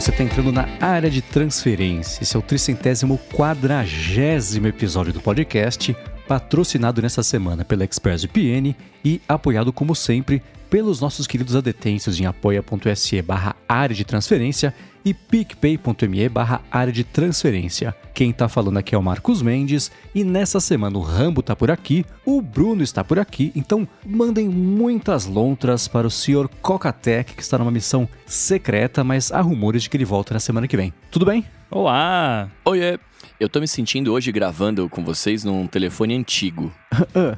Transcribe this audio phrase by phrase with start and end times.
[0.00, 2.22] você está entrando na área de transferência.
[2.22, 5.94] Esse é o tricentésimo quadragésimo episódio do podcast,
[6.26, 8.74] patrocinado nessa semana pela ExpressVPN
[9.04, 14.72] e apoiado, como sempre, pelos nossos queridos adetêncios em apoia.se barra área de transferência
[15.04, 17.94] e picpay.me barra área de transferência.
[18.14, 21.70] Quem tá falando aqui é o Marcos Mendes e nessa semana o Rambo tá por
[21.70, 27.42] aqui, o Bruno está por aqui, então mandem muitas lontras para o senhor Cocatec que
[27.42, 30.92] está numa missão secreta, mas há rumores de que ele volta na semana que vem.
[31.10, 31.44] Tudo bem?
[31.70, 32.48] Olá!
[32.64, 32.98] Oiê!
[33.40, 36.70] Eu tô me sentindo hoje gravando com vocês num telefone antigo.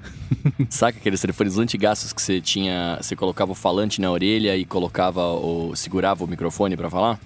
[0.69, 2.99] Saca aqueles telefones antigaços que você tinha.
[3.01, 5.77] Você colocava o falante na orelha e colocava o.
[5.77, 7.21] segurava o microfone para falar?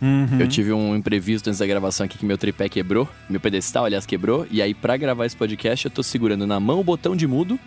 [0.00, 0.40] Uhum.
[0.40, 3.06] Eu tive um imprevisto antes da gravação aqui que meu tripé quebrou.
[3.28, 4.46] Meu pedestal, aliás, quebrou.
[4.50, 7.60] E aí, pra gravar esse podcast, eu tô segurando na mão o botão de mudo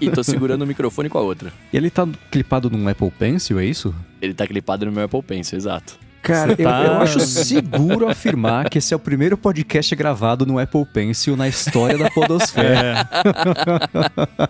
[0.00, 1.52] e tô segurando o microfone com a outra.
[1.72, 3.92] E ele tá clipado num Apple Pencil, é isso?
[4.20, 5.98] Ele tá clipado no meu Apple Pencil, exato.
[6.22, 10.58] Cara, eu, tá- eu acho seguro afirmar que esse é o primeiro podcast gravado no
[10.58, 13.08] Apple Pencil na história da Podosfera.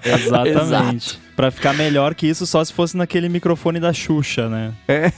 [0.05, 0.12] É.
[0.14, 1.19] Exatamente.
[1.34, 4.73] Pra ficar melhor que isso, só se fosse naquele microfone da Xuxa, né?
[4.87, 5.11] É.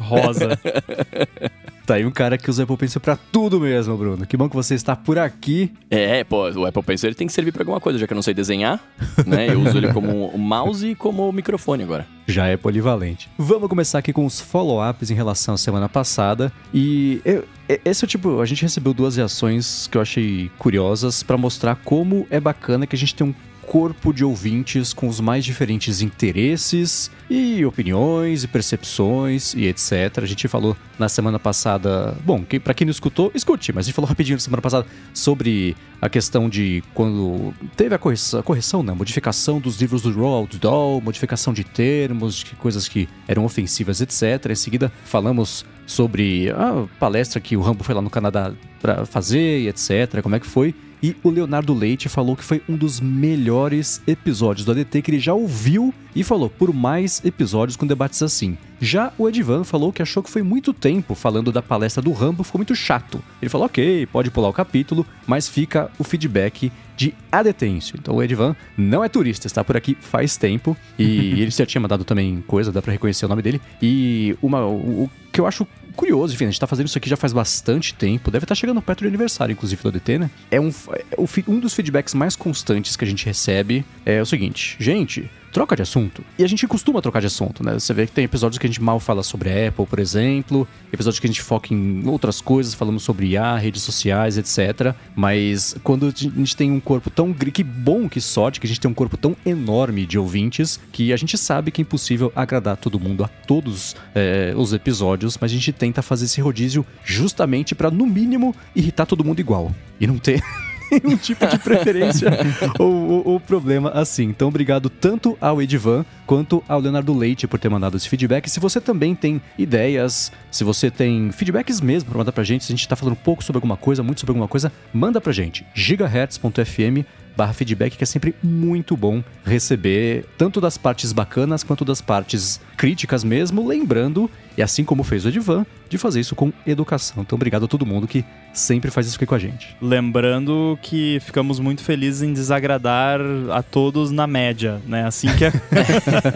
[0.00, 0.58] Rosa.
[1.88, 4.26] Tá aí um cara que usa Apple Pencil pra tudo mesmo, Bruno.
[4.26, 5.72] Que bom que você está por aqui.
[5.88, 8.14] É, pô, o Apple Pencil ele tem que servir pra alguma coisa, já que eu
[8.14, 8.78] não sei desenhar,
[9.26, 9.48] né?
[9.50, 12.06] Eu uso ele como o mouse e como microfone agora.
[12.26, 13.30] Já é polivalente.
[13.38, 16.52] Vamos começar aqui com os follow-ups em relação à semana passada.
[16.74, 17.46] E eu-
[17.86, 21.74] esse é o tipo, a gente recebeu duas reações que eu achei curiosas pra mostrar
[21.76, 23.34] como é bacana que a gente tem um
[23.68, 30.22] corpo de ouvintes com os mais diferentes interesses e opiniões e percepções e etc.
[30.22, 33.94] A gente falou na semana passada, bom, para quem não escutou, escute, mas a gente
[33.94, 38.96] falou rapidinho na semana passada sobre a questão de quando teve a correção, correção não,
[38.96, 44.50] modificação dos livros do Roald Dahl, modificação de termos, de coisas que eram ofensivas, etc.
[44.50, 49.60] Em seguida, falamos sobre a palestra que o Rambo foi lá no Canadá para fazer
[49.60, 50.74] e etc, como é que foi.
[51.02, 55.20] E o Leonardo Leite falou que foi um dos melhores episódios do ADT que ele
[55.20, 58.58] já ouviu e falou por mais episódios com debates assim.
[58.80, 62.44] Já o Edivan falou que achou que foi muito tempo falando da palestra do Rambo,
[62.44, 63.22] ficou muito chato.
[63.40, 67.96] Ele falou, ok, pode pular o capítulo, mas fica o feedback de adetêncio.
[67.98, 70.76] Então o Edivan não é turista, está por aqui faz tempo.
[70.98, 73.60] E ele já tinha mandado também coisa, dá pra reconhecer o nome dele.
[73.80, 75.08] E uma, o
[75.38, 78.28] que eu acho curioso, enfim, a gente tá fazendo isso aqui já faz bastante tempo,
[78.28, 80.30] deve estar chegando perto do aniversário, inclusive, do ADT, né?
[80.50, 81.16] É um, é
[81.46, 85.82] um dos feedbacks mais constantes que a gente recebe é o seguinte, gente, troca de
[85.82, 86.22] assunto.
[86.38, 87.74] E a gente costuma trocar de assunto, né?
[87.74, 91.18] Você vê que tem episódios que a gente mal fala sobre Apple, por exemplo, episódios
[91.18, 94.94] que a gente foca em outras coisas, falamos sobre IA, redes sociais, etc.
[95.14, 97.32] Mas quando a gente tem um corpo tão.
[97.32, 101.12] Que bom, que sorte, que a gente tem um corpo tão enorme de ouvintes que
[101.12, 105.50] a gente sabe que é impossível agradar todo mundo a todos é, os episódios, mas
[105.50, 109.74] a gente tenta fazer esse rodízio justamente pra no mínimo, irritar todo mundo igual.
[110.00, 110.42] E não ter.
[110.90, 112.30] nenhum tipo de preferência
[112.78, 114.24] ou, ou- ou problema assim.
[114.24, 118.48] Então, obrigado tanto ao Edivan quanto ao Leonardo Leite por ter mandado esse feedback.
[118.50, 122.72] Se você também tem ideias, se você tem feedbacks mesmo pra mandar pra gente, se
[122.72, 125.64] a gente tá falando pouco sobre alguma coisa, muito sobre alguma coisa, manda pra gente.
[125.74, 127.04] gigahertz.fm
[127.38, 132.60] barra feedback, que é sempre muito bom receber tanto das partes bacanas quanto das partes
[132.76, 137.22] críticas mesmo, lembrando, e assim como fez o Edivan, de fazer isso com educação.
[137.22, 139.76] Então, obrigado a todo mundo que sempre faz isso aqui com a gente.
[139.80, 143.20] Lembrando que ficamos muito felizes em desagradar
[143.52, 145.06] a todos na média, né?
[145.06, 145.52] Assim que é,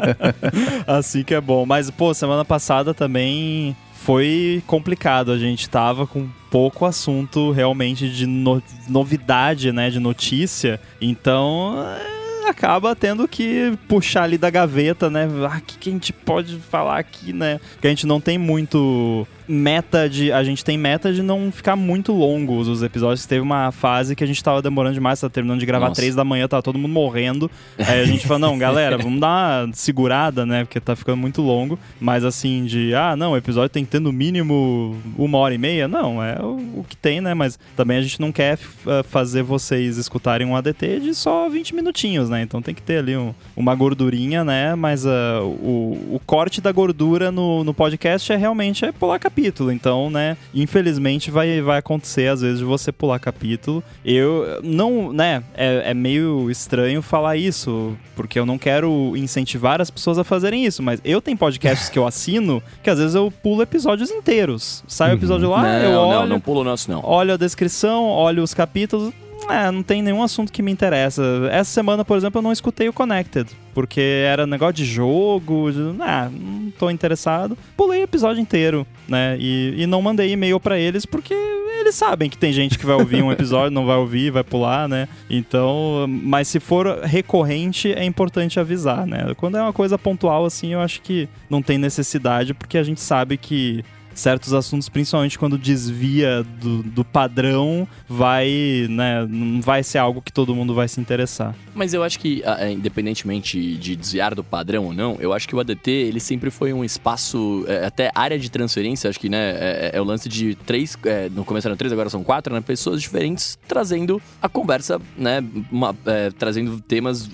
[0.87, 1.67] assim que é bom.
[1.67, 5.33] Mas, pô, semana passada também foi complicado.
[5.33, 9.89] A gente tava com pouco assunto realmente de no- novidade, né?
[9.91, 10.79] De notícia.
[11.01, 11.75] Então.
[12.09, 15.29] é, Acaba tendo que puxar ali da gaveta, né?
[15.49, 17.61] Ah, o que, que a gente pode falar aqui, né?
[17.75, 20.33] Porque a gente não tem muito meta de.
[20.33, 23.27] A gente tem meta de não ficar muito longos os episódios.
[23.27, 26.01] Teve uma fase que a gente tava demorando demais, tava terminando de gravar Nossa.
[26.01, 27.51] três da manhã, tava todo mundo morrendo.
[27.79, 30.65] Aí a gente falou, não, galera, vamos dar uma segurada, né?
[30.65, 31.79] Porque tá ficando muito longo.
[32.01, 35.59] Mas assim, de ah, não, o episódio tem que ter no mínimo uma hora e
[35.59, 35.87] meia.
[35.87, 37.35] Não, é o, o que tem, né?
[37.35, 41.75] Mas também a gente não quer ah, fazer vocês escutarem um ADT de só 20
[41.75, 42.41] minutinhos, né?
[42.43, 44.75] Então tem que ter ali um- uma gordurinha, né?
[44.75, 49.42] Mas ah, o, o corte da gordura no, no podcast é realmente é pular capítulo.
[49.73, 50.37] Então, né?
[50.55, 53.83] Infelizmente vai, vai acontecer às vezes de você pular capítulo.
[54.05, 55.43] Eu não, né?
[55.55, 60.65] É, é meio estranho falar isso, porque eu não quero incentivar as pessoas a fazerem
[60.65, 60.83] isso.
[60.83, 64.85] Mas eu tenho podcasts que eu assino que às vezes eu pulo episódios inteiros.
[64.87, 67.03] Sai o episódio lá, não, eu olho não, não pula o nosso, não.
[67.05, 69.13] olho a descrição, olho os capítulos.
[69.51, 71.23] É, não tem nenhum assunto que me interessa.
[71.51, 75.81] Essa semana, por exemplo, eu não escutei o Connected, porque era negócio de jogo, de,
[76.01, 77.57] ah, não tô interessado.
[77.77, 79.37] Pulei o episódio inteiro, né?
[79.39, 82.97] E, e não mandei e-mail para eles porque eles sabem que tem gente que vai
[82.97, 85.09] ouvir um episódio, não vai ouvir, vai pular, né?
[85.29, 89.33] Então, mas se for recorrente, é importante avisar, né?
[89.37, 93.01] Quando é uma coisa pontual assim, eu acho que não tem necessidade, porque a gente
[93.01, 93.85] sabe que
[94.15, 100.33] certos assuntos, principalmente quando desvia do, do padrão, vai, né, não vai ser algo que
[100.33, 101.55] todo mundo vai se interessar.
[101.75, 105.55] Mas eu acho que, é, independentemente de desviar do padrão ou não, eu acho que
[105.55, 109.53] o ADT, ele sempre foi um espaço, é, até área de transferência, acho que, né,
[109.53, 112.61] é, é o lance de três, é, no começo eram três, agora são quatro, né,
[112.61, 117.29] pessoas diferentes trazendo a conversa, né, uma, é, trazendo temas,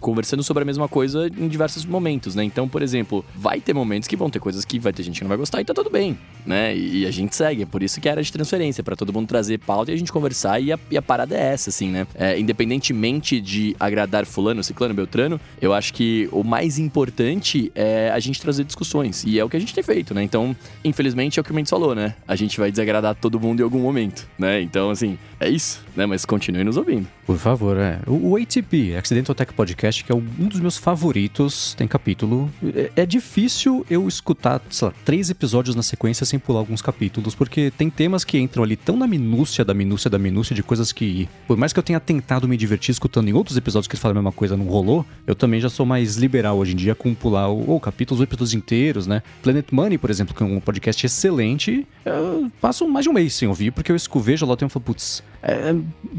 [0.00, 4.08] conversando sobre a mesma coisa em diversos momentos, né, então, por exemplo, vai ter momentos
[4.08, 5.90] que vão ter coisas que vai ter gente que não vai gostar e tá tudo
[5.90, 6.76] bem, né?
[6.76, 7.62] E a gente segue.
[7.62, 10.12] É por isso que era de transferência, para todo mundo trazer pauta e a gente
[10.12, 10.60] conversar.
[10.60, 12.06] E a, e a parada é essa, assim, né?
[12.14, 18.18] É, independentemente de agradar Fulano, Ciclano, Beltrano, eu acho que o mais importante é a
[18.18, 19.24] gente trazer discussões.
[19.26, 20.22] E é o que a gente tem feito, né?
[20.22, 20.54] Então,
[20.84, 22.14] infelizmente, é o que o Mendes falou, né?
[22.26, 24.60] A gente vai desagradar todo mundo em algum momento, né?
[24.60, 26.06] Então, assim, é isso, né?
[26.06, 27.08] Mas continue nos ouvindo.
[27.26, 28.00] Por favor, é.
[28.06, 32.50] O, ATP, Accidental Tech Podcast, que é um dos meus favoritos, tem capítulo.
[32.74, 37.34] É, é difícil eu escutar, sei lá, três episódios na sequência sem pular alguns capítulos,
[37.34, 40.92] porque tem temas que entram ali tão na minúcia da minúcia da minúcia de coisas
[40.92, 44.02] que, por mais que eu tenha tentado me divertir escutando em outros episódios que eles
[44.02, 46.94] falam a mesma coisa, não rolou, eu também já sou mais liberal hoje em dia
[46.94, 49.22] com pular ou, capítulos ou episódios inteiros, né?
[49.42, 53.34] Planet Money, por exemplo, que é um podcast excelente, eu passo mais de um mês
[53.34, 55.74] sem ouvir, porque eu vejo lá e falo, putz, é,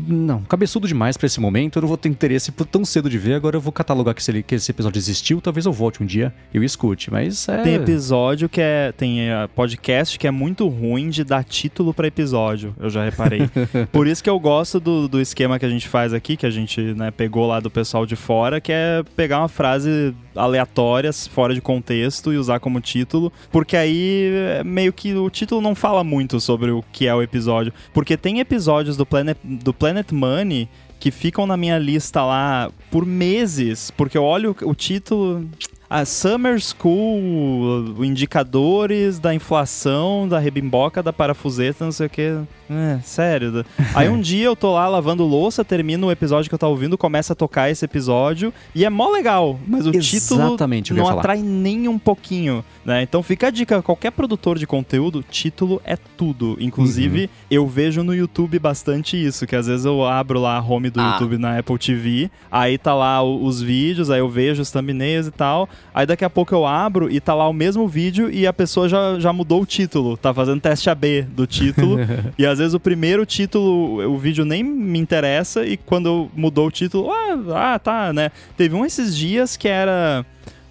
[0.08, 3.34] não, cabeçudo demais para esse momento, eu não vou ter interesse tão cedo de ver,
[3.34, 6.32] agora eu vou catalogar que, se que esse episódio existiu, talvez eu volte um dia
[6.54, 7.64] e eu escute, mas é...
[7.64, 12.08] Tem episódio que é, tem é, podcast que é muito ruim de dar título para
[12.08, 13.50] episódio, eu já reparei.
[13.92, 16.52] Por isso que eu gosto do, do esquema que a gente faz aqui, que a
[16.52, 21.54] gente né, pegou lá do pessoal de fora, que é pegar uma frase aleatória, fora
[21.54, 26.04] de contexto e usar como título, porque aí é, meio que o título não fala
[26.04, 30.70] muito sobre o que é o episódio, porque tem episódios do Planet, do Planet Money
[31.00, 35.48] que ficam na minha lista lá por meses, porque eu olho o título.
[35.96, 42.38] A Summer School, indicadores da inflação, da rebimboca, da parafuseta, não sei o que.
[42.70, 43.66] É, sério.
[43.96, 46.98] Aí um dia eu tô lá lavando louça, termino o episódio que eu tava ouvindo,
[46.98, 51.38] começa a tocar esse episódio, e é mó legal, mas o Exatamente, título não atrai
[51.38, 53.02] nem um pouquinho, né?
[53.02, 56.58] Então fica a dica, qualquer produtor de conteúdo, título é tudo.
[56.60, 57.30] Inclusive, uhum.
[57.50, 61.00] eu vejo no YouTube bastante isso, que às vezes eu abro lá a home do
[61.00, 61.12] ah.
[61.14, 65.32] YouTube na Apple TV, aí tá lá os vídeos, aí eu vejo os thumbnails e
[65.32, 68.54] tal, aí daqui a pouco eu abro e tá lá o mesmo vídeo e a
[68.54, 71.98] pessoa já, já mudou o título, tá fazendo teste AB do título,
[72.38, 76.72] e às vezes o primeiro título, o vídeo nem me interessa, e quando mudou o
[76.72, 78.32] título, ah, ah tá, né?
[78.58, 80.26] Teve um esses dias que era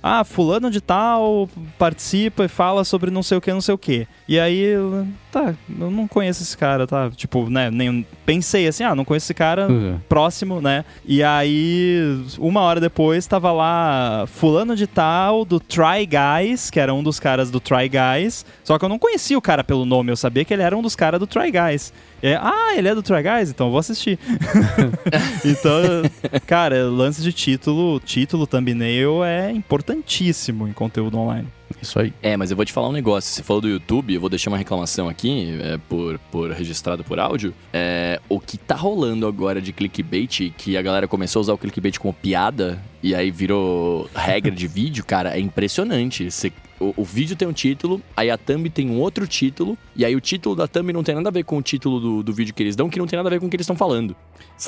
[0.07, 1.49] ah, fulano de tal
[1.79, 4.07] participa e fala sobre não sei o que, não sei o que.
[4.29, 4.75] E aí,
[5.33, 7.11] tá, eu não conheço esse cara, tá?
[7.11, 9.99] Tipo, né, nem pensei assim, ah, não conheço esse cara uhum.
[10.07, 10.85] próximo, né?
[11.07, 16.93] E aí, uma hora depois, tava lá fulano de tal do Try Guys, que era
[16.93, 20.13] um dos caras do Try Guys, só que eu não conhecia o cara pelo nome,
[20.13, 21.95] eu sabia que ele era um dos caras do Try Guys.
[22.25, 23.51] É, ah, ele é do Try Guys?
[23.51, 24.19] Então vou assistir.
[25.45, 26.11] então,
[26.47, 31.47] cara, lance de título, título, thumbnail é importantíssimo em conteúdo online.
[31.83, 32.15] Isso aí.
[32.23, 33.31] É, mas eu vou te falar um negócio.
[33.31, 37.21] Você falou do YouTube, eu vou deixar uma reclamação aqui, é, por, por registrado por
[37.21, 37.53] áudio.
[37.71, 41.59] É, o que tá rolando agora de clickbait, que a galera começou a usar o
[41.59, 46.31] clickbait como piada, e aí virou regra de vídeo, cara, é impressionante.
[46.31, 46.51] Você
[46.81, 50.15] o, o, vídeo tem um título, aí a thumb tem um outro título, e aí
[50.15, 52.55] o título da thumb não tem nada a ver com o título do, do vídeo
[52.55, 54.17] que eles dão, que não tem nada a ver com o que eles estão falando.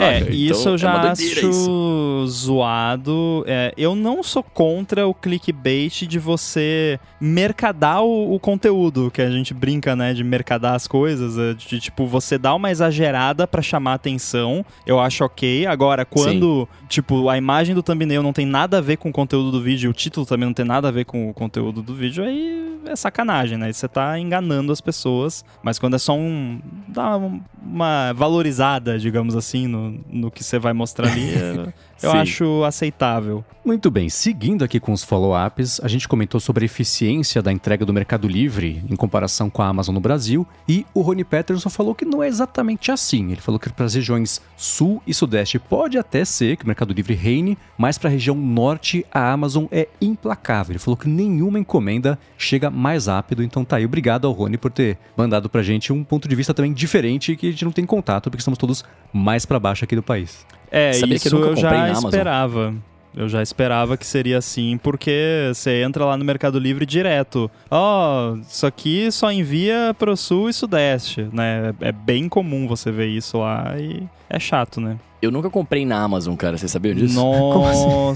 [0.00, 2.26] É, isso então, eu já é acho isso.
[2.26, 3.44] zoado.
[3.46, 9.30] É, eu não sou contra o clickbait de você mercadar o, o, conteúdo, que a
[9.30, 13.62] gente brinca, né, de mercadar as coisas, é, de tipo, você dá uma exagerada para
[13.62, 15.66] chamar atenção, eu acho ok.
[15.66, 16.86] Agora, quando, Sim.
[16.88, 19.90] tipo, a imagem do thumbnail não tem nada a ver com o conteúdo do vídeo,
[19.90, 22.94] o título também não tem nada a ver com o conteúdo do vídeo, aí é
[22.94, 23.72] sacanagem, né?
[23.72, 26.60] Você tá enganando as pessoas, mas quando é só um.
[26.88, 27.16] dá
[27.62, 31.32] uma valorizada, digamos assim, no, no que você vai mostrar ali,
[32.02, 33.44] eu acho aceitável.
[33.64, 37.84] Muito bem, seguindo aqui com os follow-ups, a gente comentou sobre a eficiência da entrega
[37.84, 41.94] do Mercado Livre em comparação com a Amazon no Brasil, e o Rony Peterson falou
[41.94, 43.32] que não é exatamente assim.
[43.32, 46.94] Ele falou que para as regiões sul e sudeste pode até ser que o Mercado
[46.94, 50.72] Livre reine, mas para a região norte a Amazon é implacável.
[50.72, 53.42] Ele falou que nenhuma encomenda encomenda chega mais rápido.
[53.42, 56.54] Então tá aí, obrigado ao Rony por ter mandado pra gente um ponto de vista
[56.54, 59.96] também diferente que a gente não tem contato, porque estamos todos mais para baixo aqui
[59.96, 60.46] do país.
[60.70, 62.74] É, Sabia isso eu, eu já esperava.
[63.16, 67.50] Eu já esperava que seria assim, porque você entra lá no Mercado Livre direto.
[67.70, 71.74] Ó, oh, isso aqui só envia pro sul e sudeste, né?
[71.80, 74.98] É bem comum você ver isso lá e é chato, né?
[75.22, 76.58] Eu nunca comprei na Amazon, cara.
[76.58, 77.14] Você sabia disso?
[77.14, 78.12] Nossa!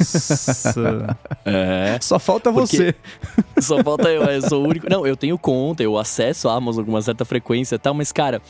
[1.47, 1.99] é.
[2.01, 2.95] Só falta você.
[3.59, 4.23] Só falta eu.
[4.23, 4.87] Eu sou o único.
[4.89, 8.13] Não, eu tenho conta, eu acesso a Amazon com uma certa frequência e tal, mas,
[8.13, 8.43] cara,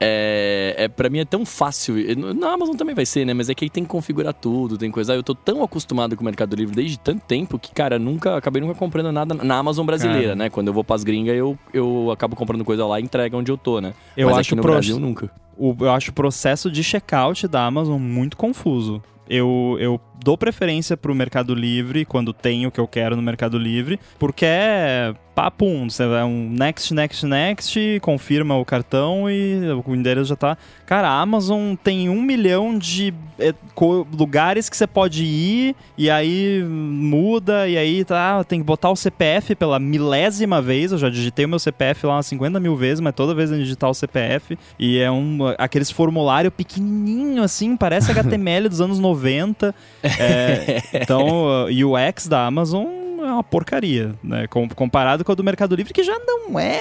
[0.00, 1.96] é, é, pra mim é tão fácil.
[2.34, 3.34] Na Amazon também vai ser, né?
[3.34, 5.14] Mas é que aí tem que configurar tudo, tem coisa.
[5.14, 8.62] Eu tô tão acostumado com o Mercado Livre desde tanto tempo que, cara, nunca acabei
[8.62, 10.48] nunca comprando nada na Amazon brasileira, né?
[10.48, 13.58] Quando eu vou pras gringas, eu, eu acabo comprando coisa lá e entrega onde eu
[13.58, 13.92] tô, né?
[14.16, 14.72] Eu Mas acho aqui no pro...
[14.72, 15.30] Brasil nunca.
[15.56, 19.02] O, eu acho o processo de checkout da Amazon muito confuso.
[19.28, 23.58] Eu, eu dou preferência pro Mercado Livre quando tenho o que eu quero no Mercado
[23.58, 29.94] Livre, porque é papum, você vai um next, next, next, confirma o cartão e o
[29.94, 30.58] endereço já tá.
[30.84, 33.54] Cara, a Amazon tem um milhão de é,
[34.12, 38.96] lugares que você pode ir e aí muda e aí tá, tem que botar o
[38.96, 40.90] CPF pela milésima vez.
[40.90, 43.58] Eu já digitei o meu CPF lá umas 50 mil vezes, mas toda vez eu
[43.58, 49.72] digitar o CPF e é um aqueles formulário pequenininho assim, parece HTML dos anos 90.
[50.18, 52.86] É, então, o UX da Amazon
[53.20, 54.46] é uma porcaria, né?
[54.46, 56.80] Comparado com a do Mercado Livre, que já não é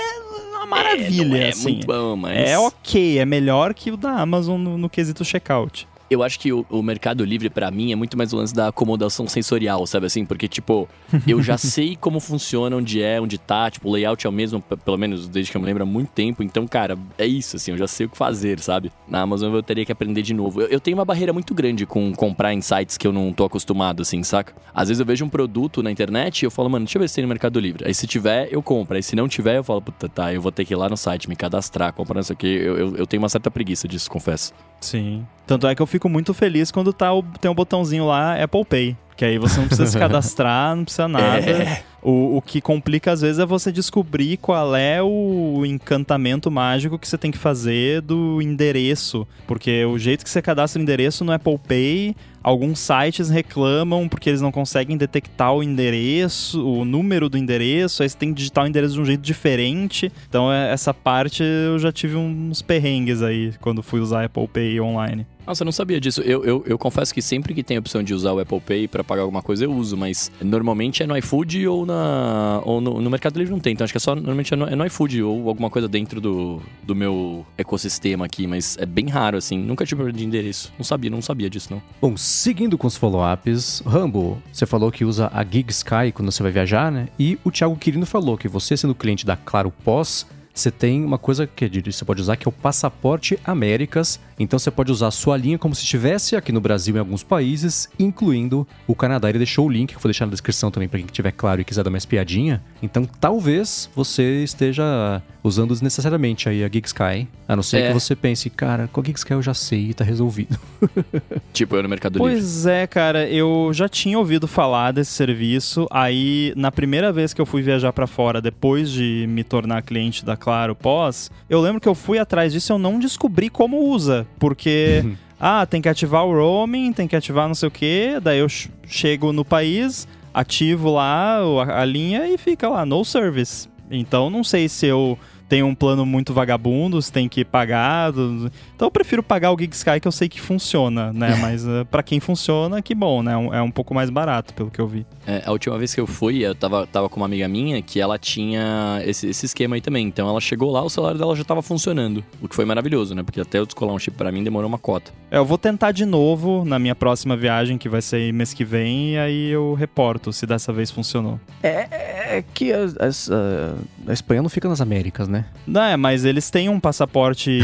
[0.51, 1.37] uma maravilha.
[1.37, 1.73] É, é assim.
[1.73, 2.49] muito bom, mas.
[2.49, 5.87] É ok, é melhor que o da Amazon no, no quesito checkout.
[6.09, 8.69] Eu acho que o, o Mercado Livre, para mim, é muito mais o lance da
[8.69, 10.25] acomodação sensorial, sabe assim?
[10.25, 10.87] Porque, tipo,
[11.27, 14.61] eu já sei como funciona, onde é, onde tá, tipo, o layout é o mesmo,
[14.61, 16.43] pelo menos desde que eu me lembro há muito tempo.
[16.43, 18.91] Então, cara, é isso, assim, eu já sei o que fazer, sabe?
[19.07, 20.61] Na Amazon eu teria que aprender de novo.
[20.61, 23.43] Eu, eu tenho uma barreira muito grande com comprar em sites que eu não tô
[23.45, 24.53] acostumado, assim, saca?
[24.73, 27.09] Às vezes eu vejo um produto na internet e eu falo, mano, deixa eu ver
[27.09, 27.85] se tem no Mercado Livre.
[27.85, 28.95] Aí se tiver, eu compro.
[28.95, 30.95] Aí se não tiver, eu falo, puta, tá, eu vou ter que ir lá no
[30.95, 32.47] site, me cadastrar, comprar isso aqui.
[32.47, 34.53] Eu, eu, eu tenho uma certa preguiça disso, confesso.
[34.79, 35.25] Sim.
[35.45, 38.65] Tanto é que eu fico muito feliz quando tá o, tem um botãozinho lá Apple
[38.65, 38.97] Pay.
[39.15, 41.39] Que aí você não precisa se cadastrar, não precisa nada.
[41.39, 41.83] É.
[42.09, 47.05] O, o que complica às vezes é você descobrir qual é o encantamento mágico que
[47.05, 49.27] você tem que fazer do endereço.
[49.45, 54.29] Porque o jeito que você cadastra o endereço no Apple Pay alguns sites reclamam porque
[54.29, 58.63] eles não conseguem detectar o endereço, o número do endereço, aí você tem que digitar
[58.63, 60.09] o endereço de um jeito diferente.
[60.29, 64.79] Então, é, essa parte eu já tive uns perrengues aí quando fui usar Apple Pay
[64.79, 65.27] online.
[65.47, 66.19] Nossa, eu não sabia disso.
[66.21, 68.85] Eu, eu, eu, confesso que sempre que tem a opção de usar o Apple Pay
[68.89, 72.99] para pagar alguma coisa, eu uso, mas normalmente é no iFood ou, na, ou no,
[72.99, 73.71] no Mercado Livre não tem.
[73.71, 76.19] Então acho que é só normalmente é no, é no iFood ou alguma coisa dentro
[76.19, 79.57] do, do meu ecossistema aqui, mas é bem raro, assim.
[79.57, 80.73] Nunca tive de endereço.
[80.77, 81.81] Não sabia, não sabia disso, não.
[82.01, 86.43] Bom, seguindo com os follow-ups, Rambo, você falou que usa a Gig Sky quando você
[86.43, 87.07] vai viajar, né?
[87.17, 90.27] E o Thiago Quirino falou que você, sendo cliente da Claro Pós,
[90.59, 94.19] você tem uma coisa que você pode usar que é o Passaporte Américas.
[94.39, 97.23] Então você pode usar a sua linha como se estivesse aqui no Brasil em alguns
[97.23, 99.29] países, incluindo o Canadá.
[99.29, 101.61] Ele deixou o link que eu vou deixar na descrição também para quem tiver claro
[101.61, 102.61] e quiser dar uma espiadinha.
[102.81, 107.87] Então talvez você esteja usando desnecessariamente aí a Gig Sky, a não ser é.
[107.87, 110.59] que você pense, cara, com a Gig Sky eu já sei e tá resolvido.
[111.53, 112.33] tipo, eu no Mercado Livre.
[112.33, 117.41] Pois é, cara, eu já tinha ouvido falar desse serviço, aí na primeira vez que
[117.41, 121.81] eu fui viajar para fora, depois de me tornar cliente da claro, pós, eu lembro
[121.81, 125.01] que eu fui atrás disso e eu não descobri como usa, porque.
[125.03, 125.15] Uhum.
[125.39, 128.47] ah, tem que ativar o roaming, tem que ativar não sei o que, daí eu
[128.87, 131.39] chego no país, ativo lá
[131.75, 133.69] a linha e fica lá, no service.
[133.89, 138.11] Então não sei se eu tem um plano muito vagabundo, você tem que pagar.
[138.11, 141.35] Então eu prefiro pagar o Gig Sky que eu sei que funciona, né?
[141.41, 143.33] Mas eh, para quem funciona, que bom, né?
[143.53, 145.05] É um pouco mais barato, pelo que eu vi.
[145.25, 147.99] É, a última vez que eu fui, eu tava, tava com uma amiga minha que
[147.99, 150.05] ela tinha esse, esse esquema aí também.
[150.07, 152.23] Então ela chegou lá, o celular dela já tava funcionando.
[152.41, 153.23] O que foi maravilhoso, né?
[153.23, 155.11] Porque até eu descolar um chip para mim demorou uma cota.
[155.29, 158.63] É, eu vou tentar de novo na minha próxima viagem, que vai ser mês que
[158.63, 161.39] vem, e aí eu reporto se dessa vez funcionou.
[161.61, 165.45] É, é que a, a, a Espanha não fica nas Américas, né?
[165.65, 167.59] Não, é, mas eles têm um passaporte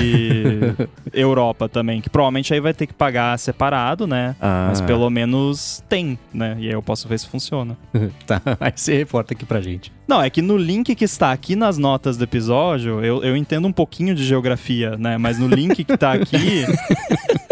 [1.14, 4.36] Europa também, que provavelmente aí vai ter que pagar separado, né?
[4.42, 4.68] Ah.
[4.70, 6.56] Mas pelo menos tem, né?
[6.60, 7.78] E aí eu posso ver se funciona.
[8.28, 9.92] tá, aí você reporta aqui pra gente.
[10.08, 13.68] Não, é que no link que está aqui nas notas do episódio, eu, eu entendo
[13.68, 15.18] um pouquinho de geografia, né?
[15.18, 16.66] Mas no link que tá aqui,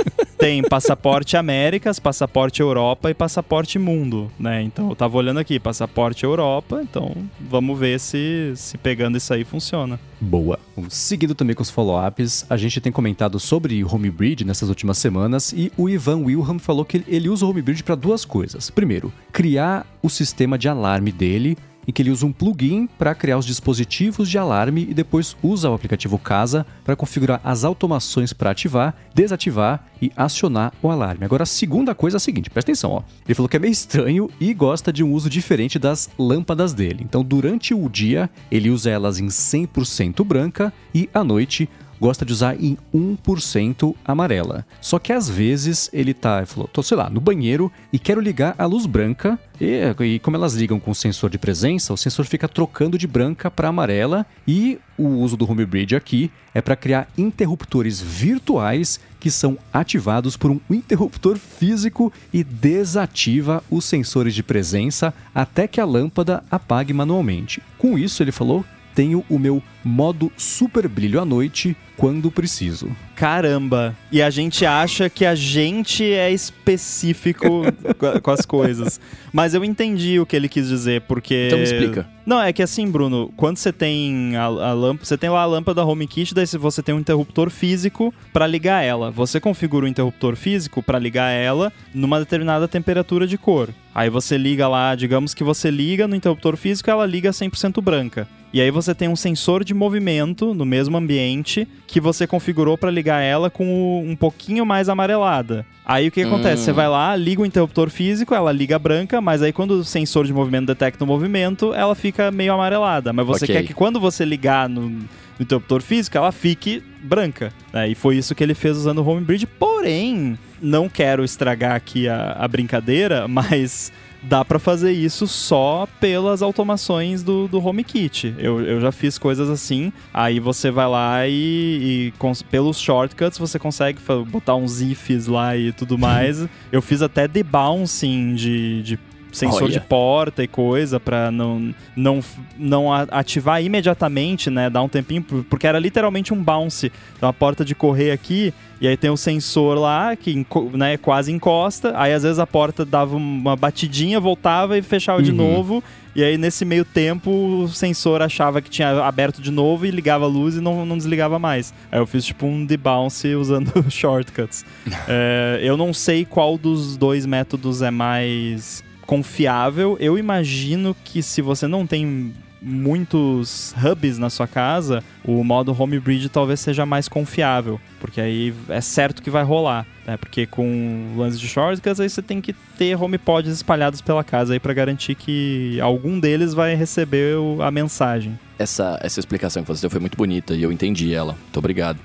[0.41, 4.63] tem passaporte Américas, passaporte Europa e passaporte Mundo, né?
[4.63, 9.43] Então eu tava olhando aqui, passaporte Europa, então vamos ver se, se pegando isso aí
[9.43, 9.99] funciona.
[10.19, 10.59] Boa.
[10.89, 15.71] Seguindo também com os follow-ups, a gente tem comentado sobre Homebridge nessas últimas semanas e
[15.77, 18.71] o Ivan Wilhelm falou que ele usa o Homebridge para duas coisas.
[18.71, 21.55] Primeiro, criar o sistema de alarme dele
[21.87, 25.69] em que ele usa um plugin para criar os dispositivos de alarme e depois usa
[25.69, 31.25] o aplicativo Casa para configurar as automações para ativar, desativar e acionar o alarme.
[31.25, 33.03] Agora, a segunda coisa é a seguinte, presta atenção, ó.
[33.25, 37.03] Ele falou que é meio estranho e gosta de um uso diferente das lâmpadas dele.
[37.03, 41.69] Então, durante o dia, ele usa elas em 100% branca e à noite
[42.01, 44.65] gosta de usar em 1% amarela.
[44.81, 48.55] Só que às vezes ele tá, falou, tô sei lá, no banheiro e quero ligar
[48.57, 52.25] a luz branca e, e como elas ligam com o sensor de presença, o sensor
[52.25, 57.07] fica trocando de branca para amarela e o uso do Homebridge aqui é para criar
[57.15, 65.13] interruptores virtuais que são ativados por um interruptor físico e desativa os sensores de presença
[65.35, 67.61] até que a lâmpada apague manualmente.
[67.77, 72.89] Com isso, ele falou tenho o meu modo super brilho à noite quando preciso.
[73.15, 73.95] Caramba!
[74.11, 77.61] E a gente acha que a gente é específico
[78.23, 78.99] com as coisas.
[79.31, 81.45] Mas eu entendi o que ele quis dizer, porque.
[81.45, 82.09] Então me explica.
[82.25, 85.45] Não, é que assim, Bruno, quando você tem a, a lâmpada, você tem lá a
[85.45, 89.11] lâmpada HomeKit, daí você tem um interruptor físico para ligar ela.
[89.11, 93.69] Você configura o interruptor físico para ligar ela numa determinada temperatura de cor.
[93.93, 98.27] Aí você liga lá, digamos que você liga no interruptor físico, ela liga 100% branca.
[98.53, 102.89] E aí você tem um sensor de movimento no mesmo ambiente que você configurou para
[102.89, 105.65] ligar ela com um pouquinho mais amarelada.
[105.85, 106.35] Aí o que, que hum.
[106.35, 106.63] acontece?
[106.63, 110.25] Você vai lá, liga o interruptor físico, ela liga branca, mas aí quando o sensor
[110.25, 113.11] de movimento detecta o movimento, ela fica meio amarelada.
[113.11, 113.57] Mas você okay.
[113.57, 117.51] quer que quando você ligar no, no interruptor físico, ela fique branca.
[117.73, 117.89] Né?
[117.89, 119.45] E foi isso que ele fez usando o Homebridge.
[119.45, 123.91] Porém, não quero estragar aqui a, a brincadeira, mas
[124.21, 128.35] dá para fazer isso só pelas automações do, do HomeKit.
[128.37, 133.37] Eu, eu já fiz coisas assim, aí você vai lá e, e com, pelos shortcuts
[133.37, 136.45] você consegue botar uns ifs lá e tudo mais.
[136.71, 138.99] eu fiz até debouncing de, de
[139.31, 139.71] sensor Olha.
[139.71, 142.19] de porta e coisa para não, não,
[142.57, 144.69] não ativar imediatamente, né?
[144.69, 146.91] Dar um tempinho, porque era literalmente um bounce.
[147.17, 151.31] Então a porta de correr aqui, e aí tem o sensor lá que né, quase
[151.31, 155.23] encosta, aí às vezes a porta dava uma batidinha, voltava e fechava uhum.
[155.23, 155.83] de novo.
[156.13, 160.25] E aí, nesse meio tempo, o sensor achava que tinha aberto de novo e ligava
[160.25, 161.73] a luz e não, não desligava mais.
[161.89, 164.65] Aí eu fiz tipo um debounce usando shortcuts.
[165.07, 169.97] é, eu não sei qual dos dois métodos é mais confiável.
[169.99, 175.99] Eu imagino que se você não tem muitos hubs na sua casa, o modo home
[175.99, 180.15] bridge talvez seja mais confiável, porque aí é certo que vai rolar, né?
[180.15, 184.61] Porque com lance de shortcuts aí você tem que ter HomePods espalhados pela casa aí
[184.61, 188.39] para garantir que algum deles vai receber a mensagem.
[188.57, 191.33] Essa, essa explicação que você deu foi muito bonita e eu entendi ela.
[191.33, 191.99] Muito obrigado.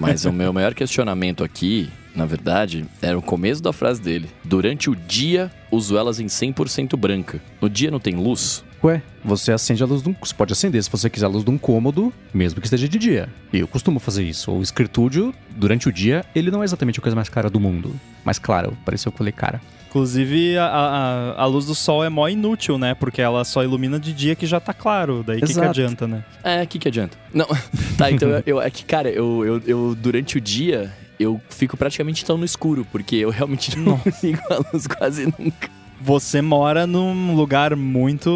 [0.00, 4.28] Mas o meu maior questionamento aqui na verdade, era o começo da frase dele.
[4.44, 7.40] Durante o dia, uso elas em 100% branca.
[7.62, 8.64] No dia não tem luz?
[8.82, 10.16] Ué, você acende a luz de um.
[10.20, 12.98] Você pode acender se você quiser a luz de um cômodo, mesmo que esteja de
[12.98, 13.28] dia.
[13.52, 14.50] Eu costumo fazer isso.
[14.50, 17.94] O escritúdio, durante o dia, ele não é exatamente a coisa mais cara do mundo.
[18.24, 19.60] Mas claro, pareceu que eu falei cara.
[19.88, 22.94] Inclusive, a, a, a, luz do sol é mó inútil, né?
[22.94, 25.24] Porque ela só ilumina de dia que já tá claro.
[25.26, 26.24] Daí o que, que adianta, né?
[26.44, 27.16] É, o que, que adianta?
[27.32, 27.46] Não.
[27.96, 32.24] tá, então eu, é que, cara, eu, eu, eu durante o dia eu fico praticamente
[32.24, 35.68] tão no escuro, porque eu realmente não ligo a luz quase nunca.
[36.00, 38.30] Você mora num lugar muito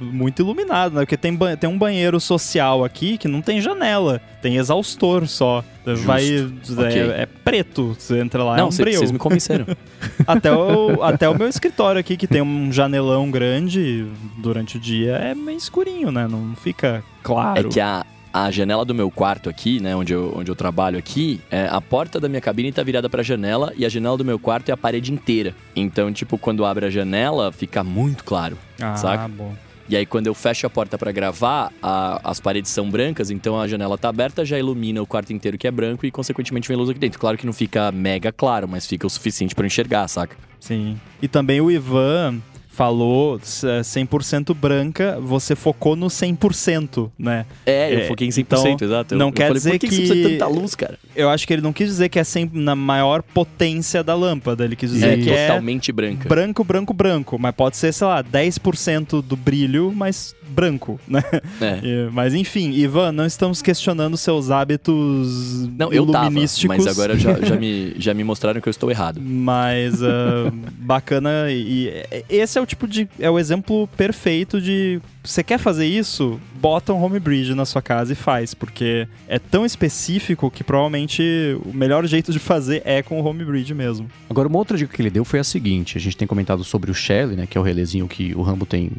[0.00, 1.00] muito iluminado, né?
[1.00, 5.64] Porque tem, tem um banheiro social aqui que não tem janela, tem exaustor só.
[5.84, 6.06] Justo.
[6.06, 7.00] Vai okay.
[7.00, 8.98] é, é, preto, você entra lá, não, é um breu.
[8.98, 9.66] Vocês me convenceram.
[10.24, 14.06] até, o, até o meu escritório aqui, que tem um janelão grande
[14.38, 16.28] durante o dia, é meio escurinho, né?
[16.28, 17.68] Não fica claro.
[17.68, 20.98] É que a, a janela do meu quarto aqui, né, onde eu, onde eu trabalho
[20.98, 24.24] aqui, é, a porta da minha cabine tá virada pra janela e a janela do
[24.24, 25.54] meu quarto é a parede inteira.
[25.76, 29.28] Então, tipo, quando abre a janela, fica muito claro, ah, saca?
[29.28, 29.54] bom.
[29.88, 33.60] E aí, quando eu fecho a porta para gravar, a, as paredes são brancas, então
[33.60, 36.76] a janela tá aberta, já ilumina o quarto inteiro que é branco e, consequentemente, vem
[36.76, 37.20] luz aqui dentro.
[37.20, 40.36] Claro que não fica mega claro, mas fica o suficiente para enxergar, saca?
[40.58, 40.98] Sim.
[41.20, 42.40] E também o Ivan,
[42.74, 47.46] falou 100% é, branca, você focou no 100%, né?
[47.64, 49.14] É, eu é, foquei em 100%, então, exato.
[49.14, 50.98] Eu, não eu quer falei, dizer que, que isso precisa tanta luz, cara.
[51.14, 54.64] Eu acho que ele não quis dizer que é sempre na maior potência da lâmpada,
[54.64, 56.28] ele quis dizer é, que é totalmente branca.
[56.28, 61.22] Branco, branco, branco, mas pode ser, sei lá, 10% do brilho, mas branco, né?
[61.60, 62.08] É.
[62.12, 66.76] Mas enfim, Ivan, não estamos questionando seus hábitos não, eu iluminísticos.
[66.76, 69.20] Tava, mas agora já, já, me, já me mostraram que eu estou errado.
[69.20, 73.08] Mas uh, bacana e esse é o tipo de.
[73.18, 75.00] É o exemplo perfeito de.
[75.22, 76.40] Você quer fazer isso?
[76.60, 81.22] Bota um home bridge na sua casa e faz, porque é tão específico que provavelmente
[81.64, 84.10] o melhor jeito de fazer é com o home bridge mesmo.
[84.28, 86.90] Agora, uma outra dica que ele deu foi a seguinte: a gente tem comentado sobre
[86.90, 87.46] o Shelly, né?
[87.46, 88.90] Que é o relezinho que o Rambo tem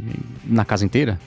[0.44, 1.20] na casa inteira.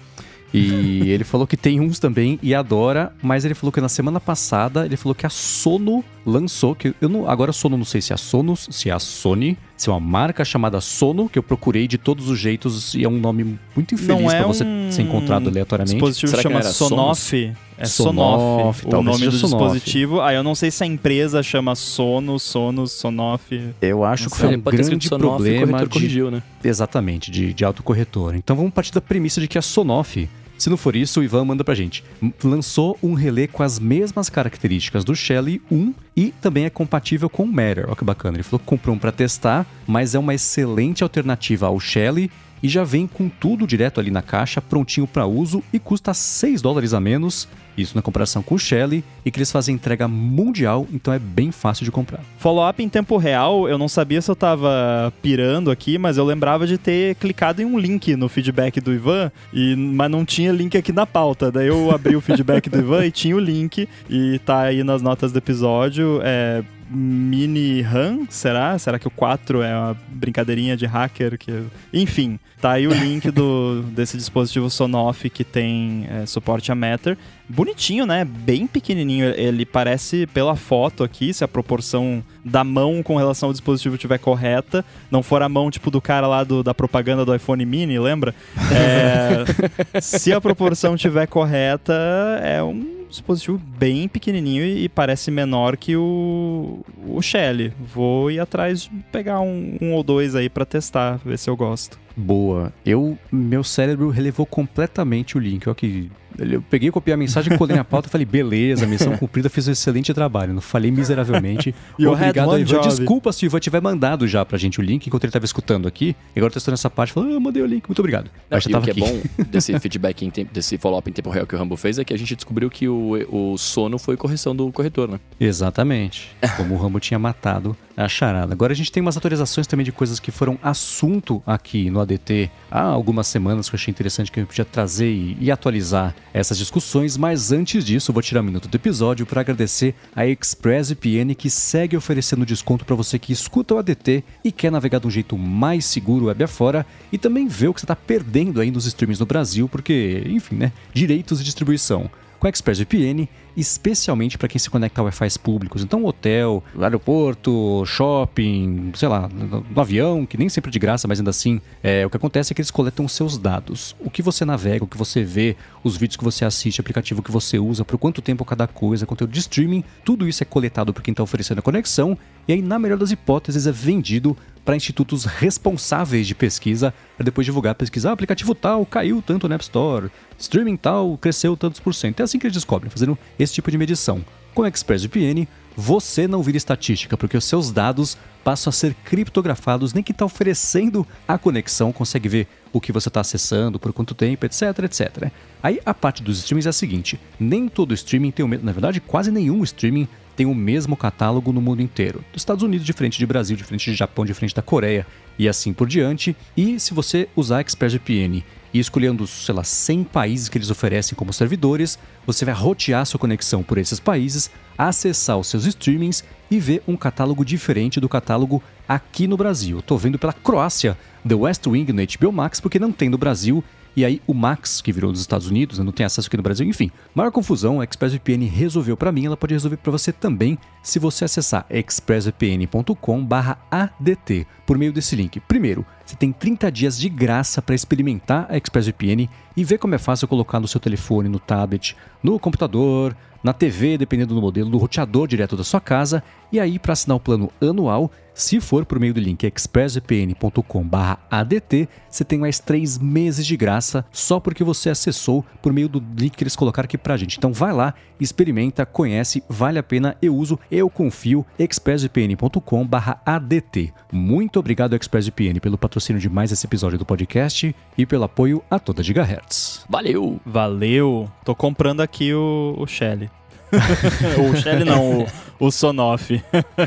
[0.52, 4.20] E ele falou que tem uns também e adora, mas ele falou que na semana
[4.20, 8.12] passada ele falou que a Sono lançou, que eu não, agora Sono não sei se
[8.12, 11.42] é a Sonos, se é a Sony, se é uma marca chamada Sono, que eu
[11.42, 14.64] procurei de todos os jeitos e é um nome muito infeliz Não é pra você
[14.64, 15.94] um ser encontrado aleatoriamente.
[15.94, 17.52] dispositivo Será que chama Sonoff.
[17.80, 19.74] É Sonoff, Sonoff, o nome do Sonoff.
[19.78, 20.20] dispositivo.
[20.20, 23.60] Aí eu não sei se a empresa chama Sono, Sonos, Sonoff.
[23.80, 26.42] Eu acho que foi um escrito grande Sonoff e o problema corretor de corrigiu, né?
[26.62, 28.34] Exatamente, de, de autocorretor.
[28.34, 31.44] Então vamos partir da premissa de que a Sonoff, se não for isso, o Ivan
[31.44, 32.04] manda pra gente,
[32.42, 37.44] lançou um relé com as mesmas características do Shelly 1 e também é compatível com
[37.44, 37.84] o Matter.
[37.86, 38.36] Olha que bacana.
[38.36, 42.30] Ele falou que comprou um pra testar, mas é uma excelente alternativa ao Shelly
[42.62, 46.62] e já vem com tudo direto ali na caixa, prontinho para uso e custa 6
[46.62, 47.48] dólares a menos.
[47.76, 51.52] Isso na comparação com o Shelly e que eles fazem entrega mundial, então é bem
[51.52, 52.20] fácil de comprar.
[52.38, 56.66] Follow-up em tempo real, eu não sabia se eu tava pirando aqui, mas eu lembrava
[56.66, 60.76] de ter clicado em um link no feedback do Ivan, e, mas não tinha link
[60.76, 61.52] aqui na pauta.
[61.52, 65.00] Daí eu abri o feedback do Ivan e tinha o link, e tá aí nas
[65.00, 66.20] notas do episódio.
[66.24, 68.78] É mini RAM, será?
[68.78, 71.38] Será que o 4 é uma brincadeirinha de hacker?
[71.38, 71.64] Que...
[71.92, 77.16] Enfim, tá aí o link do, desse dispositivo Sonoff que tem é, suporte a Matter.
[77.48, 78.24] Bonitinho, né?
[78.24, 79.32] Bem pequenininho.
[79.36, 84.18] Ele parece, pela foto aqui, se a proporção da mão com relação ao dispositivo estiver
[84.18, 87.98] correta, não for a mão tipo do cara lá do- da propaganda do iPhone mini,
[87.98, 88.34] lembra?
[88.70, 91.94] É, se a proporção estiver correta,
[92.42, 97.72] é um dispositivo bem pequenininho e, parece menor que o, o Shelly.
[97.78, 101.56] Vou ir atrás de pegar um, um ou dois aí pra testar, ver se eu
[101.56, 101.98] gosto.
[102.18, 102.72] Boa.
[102.84, 105.68] Eu, meu cérebro relevou completamente o link.
[105.68, 109.48] Olha que eu peguei, copiei a mensagem, colei na pauta e falei, beleza, missão cumprida,
[109.48, 110.52] fiz um excelente trabalho.
[110.52, 111.74] Não falei miseravelmente.
[111.98, 112.64] Had Obrigado, Ivan.
[112.64, 112.88] job.
[112.88, 115.88] Desculpa se o Ivan tiver mandado já pra gente o link enquanto ele tava escutando
[115.88, 116.14] aqui.
[116.34, 118.30] E agora testando essa parte, falou, ah, eu mandei o link, muito obrigado.
[118.50, 119.02] Mas já e o tava que aqui.
[119.02, 121.98] é bom desse feedback, em tempo, desse follow-up em tempo real que o Rambo fez
[121.98, 125.20] é que a gente descobriu que o, o sono foi correção do corretor, né?
[125.40, 126.30] Exatamente.
[126.56, 128.52] Como o Rambo tinha matado a charada.
[128.52, 132.50] Agora a gente tem umas atualizações também de coisas que foram assunto aqui no ADT
[132.70, 136.58] há algumas semanas que eu achei interessante que eu podia trazer e, e atualizar essas
[136.58, 137.16] discussões.
[137.16, 141.96] Mas antes disso, vou tirar um minuto do episódio para agradecer a ExpressVPN que segue
[141.96, 145.84] oferecendo desconto para você que escuta o ADT e quer navegar de um jeito mais
[145.84, 149.26] seguro web afora e também ver o que você está perdendo aí nos streams no
[149.26, 150.72] Brasil, porque, enfim, né?
[150.92, 153.28] Direitos de distribuição com a ExpressVPN,
[153.60, 155.82] especialmente para quem se conecta a Wi-Fi públicos.
[155.82, 161.18] Então, hotel, aeroporto, shopping, sei lá, no, avião, que nem sempre é de graça, mas
[161.18, 163.96] ainda assim, é, o que acontece é que eles coletam seus dados.
[163.98, 167.32] O que você navega, o que você vê, os vídeos que você assiste, aplicativo que
[167.32, 171.02] você usa, por quanto tempo cada coisa, conteúdo de streaming, tudo isso é coletado por
[171.02, 172.16] quem está oferecendo a conexão
[172.48, 177.44] e aí, na melhor das hipóteses, é vendido para institutos responsáveis de pesquisa para depois
[177.44, 178.08] divulgar a pesquisa.
[178.08, 182.20] Ah, aplicativo tal caiu tanto no App Store, streaming tal cresceu tantos por cento.
[182.20, 184.24] É assim que eles descobrem, fazendo esse tipo de medição.
[184.54, 190.02] Com ExpressVPN, você não vira estatística, porque os seus dados passam a ser criptografados, nem
[190.02, 194.44] quem está oferecendo a conexão consegue ver o que você está acessando, por quanto tempo,
[194.44, 195.30] etc, etc.
[195.62, 198.72] Aí a parte dos streamings é a seguinte: nem todo streaming tem o mesmo, na
[198.72, 202.24] verdade, quase nenhum streaming tem o mesmo catálogo no mundo inteiro.
[202.32, 205.04] Dos Estados Unidos, diferente de Brasil, diferente de Japão, diferente da Coreia
[205.36, 206.36] e assim por diante.
[206.56, 211.16] E se você usar ExpressVPN e escolher dos, sei lá, 100 países que eles oferecem
[211.16, 216.60] como servidores, você vai rotear sua conexão por esses países, acessar os seus streamings e
[216.60, 219.82] ver um catálogo diferente do catálogo aqui no Brasil.
[219.82, 223.64] Tô vendo pela Croácia The West Wing no HBO Max porque não tem no Brasil
[223.98, 226.42] e aí o Max, que virou dos Estados Unidos, né, não tem acesso aqui no
[226.42, 226.88] Brasil, enfim.
[227.12, 231.24] Maior confusão, a ExpressVPN resolveu para mim, ela pode resolver para você também se você
[231.24, 235.40] acessar expressvpn.com/adt por meio desse link.
[235.40, 239.98] Primeiro, você tem 30 dias de graça para experimentar a ExpressVPN e ver como é
[239.98, 244.78] fácil colocar no seu telefone, no tablet, no computador, na TV, dependendo do modelo, no
[244.78, 246.22] roteador direto da sua casa.
[246.52, 252.24] E aí, para assinar o plano anual, se for por meio do link expressvpn.com/adt, você
[252.24, 256.44] tem mais três meses de graça só porque você acessou por meio do link que
[256.44, 257.36] eles colocaram aqui pra gente.
[257.36, 263.92] Então vai lá, experimenta, conhece, vale a pena, eu uso, eu confio, expressvpn.com/adt.
[264.12, 268.78] Muito obrigado ExpressVPN pelo patrocínio de mais esse episódio do podcast e pelo apoio a
[268.78, 269.47] toda Gigahertz.
[269.88, 270.40] Valeu!
[270.44, 271.30] Valeu!
[271.44, 273.30] Tô comprando aqui o, o Shelly.
[274.50, 275.26] o Shelly não, o,
[275.66, 276.42] o Sonoff.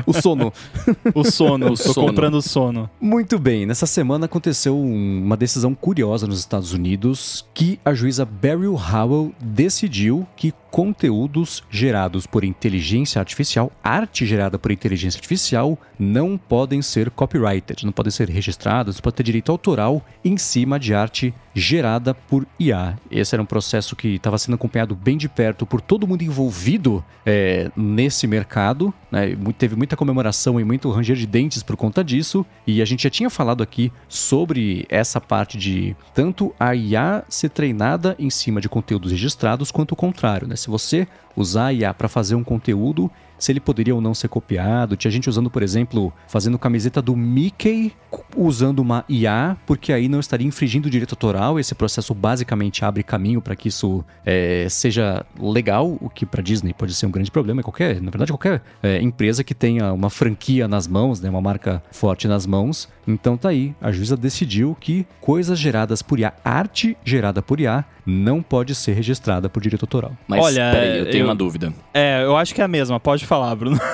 [0.05, 0.51] o sono.
[1.13, 1.65] o sono.
[1.67, 2.07] O Tô sono.
[2.07, 2.89] comprando o sono.
[2.99, 8.25] Muito bem, nessa semana aconteceu um- uma decisão curiosa nos Estados Unidos que a juíza
[8.25, 16.37] Beryl Howell decidiu que conteúdos gerados por inteligência artificial, arte gerada por inteligência artificial, não
[16.37, 20.93] podem ser copyrighted, não podem ser registrados, não pode ter direito autoral em cima de
[20.95, 22.97] arte gerada por IA.
[23.09, 27.03] Esse era um processo que estava sendo acompanhado bem de perto por todo mundo envolvido
[27.25, 28.93] é, nesse mercado.
[29.11, 29.37] Né?
[29.57, 32.45] Teve muita comemoração e muito ranger de dentes por conta disso.
[32.65, 37.49] E a gente já tinha falado aqui sobre essa parte de tanto a IA ser
[37.49, 40.47] treinada em cima de conteúdos registrados, quanto o contrário.
[40.47, 40.55] Né?
[40.61, 43.09] Se você usar a IA para fazer um conteúdo,
[43.41, 44.95] se ele poderia ou não ser copiado.
[44.95, 47.91] Tinha gente usando, por exemplo, fazendo camiseta do Mickey
[48.35, 51.59] usando uma IA, porque aí não estaria infringindo o direito autoral.
[51.59, 56.71] Esse processo basicamente abre caminho para que isso é, seja legal, o que para Disney
[56.73, 57.63] pode ser um grande problema.
[57.63, 61.81] Qualquer, na verdade, qualquer é, empresa que tenha uma franquia nas mãos, né, uma marca
[61.91, 62.87] forte nas mãos.
[63.07, 67.83] Então tá aí, a juíza decidiu que coisas geradas por IA, arte gerada por IA,
[68.05, 70.15] não pode ser registrada por direito autoral.
[70.27, 71.73] Mas Olha, peraí, eu tenho eu- uma dúvida.
[71.93, 72.99] É, eu acho que é a mesma.
[72.99, 73.79] Pode falar, Bruno.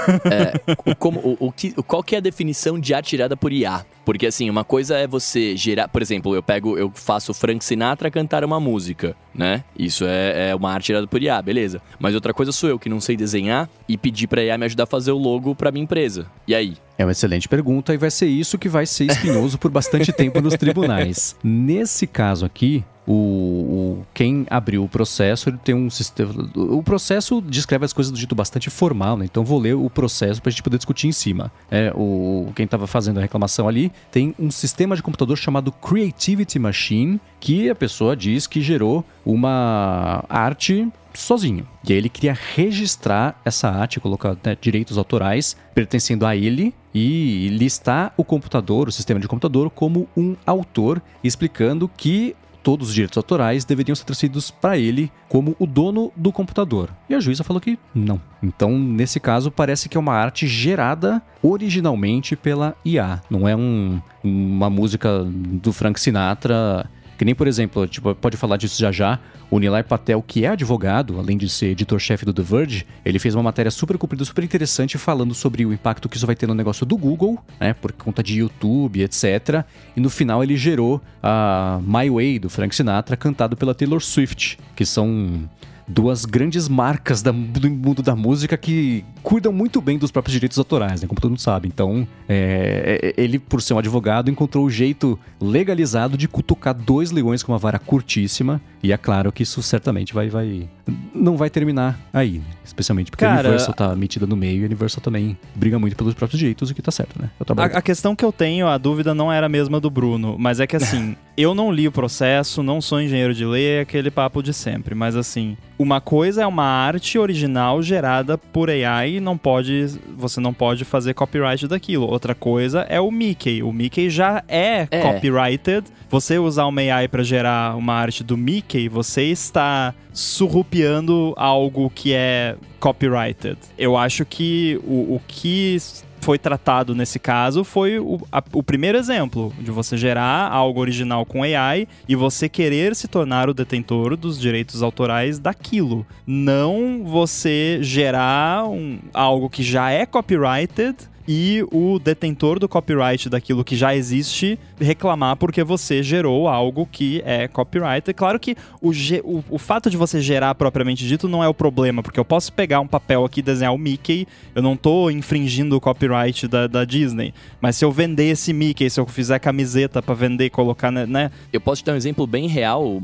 [0.86, 3.86] O, como, o, o que, qual que é a definição de arte tirada por IA?
[4.06, 8.10] Porque assim, uma coisa é você gerar, por exemplo, eu pego, eu faço Frank Sinatra
[8.10, 9.64] cantar uma música, né?
[9.78, 11.82] Isso é, é uma arte tirada por IA, beleza.
[12.00, 14.84] Mas outra coisa sou eu que não sei desenhar e pedir pra IA me ajudar
[14.84, 16.26] a fazer o logo pra minha empresa.
[16.48, 16.76] E aí?
[16.98, 20.42] É uma excelente pergunta e vai ser isso que vai ser espinhoso por bastante tempo
[20.42, 21.36] nos tribunais.
[21.44, 26.32] Nesse caso aqui, o, o- quem abriu o processo ele tem um sistema.
[26.56, 29.26] O processo descreve as coisas do jeito bastante formal, né?
[29.26, 31.52] Então vou ler o processo para a gente poder discutir em cima.
[31.72, 36.60] É, o, quem estava fazendo a reclamação ali tem um sistema de computador chamado Creativity
[36.60, 41.68] Machine, que a pessoa diz que gerou uma arte sozinho.
[41.88, 47.50] E aí ele queria registrar essa arte, colocar né, direitos autorais pertencendo a ele e
[47.50, 52.36] listar o computador, o sistema de computador, como um autor, explicando que
[52.68, 56.90] todos os direitos autorais deveriam ser transferidos para ele como o dono do computador.
[57.10, 58.20] E a juíza falou que não.
[58.44, 63.22] Então, nesse caso, parece que é uma arte gerada originalmente pela IA.
[63.30, 68.58] Não é um- uma música do Frank Sinatra que nem, por exemplo, tipo, pode falar
[68.58, 72.44] disso já já, o Nilay Patel, que é advogado, além de ser editor-chefe do The
[72.44, 76.26] Verge, ele fez uma matéria super comprida, super interessante, falando sobre o impacto que isso
[76.26, 79.64] vai ter no negócio do Google, né, por conta de YouTube, etc.
[79.96, 84.60] E no final ele gerou a My Way, do Frank Sinatra, cantado pela Taylor Swift,
[84.76, 85.50] que são
[85.88, 90.58] duas grandes marcas da- do mundo da música que cuidam muito bem dos próprios direitos
[90.58, 91.08] autorais, né?
[91.08, 91.68] Como todo mundo sabe.
[91.68, 97.12] Então, é, é, ele, por ser um advogado, encontrou o jeito legalizado de cutucar dois
[97.12, 98.62] leões com uma vara curtíssima.
[98.84, 100.70] E é claro que isso certamente vai, vai
[101.14, 102.46] não vai terminar aí, né?
[102.64, 105.96] especialmente porque a Cara, Universal tá metida no meio e a Universal também briga muito
[105.96, 107.30] pelos próprios direitos, o que tá certo, né?
[107.58, 110.60] A, a questão que eu tenho, a dúvida não era a mesma do Bruno, mas
[110.60, 114.12] é que assim, eu não li o processo, não sou engenheiro de lei, é aquele
[114.12, 114.94] papo de sempre.
[114.96, 120.40] Mas assim, uma coisa é uma arte original gerada por AI e não pode, você
[120.40, 122.08] não pode fazer copyright daquilo.
[122.08, 123.62] Outra coisa é o Mickey.
[123.62, 125.02] O Mickey já é, É.
[125.02, 125.86] copyrighted.
[126.10, 132.14] Você usar uma AI para gerar uma arte do Mickey, você está surrupiando algo que
[132.14, 133.58] é copyrighted.
[133.78, 135.78] Eu acho que o, o que
[136.22, 141.26] foi tratado nesse caso foi o, a- o primeiro exemplo de você gerar algo original
[141.26, 146.06] com AI e você querer se tornar o detentor dos direitos autorais daquilo.
[146.26, 153.64] Não você gerar um- algo que já é copyrighted e o detentor do copyright daquilo
[153.64, 158.10] que já existe reclamar porque você gerou algo que é copyright.
[158.10, 158.92] É claro que o,
[159.24, 162.54] o, o fato de você gerar propriamente dito não é o problema, porque eu posso
[162.54, 166.68] pegar um papel aqui e desenhar o Mickey, eu não tô infringindo o copyright da,
[166.68, 167.34] da Disney.
[167.60, 171.06] Mas se eu vender esse Mickey, se eu fizer camiseta pra vender e colocar, né,
[171.06, 171.32] né?
[171.52, 173.02] Eu posso te dar um exemplo bem real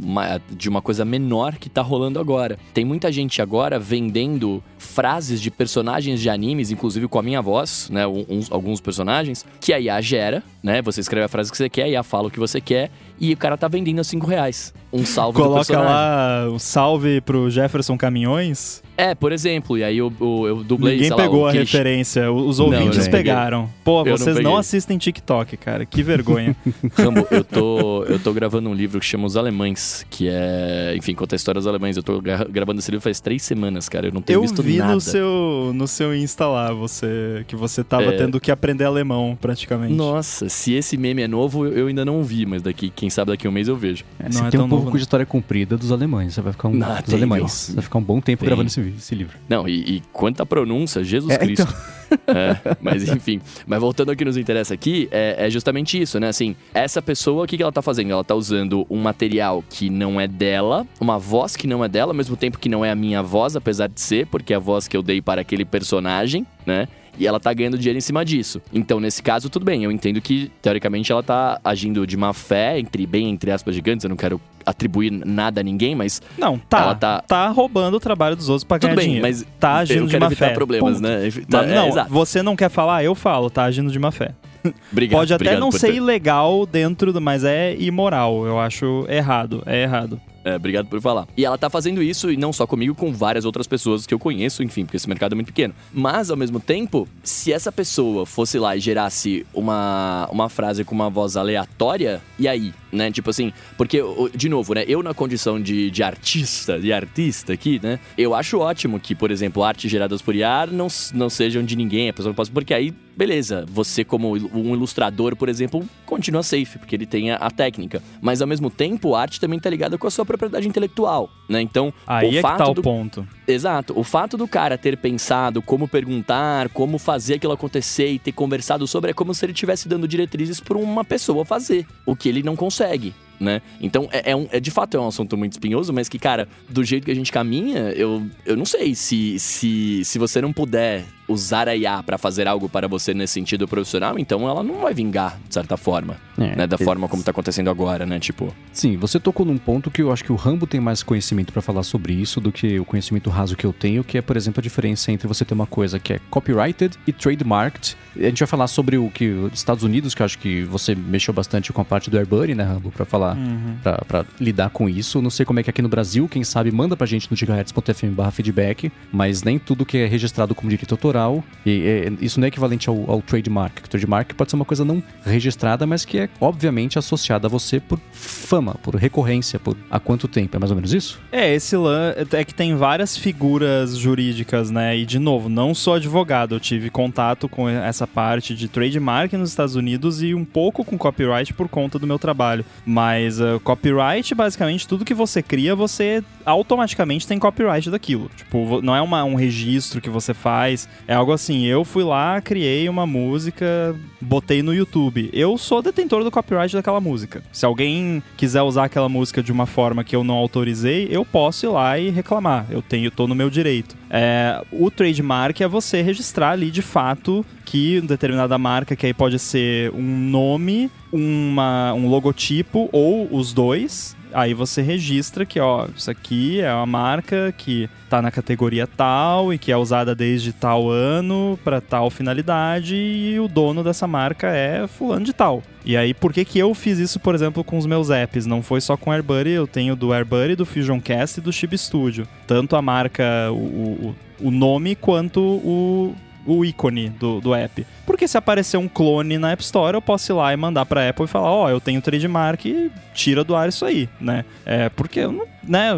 [0.50, 2.58] de uma coisa menor que tá rolando agora.
[2.74, 7.90] Tem muita gente agora vendendo frases de personagens de animes, inclusive com a minha voz,
[7.90, 8.06] né?
[8.14, 10.82] Um- uns- alguns personagens, que a IA gera, né?
[10.82, 13.34] Você escreve a frase que você quer, a IA fala o que você quer, e
[13.34, 14.74] o cara tá vendendo a 5 reais.
[14.92, 18.83] Um salve Coloca lá o salve pro Jefferson Caminhões.
[18.96, 21.52] É, por exemplo, e aí eu, eu, eu dublei, Ninguém sei lá, pegou o a
[21.52, 22.32] queixo- referência.
[22.32, 23.70] Os Não, ouvintes eu não pegaram.
[23.84, 24.60] Pô, Eu não vocês não, peguei.
[24.60, 25.86] assistem TikTok, cara.
[25.86, 26.56] Que vergonha.
[26.96, 31.16] Rambo, eu tô, eu tô gravando um livro que chama Os Alemães, que é, enfim,
[31.16, 31.98] conta a história dos alemães.
[31.98, 34.08] Eu tô gra- gravando esse livro faz três semanas, cara.
[34.08, 34.94] Eu não tenho Eu visto vi nada.
[34.94, 38.12] no seu, no seu Insta lá, você, que você tava É.
[38.18, 39.94] tendo que aprender alemão, praticamente.
[39.94, 43.32] Nossa, se esse meme é novo, eu eu ainda não vi, mas daqui, quem sabe
[43.32, 44.06] daqui a um mês eu vejo.
[44.20, 46.34] É, Não você é tem tão um pouco novo, de história comprida dos alemães.
[46.36, 46.82] Você vai ficar um.
[46.82, 47.72] Ah, dos alemães.
[47.74, 48.48] Vai ficar um bom tempo Tem.
[48.48, 49.38] gravando esse, esse livro.
[49.48, 51.68] Não, e, e quanta pronúncia, Jesus É, Cristo.
[52.28, 53.42] É, mas enfim.
[53.66, 56.28] Mas voltando ao que nos interessa aqui, é, é justamente isso, né?
[56.28, 58.12] Assim, essa pessoa, o que, que ela tá fazendo?
[58.12, 62.12] Ela tá usando um material que não é dela, uma voz que não é dela,
[62.12, 64.60] ao mesmo tempo que não é a minha voz, apesar de ser, porque é a
[64.60, 66.88] voz que eu dei para aquele personagem, né?
[67.18, 68.62] E ela tá ganhando dinheiro em cima disso.
[68.74, 69.84] Então, nesse caso, tudo bem.
[69.84, 74.04] Eu entendo que, teoricamente, ela tá agindo de má fé, entre bem entre aspas gigantes.
[74.04, 76.80] Eu não quero atribuir nada a ninguém, mas Não, tá.
[76.82, 79.28] Ela tá- tá roubando o trabalho dos outros pra tudo ganhar bem, dinheiro.
[79.28, 80.54] mas tá agindo de má evitar fé.
[80.54, 81.02] problemas, ponto.
[81.04, 81.30] né?
[81.50, 82.10] Tá, Mas, é, não, exato.
[82.12, 84.32] você não quer falar, eu falo, tá agindo de má fé.
[84.92, 88.46] Obrigado, Pode até obrigado não ser ter- ilegal dentro do, mas é imoral.
[88.46, 90.20] Eu acho errado, é errado.
[90.44, 91.28] É, obrigado por falar.
[91.38, 94.20] E ela tá fazendo isso, e não só comigo, com várias outras pessoas que eu
[94.20, 95.74] conheço, enfim, porque esse mercado é muito pequeno.
[95.94, 100.94] Mas, ao mesmo tempo, se essa pessoa fosse lá e gerasse uma, uma frase com
[100.94, 102.74] uma voz aleatória, e aí?
[102.94, 103.12] Né?
[103.12, 104.86] Tipo assim, porque, o- de novo, né?
[104.88, 108.00] Eu, na condição de, de artista, de artista aqui, né?
[108.16, 112.10] Eu acho ótimo que, por exemplo, artes geradas por IA não, não sejam de ninguém,
[112.10, 112.52] a pessoa não possa.
[112.52, 117.38] Porque aí, beleza, você, como um ilustrador, por exemplo, continua safe, porque ele tem a,
[117.38, 118.02] a técnica.
[118.22, 121.62] Mas, ao mesmo tempo, a arte também tá ligada com a sua propriedade intelectual, né?
[121.62, 123.28] Então, Aí o é que fato tá o do ponto.
[123.48, 123.98] Exato.
[124.00, 128.86] O fato do cara ter pensado como perguntar, como fazer aquilo acontecer e ter conversado
[128.86, 132.44] sobre é como se ele estivesse dando diretrizes para uma pessoa fazer, o que ele
[132.44, 133.14] não consegue consegue.
[133.40, 133.62] Né?
[133.82, 136.48] Então, é, é um- é- de fato é um assunto muito espinhoso, mas que, cara,
[136.70, 140.54] do jeito que a gente caminha, eu, eu não sei se, se, se você não
[140.54, 144.82] puder usar a IA para fazer algo para você nesse sentido profissional, então ela não
[144.82, 146.68] vai vingar, de certa forma, É, né?
[146.68, 148.20] Da te- forma como tá acontecendo agora, né?
[148.20, 151.52] Tipo, Sim, você tocou num ponto que eu acho que o Rambo tem mais conhecimento
[151.54, 154.36] pra falar sobre isso do que o conhecimento raso que eu tenho, que é, por
[154.36, 157.96] exemplo, a diferença entre você ter uma coisa que é copyrighted e trademarked.
[158.18, 160.94] A gente vai falar sobre o que os Estados Unidos, que eu acho que você
[160.94, 163.76] mexeu bastante com a parte do AirBuddy, né, Rambo, pra falar, Uhum.
[163.82, 165.22] pra, pra lidar com isso.
[165.22, 167.38] Não sei como é que é aqui no Brasil, quem sabe manda pra gente no
[167.38, 172.40] gigahertz.fm barra feedback, mas nem tudo que é registrado como direito autoral, e, é, isso
[172.40, 173.80] não é equivalente ao, ao trademark.
[173.86, 177.80] O trademark pode ser uma coisa não registrada, mas que é obviamente associada a você
[177.80, 180.58] por fama, por recorrência, por há quanto tempo.
[180.58, 181.20] É mais ou menos isso?
[181.32, 184.98] É, esse lan é que tem várias figuras jurídicas, né?
[184.98, 189.50] E de novo, não sou advogado, eu tive contato com essa parte de trademark nos
[189.50, 192.66] Estados Unidos e um pouco com copyright por conta do meu trabalho.
[192.86, 198.30] Mas uh, copyright, basicamente, tudo que você cria, você automaticamente tem copyright daquilo.
[198.36, 202.42] Tipo, não é uma- um registro que você faz, é algo assim, eu fui lá,
[202.42, 205.30] criei uma música, botei no YouTube.
[205.34, 207.42] Eu sou detentor do copyright daquela música.
[207.52, 211.66] Se alguém quiser usar aquela música de uma forma que eu não autorizei, eu posso
[211.66, 212.66] ir lá e reclamar.
[212.70, 213.96] Eu tenho, tô no meu direito.
[214.10, 219.40] É, o trademark é você registrar ali de fato que determinada marca, que aí pode
[219.40, 224.18] ser um nome, uma, um logotipo ou os dois.
[224.34, 229.54] Aí você registra que, ó, isso aqui é uma marca que tá na categoria tal
[229.54, 234.48] e que é usada desde tal ano para tal finalidade e o dono dessa marca
[234.48, 235.62] é fulano de tal.
[235.86, 238.48] E aí, por que que eu fiz isso, por exemplo, com os meus apps?
[238.48, 241.78] Não foi só com o AirBuddy, eu tenho do AirBuddy, do FusionCast e do Chip
[241.78, 242.28] Studio.
[242.48, 244.16] Tanto a marca, o, o,
[244.48, 247.86] o nome, quanto o, o ícone do, do app.
[248.06, 251.08] Porque se aparecer um clone na App Store, eu posso ir lá e mandar pra
[251.10, 252.66] Apple e falar, ó, eu tenho trademark,
[253.14, 254.44] tira do ar isso aí, né?
[254.66, 255.92] É, porque, eu não- né,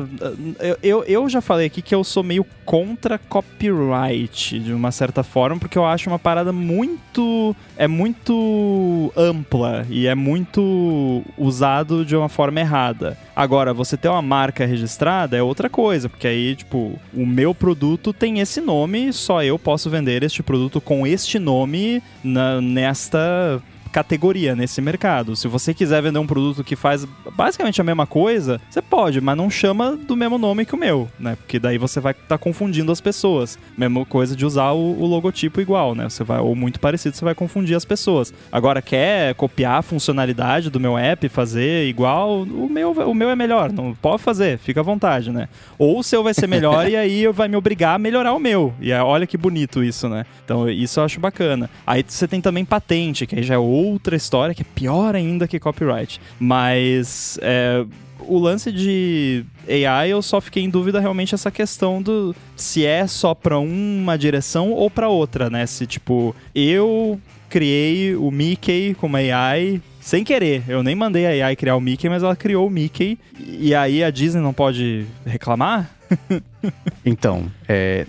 [0.59, 5.23] eu, eu, eu já falei aqui que eu sou meio contra copyright, de uma certa
[5.23, 12.15] forma, porque eu acho uma parada muito, é muito ampla e é muito usado de
[12.15, 13.17] uma forma errada.
[13.35, 18.13] Agora, você ter uma marca registrada é outra coisa, porque aí, tipo, o meu produto
[18.13, 23.59] tem esse nome, só eu posso vender este produto com este nome na- nesta
[23.95, 25.37] categoria nesse mercado.
[25.37, 29.37] Se você quiser vender um produto que faz basicamente a mesma coisa, você pode, mas
[29.37, 31.37] não chama do mesmo nome que o meu, né?
[31.37, 33.57] Porque daí você vai estar confundindo as pessoas.
[33.77, 36.09] Mesma coisa de usar o, o logotipo igual, né?
[36.09, 38.33] Você vai ou muito parecido, você vai confundir as pessoas.
[38.51, 43.35] Agora quer copiar a funcionalidade do meu app, fazer igual, o meu, o meu é
[43.35, 45.47] melhor, não pode fazer, fica à vontade, né?
[45.77, 48.73] Ou o seu vai ser melhor e aí vai me obrigar a melhorar o meu.
[48.81, 50.25] E aí, olha que bonito isso, né?
[50.43, 51.69] Então isso eu acho bacana.
[51.87, 53.57] Aí você tem também patente, que aí já é
[53.91, 56.19] outra história, que é pior ainda que copyright.
[56.39, 57.85] Mas é,
[58.19, 63.07] o lance de AI eu só fiquei em dúvida realmente essa questão do se é
[63.07, 65.65] só pra uma direção ou pra outra, né?
[65.65, 67.19] Se tipo, eu
[67.49, 70.63] criei o Mickey com uma AI sem querer.
[70.67, 73.17] Eu nem mandei a AI criar o Mickey, mas ela criou o Mickey.
[73.39, 75.89] E aí a Disney não pode reclamar?
[77.07, 78.07] Então, é,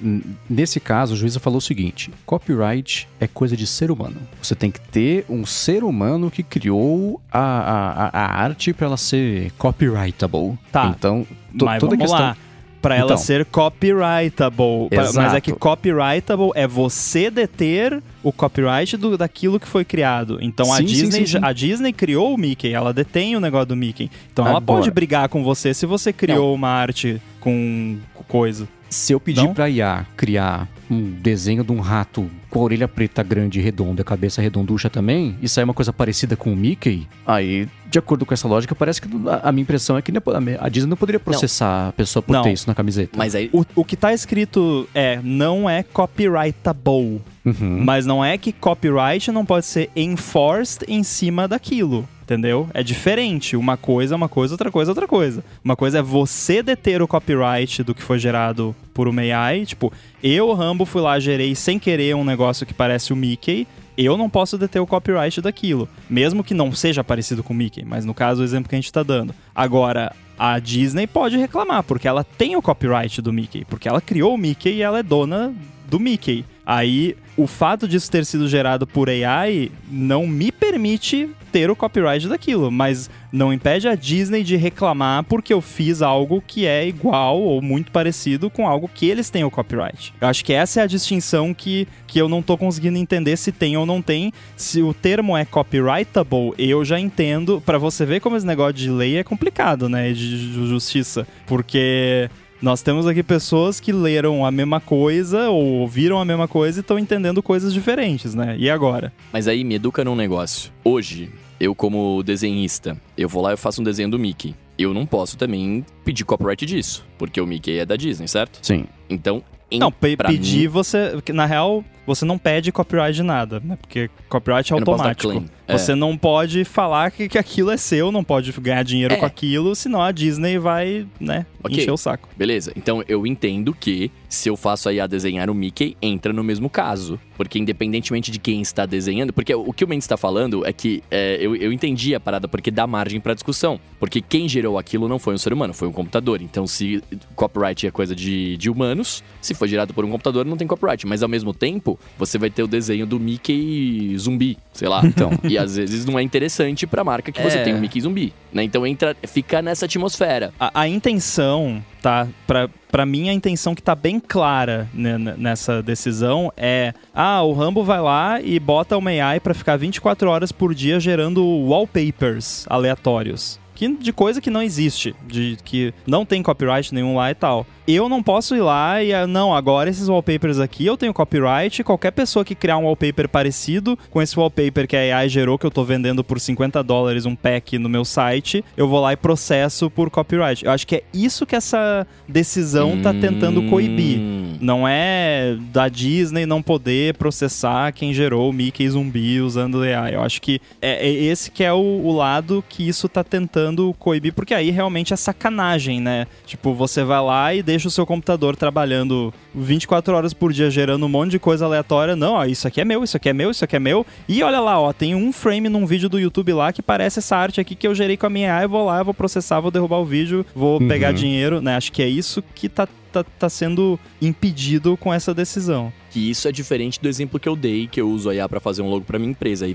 [0.49, 4.17] nesse caso, o juiz falou o seguinte: copyright é coisa de ser humano.
[4.43, 8.97] Você tem que ter um ser humano que criou a, a, a- arte para ela
[8.97, 10.59] ser copyrightable.
[10.73, 10.87] Tá.
[10.97, 11.27] Então,
[11.59, 12.27] to- Mas toda vamos questão.
[12.29, 12.37] lá.
[12.83, 13.17] Pra ela Então.
[13.17, 14.89] ser copyrightable.
[14.91, 15.41] Pra- Mas é Exato.
[15.43, 20.39] que copyrightable é você deter o copyright do, daquilo que foi criado.
[20.41, 21.39] Então a Sim, sim, Disney, sim, sim.
[21.43, 24.11] a Disney criou o Mickey, ela detém o negócio do Mickey.
[24.33, 24.79] Então ela Agora.
[24.81, 27.97] pode brigar com você se você criou uma arte com
[28.29, 28.69] coisa.
[28.89, 29.55] Se eu pedir Não?
[29.55, 34.03] pra IA criar um desenho de um rato com a orelha preta grande e redonda,
[34.03, 38.25] a cabeça redonducha também, e sair uma coisa parecida com o Mickey, aí, de acordo
[38.25, 39.09] com essa lógica, parece que
[39.43, 40.13] a, minha impressão é que
[40.61, 42.43] a Disney não poderia processar a pessoa por Não.
[42.43, 43.17] ter isso na camiseta.
[43.17, 43.51] Mas aí.
[43.53, 47.21] O, o que tá escrito é não é copyrightable.
[47.45, 47.85] Uhum.
[47.85, 52.09] Mas não é que copyright não pode ser enforced em cima daquilo.
[52.27, 52.69] Entendeu?
[52.75, 53.57] É diferente.
[53.57, 55.45] Uma coisa é uma coisa, outra coisa é outra coisa.
[55.65, 59.65] Uma coisa é você deter o copyright do que foi gerado por uma AI.
[59.65, 63.65] Tipo, eu, Rambo, fui lá, gerei sem querer um negócio que parece o Mickey.
[63.97, 65.89] Eu não posso deter o copyright daquilo.
[66.11, 67.85] Mesmo que não seja parecido com o Mickey.
[67.85, 69.33] Mas no caso, o exemplo que a gente tá dando.
[69.55, 73.65] Agora, a Disney pode reclamar, porque ela tem o copyright do Mickey.
[73.65, 75.55] Porque ela criou o Mickey e ela é dona
[75.89, 76.45] do Mickey.
[76.67, 82.27] Aí, o fato disso ter sido gerado por AI não me permite ter o copyright
[82.29, 87.41] daquilo, mas não impede a Disney de reclamar porque eu fiz algo que é igual
[87.41, 90.13] ou muito parecido com algo que eles têm o copyright.
[90.21, 93.53] Eu acho que essa é a distinção que, que eu não tô conseguindo entender se
[93.53, 94.33] tem ou não tem.
[94.57, 97.63] Se o termo é copyrightable, eu já entendo.
[97.65, 100.13] Pra você ver como esse negócio de lei é complicado, né?
[100.13, 101.27] De ju- justiça.
[101.47, 102.29] Porque
[102.61, 106.81] nós temos aqui pessoas que leram a mesma coisa ou ouviram a mesma coisa e
[106.81, 108.57] estão entendendo coisas diferentes, né?
[108.59, 109.13] E agora?
[109.33, 110.73] Mas aí me educa num negócio.
[110.85, 111.31] Hoje,
[111.61, 114.55] eu como desenhista, eu vou lá e faço um desenho do Mickey.
[114.79, 118.59] Eu não posso também pedir copyright disso, porque o Mickey é da Disney, certo?
[118.63, 118.85] Sim.
[119.09, 121.21] Então, em, Não, pe pedir mim, você.
[121.33, 123.77] Na real, você não pede copyright de nada, né?
[123.81, 125.51] Porque copyright é eu não posso dar automático.
[125.69, 125.77] É.
[125.77, 129.17] Você não pode falar que, que aquilo é seu, não pode ganhar dinheiro É.
[129.17, 131.77] com aquilo, senão a Disney vai, né, Ok.
[131.79, 132.29] encher o saco.
[132.37, 136.45] Beleza, então eu entendo que se eu faço aí a desenhar o Mickey, entra no
[136.45, 137.19] mesmo caso.
[137.37, 141.03] Porque independentemente de quem está desenhando, porque o que o Mendes está falando é que
[141.11, 143.79] é, eu, eu entendi a parada porque dá margem para discussão.
[144.01, 146.41] Porque quem gerou aquilo não foi um ser humano, foi um computador.
[146.41, 147.03] Então se
[147.35, 151.07] copyright é coisa de, de humanos, se foi gerado por um computador não tem copyright.
[151.07, 155.03] Mas ao mesmo tempo, você vai ter o desenho do Mickey zumbi, sei lá.
[155.07, 155.31] Então.
[155.45, 157.63] e às vezes não é interessante pra marca que você É.
[157.65, 158.33] tem um Mickey zumbi.
[158.53, 158.63] Né?
[158.63, 160.53] Então entra, fica nessa atmosfera.
[160.59, 162.27] A, a intenção, tá?
[162.47, 167.53] Pra, pra mim, a intenção que tá bem clara né, nessa decisão é: ah, o
[167.53, 172.65] Rambo vai lá e bota uma AI pra ficar 24 horas por dia gerando wallpapers
[172.69, 173.59] aleatórios.
[173.75, 177.67] Que, de coisa que não existe, de que não tem copyright nenhum lá e tal.
[177.87, 181.85] Eu não posso ir lá e, ah, não, agora esses wallpapers aqui eu tenho copyright.
[181.85, 185.65] Qualquer pessoa que criar um wallpaper parecido com esse wallpaper que a AI gerou, que
[185.65, 189.17] eu tô vendendo por 50 dólares um pack no meu site, eu vou lá e
[189.17, 190.65] processo por copyright.
[190.65, 194.19] Eu acho que é isso que essa decisão tá tentando coibir.
[194.19, 194.57] Hum.
[194.61, 200.17] Não é da Disney não poder processar quem gerou o Mickey zumbi usando AI.
[200.17, 203.95] Eu acho que é, é esse que é o, o lado que isso tá tentando
[203.97, 206.27] coibir, porque aí realmente é sacanagem, né?
[206.45, 211.05] Tipo, você vai lá e deixa o seu computador trabalhando 24 horas por dia gerando
[211.05, 212.15] um monte de coisa aleatória.
[212.15, 214.07] Não, ó, isso aqui é meu, isso aqui é meu, isso aqui é meu.
[214.29, 217.37] E olha lá, ó, tem um frame num vídeo do YouTube lá que parece essa
[217.37, 218.65] arte aqui que eu gerei com a minha AI.
[218.65, 220.89] Eu vou lá, eu vou processar, vou derrubar o vídeo, vou Uhum.
[220.89, 221.77] pegar dinheiro, né?
[221.77, 225.93] Acho que é isso que tá tá, tá sendo impedido com essa decisão.
[226.11, 228.59] Que isso é diferente do exemplo que eu dei, que eu uso a IA pra
[228.61, 229.67] fazer um logo pra minha empresa.
[229.69, 229.73] É,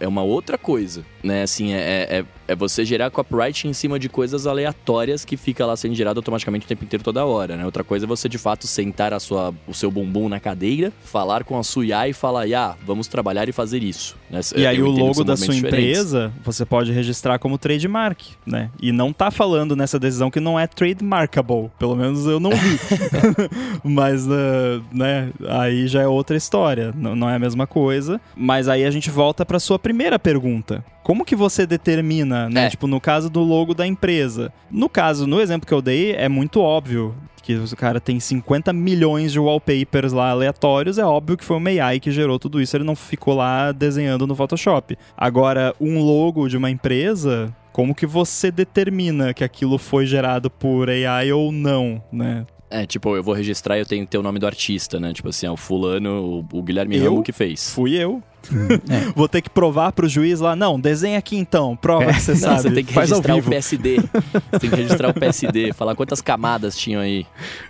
[0.00, 1.42] é uma outra coisa, né?
[1.42, 5.76] Assim, é, é, é você gerar copyright em cima de coisas aleatórias que fica lá
[5.76, 7.64] sendo gerado automaticamente o tempo inteiro, toda hora, né?
[7.64, 11.44] Outra coisa é você, de fato, sentar a sua, o seu bumbum na cadeira, falar
[11.44, 14.16] com a sua IA e falar, IA, vamos trabalhar e fazer isso.
[14.28, 14.40] né?
[14.56, 15.84] E aí Eu o entendo que logo da sua diferentes.
[15.90, 18.68] empresa, você pode registrar como trademark, né?
[18.82, 21.70] E não tá falando nessa decisão que não é trademarkable.
[21.78, 22.78] Pelo menos eu não vi.
[23.82, 26.92] Mas, uh, né, aí já é outra história.
[26.96, 28.20] Não, é a mesma coisa.
[28.36, 30.84] Mas aí a gente volta pra sua primeira pergunta.
[31.02, 32.66] Como que você determina, né?
[32.66, 32.70] É.
[32.70, 34.52] Tipo, no caso do logo da empresa.
[34.70, 37.14] No caso, no exemplo que eu dei, é muito óbvio
[37.44, 41.68] que o cara tem 50 milhões de wallpapers lá aleatórios, é óbvio que foi uma
[41.68, 44.96] AI que gerou tudo isso, ele não ficou lá desenhando no Photoshop.
[45.14, 50.88] Agora, um logo de uma empresa, como que você determina que aquilo foi gerado por
[50.88, 52.46] AI ou não, né?
[52.74, 55.12] É, tipo, eu vou registrar e eu tenho que ter o nome do artista, né?
[55.12, 57.10] Tipo assim, é o fulano, o, o Guilherme Eu?
[57.10, 57.70] Rambo que fez.
[57.72, 58.20] Fui eu.
[58.90, 59.12] É.
[59.14, 62.14] Vou ter que provar pro juiz lá, não, desenha aqui então, prova é.
[62.14, 62.62] que você não, sabe.
[62.62, 63.96] Você tem que Faz registrar o PSD.
[63.96, 67.24] você tem que registrar o PSD, falar quantas camadas tinham aí.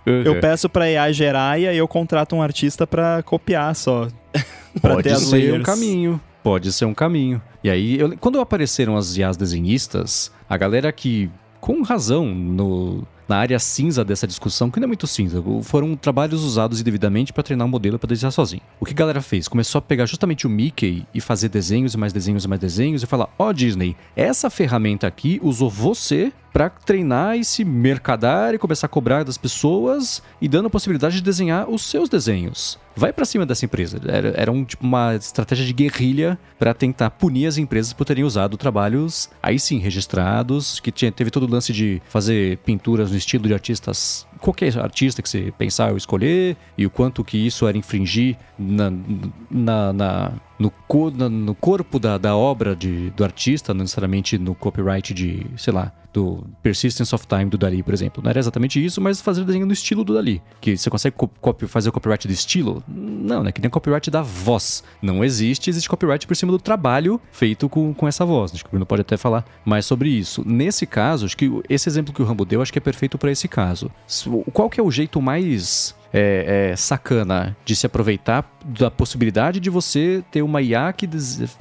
[0.06, 0.22] Uhum.
[0.22, 4.08] Eu peço pra AI gerar e aí eu contrato um artista pra copiar só.
[4.80, 5.60] pra Pode ter ser layers.
[5.60, 6.20] um caminho.
[6.42, 7.42] Pode ser um caminho.
[7.62, 11.30] E aí, eu, quando apareceram as IAs desenhistas, a galera que,
[11.60, 16.42] com razão, no, na área cinza dessa discussão, que não é muito cinza, foram trabalhos
[16.42, 18.62] usados indevidamente para treinar um modelo para desenhar sozinho.
[18.78, 19.48] O que a galera fez?
[19.48, 23.02] Começou a pegar justamente o Mickey e fazer desenhos e mais desenhos e mais desenhos
[23.02, 28.54] e falar: Ó, oh, Disney, essa ferramenta aqui usou você para treinar e se mercadar
[28.54, 32.78] e começar a cobrar das pessoas e dando a possibilidade de desenhar os seus desenhos.
[32.94, 34.00] Vai para cima dessa empresa.
[34.06, 38.22] Era, era um, tipo, uma estratégia de guerrilha para tentar punir as empresas por terem
[38.22, 43.16] usado trabalhos, aí sim, registrados, que tinha, teve todo o lance de fazer pinturas no
[43.16, 47.66] estilo de artistas qualquer artista que você pensar ou escolher e o quanto que isso
[47.66, 48.92] era infringir na,
[49.50, 50.72] na, na no,
[51.30, 55.92] no, corpo da, da obra de, do artista, não necessariamente no copyright de, sei lá,
[56.14, 58.22] do Persistence of Time do Dali, por exemplo.
[58.22, 60.40] Não era exatamente isso, mas fazer desenho no estilo do Dali.
[60.60, 61.16] Que você consegue
[61.66, 62.84] fazer o copyright do estilo?
[62.86, 63.50] Não, né?
[63.50, 64.84] Que nem copyright da voz.
[65.02, 68.52] Não existe, existe copyright por cima do trabalho feito com, com essa voz.
[68.54, 70.44] Acho que o Bruno pode até falar mais sobre isso.
[70.46, 73.32] Nesse caso, acho que esse exemplo que o Rambo deu, acho que é perfeito para
[73.32, 73.90] esse caso.
[74.52, 79.68] Qual que é o jeito mais é, é, sacana de se aproveitar da possibilidade de
[79.68, 81.08] você ter uma IA que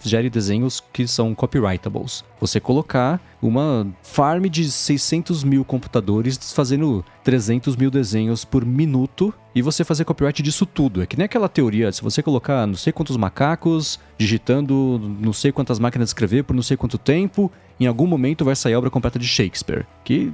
[0.04, 2.06] gere desenhos que são copyrightable.
[2.40, 9.62] Você colocar uma farm de 600 mil computadores fazendo 300 mil desenhos por minuto e
[9.62, 11.02] você fazer copyright disso tudo.
[11.02, 15.52] É que nem aquela teoria, se você colocar não sei quantos macacos digitando não sei
[15.52, 18.78] quantas máquinas de escrever por não sei quanto tempo, em algum momento vai sair a
[18.78, 19.86] obra completa de Shakespeare.
[20.04, 20.32] Que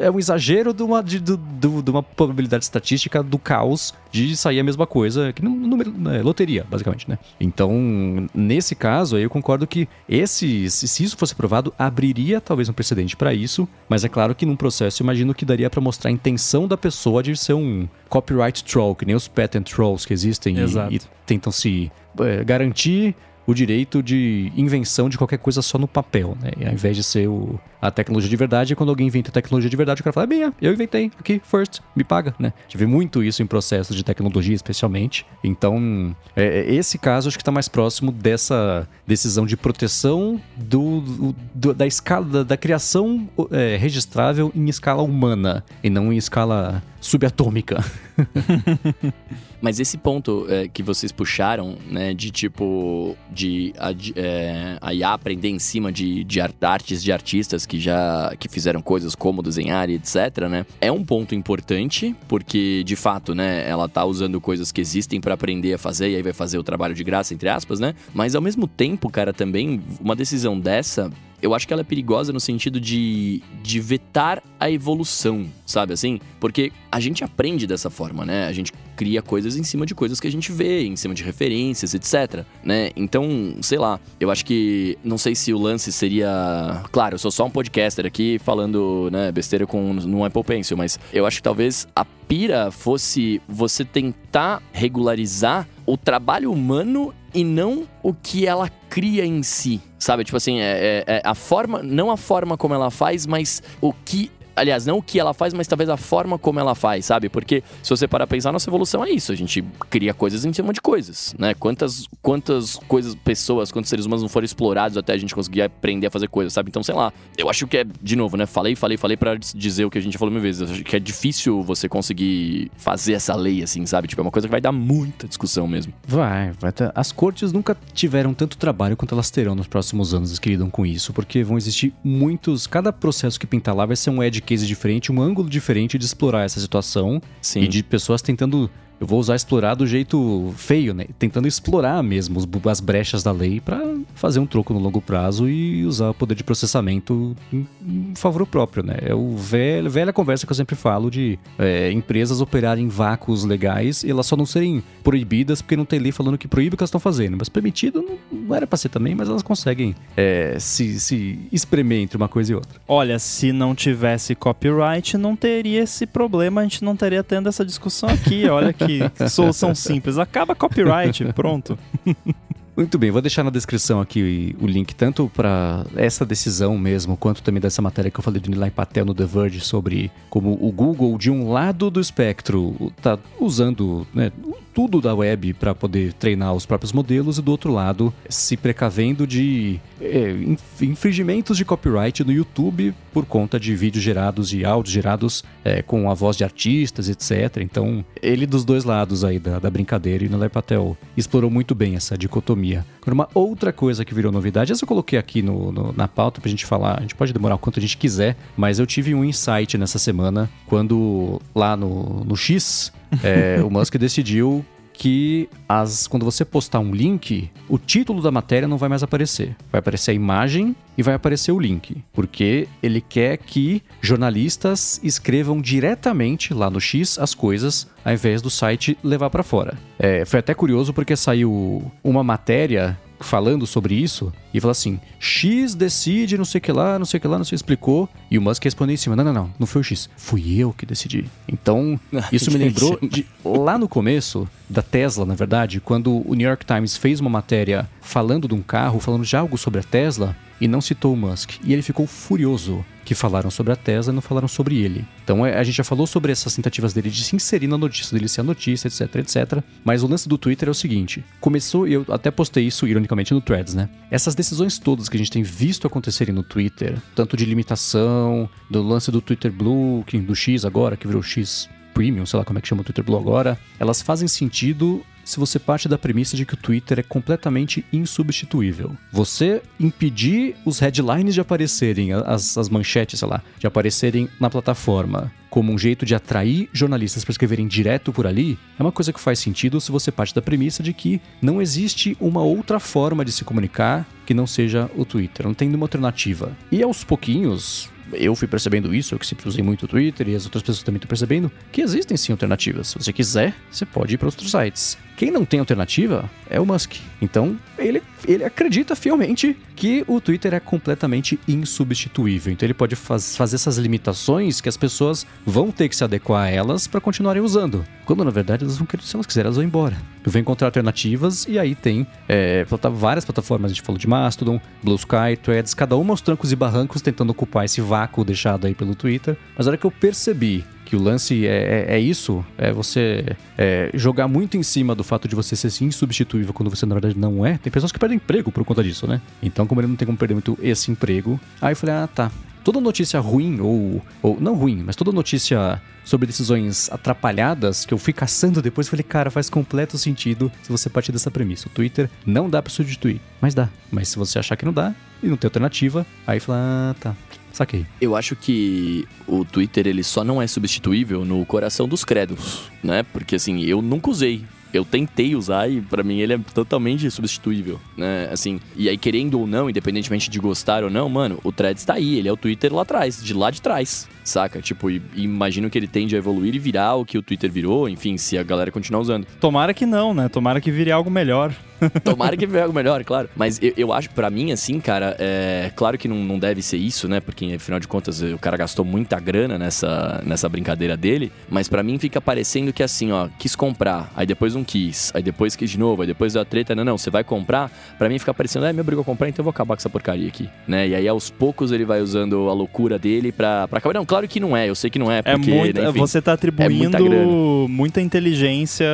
[0.00, 4.60] é um exagero de uma, de, de, de uma probabilidade estatística do caos de sair
[4.60, 7.18] a mesma coisa, que no, no, é, loteria, basicamente, né?
[7.40, 12.72] Então, nesse caso, aí eu concordo que esse, se isso fosse aprovado, abriria talvez um
[12.72, 16.12] precedente para isso, mas é claro que num processo, imagino que daria para mostrar a
[16.12, 20.56] intenção da pessoa de ser um copyright troll, que nem os patent trolls que existem
[20.58, 21.90] e, e, tentam se
[22.20, 23.14] é, garantir
[23.50, 26.50] o direito de invenção de qualquer coisa só no papel, né?
[26.58, 29.68] E ao invés de ser o, a tecnologia de verdade, quando alguém inventa a tecnologia
[29.68, 32.52] de verdade, o cara fala, é minha, eu inventei aqui, first, me paga, né?
[32.68, 35.26] Tive muito isso em processos de tecnologia, especialmente.
[35.42, 41.34] Então, é, é esse caso acho que está mais próximo dessa decisão de proteção do,
[41.54, 46.82] do da escala, da, da criação é, registrável em escala humana e não em escala
[47.00, 47.84] subatômica.
[49.60, 55.12] Mas esse ponto é, que vocês puxaram, né, de tipo, de a, é, a IA
[55.12, 59.90] aprender em cima de, de artes de artistas que já que fizeram coisas como desenhar
[59.90, 60.66] e etc, né?
[60.80, 65.34] É um ponto importante, porque de fato, né, ela tá usando coisas que existem para
[65.34, 67.94] aprender a fazer e aí vai fazer o trabalho de graça, entre aspas, né?
[68.14, 71.10] Mas ao mesmo tempo, cara, também uma decisão dessa
[71.42, 76.20] eu acho que ela é perigosa no sentido de, de vetar a evolução, sabe assim?
[76.38, 78.46] Porque a gente aprende dessa forma, né?
[78.46, 81.22] A gente cria coisas em cima de coisas que a gente vê, em cima de
[81.22, 82.90] referências, etc, né?
[82.94, 87.30] Então, sei lá, eu acho que não sei se o lance seria, claro, eu sou
[87.30, 91.42] só um podcaster aqui falando, né, besteira com no Apple Pencil, mas eu acho que
[91.42, 98.68] talvez a pira fosse você tentar regularizar o trabalho humano e não o que ela
[98.88, 100.24] cria em si, sabe?
[100.24, 103.92] Tipo assim, é, é, é, a forma, não a forma como ela faz, mas o
[103.92, 107.28] que aliás, não o que ela faz, mas talvez a forma como ela faz, sabe?
[107.28, 109.32] Porque se você parar a pensar, nossa evolução é isso.
[109.32, 111.54] A gente cria coisas em cima de coisas, né?
[111.54, 116.06] Quantas, quantas coisas, pessoas, quantos seres humanos não foram explorados até a gente conseguir aprender
[116.06, 116.70] a fazer coisas, sabe?
[116.70, 117.12] Então, sei lá.
[117.36, 118.46] Eu acho que é, de novo, né?
[118.46, 120.62] Falei, falei, falei para dizer o que a gente falou mil vezes.
[120.62, 124.08] Eu acho que é difícil você conseguir fazer essa lei, assim, sabe?
[124.08, 125.92] Tipo, é uma coisa que vai dar muita discussão mesmo.
[126.06, 126.90] Vai, vai ter...
[126.94, 130.84] As cortes nunca tiveram tanto trabalho quanto elas terão nos próximos anos que lidam com
[130.84, 132.66] isso, porque vão existir muitos.
[132.66, 136.04] Cada processo que pintar lá vai ser um edge case diferente, um ângulo diferente de
[136.04, 137.20] explorar essa situação.
[137.40, 137.62] Sim.
[137.62, 138.70] E de pessoas tentando
[139.00, 141.06] eu vou usar explorar do jeito feio, né?
[141.18, 143.80] Tentando explorar mesmo as brechas da lei para
[144.14, 147.66] fazer um troco no longo prazo e usar o poder de processamento em,
[148.14, 148.98] favor próprio, né?
[149.00, 154.04] É o velho, velha conversa que eu sempre falo de é, empresas operarem vácuos legais
[154.04, 156.82] e elas só não serem proibidas porque não tem lei falando que proíbe o que
[156.82, 157.38] elas estão fazendo.
[157.38, 162.02] Mas permitido não, não era pra ser também, mas elas conseguem é, se, se espremer
[162.02, 162.78] entre uma coisa e outra.
[162.86, 167.64] Olha, se não tivesse copyright, não teria esse problema, a gente não teria tendo essa
[167.64, 168.46] discussão aqui.
[168.46, 168.89] Olha que
[169.28, 170.18] solução simples.
[170.18, 171.78] Acaba copyright, pronto.
[172.80, 177.42] Muito bem, vou deixar na descrição aqui o link tanto para essa decisão mesmo, quanto
[177.42, 180.72] também dessa matéria que eu falei do Nilay Patel no The Verge sobre como o
[180.72, 184.32] Google, de um lado do espectro, está usando né,
[184.72, 189.26] tudo da web para poder treinar os próprios modelos e do outro lado se precavendo
[189.26, 190.34] de é,
[190.80, 196.10] infringimentos de copyright no YouTube por conta de vídeos gerados e áudios gerados é, com
[196.10, 197.58] a voz de artistas, etc.
[197.60, 201.96] Então, ele dos dois lados aí da, da brincadeira e no Patel explorou muito bem
[201.96, 202.69] essa dicotomia.
[202.76, 206.40] Agora, uma outra coisa que virou novidade, essa eu coloquei aqui no, no, na pauta
[206.40, 209.14] pra gente falar, a gente pode demorar o quanto a gente quiser, mas eu tive
[209.14, 212.92] um insight nessa semana quando lá no, no X
[213.22, 214.64] é, o Musk decidiu
[215.00, 219.56] que as, quando você postar um link, o título da matéria não vai mais aparecer.
[219.72, 222.04] Vai aparecer a imagem e vai aparecer o link.
[222.12, 228.50] Porque ele quer que jornalistas escrevam diretamente lá no X as coisas, ao invés do
[228.50, 229.78] site levar para fora.
[229.98, 235.74] É, foi até curioso porque saiu uma matéria falando sobre isso e falou assim: X
[235.74, 238.08] decide, não sei o que lá, não sei o que lá, não sei, explicou.
[238.30, 240.72] E o Musk respondeu em cima: Não, não, não, não foi o X, fui eu
[240.72, 241.24] que decidi.
[241.46, 241.98] Então,
[242.32, 246.64] isso me lembrou de lá no começo da Tesla, na verdade, quando o New York
[246.64, 250.68] Times fez uma matéria falando de um carro, falando de algo sobre a Tesla e
[250.68, 251.52] não citou o Musk.
[251.64, 255.04] E ele ficou furioso que falaram sobre a Tesla e não falaram sobre ele.
[255.24, 258.14] Então é, a gente já falou sobre essas tentativas dele de se inserir na notícia,
[258.16, 259.62] dele ser a notícia, etc, etc.
[259.84, 263.34] Mas o lance do Twitter é o seguinte: começou, e eu até postei isso ironicamente
[263.34, 263.88] no Threads, né?
[264.10, 268.82] Essas decisões todas que a gente tem visto acontecerem no Twitter, tanto de limitação, do
[268.82, 272.62] lance do Twitter Blue, do X agora, que virou X Premium, sei lá como é
[272.62, 276.44] que chama o Twitter Blue agora, elas fazem sentido se você parte da premissa de
[276.44, 278.96] que o Twitter é completamente insubstituível.
[279.12, 285.32] Você impedir os headlines de aparecerem, as, as manchetes, sei lá, de aparecerem na plataforma
[285.48, 289.20] como um jeito de atrair jornalistas para escreverem direto por ali, é uma coisa que
[289.20, 293.32] faz sentido se você parte da premissa de que não existe uma outra forma de
[293.32, 296.56] se comunicar que não seja o Twitter, não tem nenhuma alternativa.
[296.70, 300.34] E aos pouquinhos, eu fui percebendo isso, eu que sempre usei muito o Twitter e
[300.34, 302.88] as outras pessoas também estão percebendo, que existem sim alternativas.
[302.88, 304.98] Se você quiser, você pode ir para outros sites.
[305.20, 306.94] Quem não tem alternativa é o Musk.
[307.20, 312.50] Então, ele, ele acredita fielmente que o Twitter é completamente insubstituível.
[312.50, 316.44] Então, ele pode faz, fazer essas limitações que as pessoas vão ter que se adequar
[316.44, 317.84] a elas para continuarem usando.
[318.06, 319.94] Quando, na verdade, elas vão querer, se elas quiserem, elas vão embora.
[320.24, 322.64] Eu vou encontrar alternativas e aí tem é,
[322.94, 323.72] várias plataformas.
[323.72, 327.28] A gente falou de Mastodon, Blue Sky, Threads, cada uma aos trancos e barrancos tentando
[327.28, 329.36] ocupar esse vácuo deixado aí pelo Twitter.
[329.54, 333.24] Mas a hora que eu percebi que o lance é, é, é isso, é você
[333.56, 337.16] é, jogar muito em cima do fato de você ser insubstituível quando você na verdade
[337.16, 337.58] não é.
[337.58, 339.20] Tem pessoas que perdem emprego por conta disso, né?
[339.40, 342.32] Então, como ele não tem como perder muito esse emprego, aí eu falei, ah, tá.
[342.64, 347.98] Toda notícia ruim, ou, ou não ruim, mas toda notícia sobre decisões atrapalhadas que eu
[347.98, 351.68] fui caçando depois, falei, cara, faz completo sentido se você partir dessa premissa.
[351.68, 353.68] O Twitter não dá para substituir, mas dá.
[353.92, 357.16] Mas se você achar que não dá e não tem alternativa, aí fala, ah, tá,
[357.60, 357.84] Saquei.
[358.00, 363.02] Eu acho que o Twitter ele só não é substituível no coração dos crédulos, né?
[363.02, 364.42] Porque assim, eu nunca usei
[364.72, 368.28] eu tentei usar e para mim ele é totalmente substituível, né?
[368.32, 371.94] Assim, e aí querendo ou não, independentemente de gostar ou não, mano, o Threads tá
[371.94, 374.60] aí, ele é o Twitter lá atrás, de lá de trás saca?
[374.60, 377.50] Tipo, e, e imagino que ele tende a evoluir e virar o que o Twitter
[377.50, 379.26] virou, enfim, se a galera continuar usando.
[379.40, 380.28] Tomara que não, né?
[380.28, 381.54] Tomara que vire algo melhor.
[382.04, 383.28] Tomara que vire algo melhor, claro.
[383.34, 386.76] Mas eu, eu acho, para mim, assim, cara, é claro que não, não deve ser
[386.76, 387.20] isso, né?
[387.20, 391.32] Porque, afinal de contas, o cara gastou muita grana nessa, nessa brincadeira dele.
[391.48, 395.22] Mas para mim fica parecendo que, assim, ó, quis comprar, aí depois não quis, aí
[395.22, 397.70] depois quis de novo, aí depois da treta, não, não, você vai comprar.
[397.98, 399.90] para mim fica parecendo, é, me obrigou a comprar, então eu vou acabar com essa
[399.90, 400.88] porcaria aqui, né?
[400.88, 403.94] E aí aos poucos ele vai usando a loucura dele pra, pra acabar.
[403.94, 405.98] Não, claro que não é, eu sei que não é, é porque, é muito, enfim,
[406.00, 408.88] você tá atribuindo é muita, muita inteligência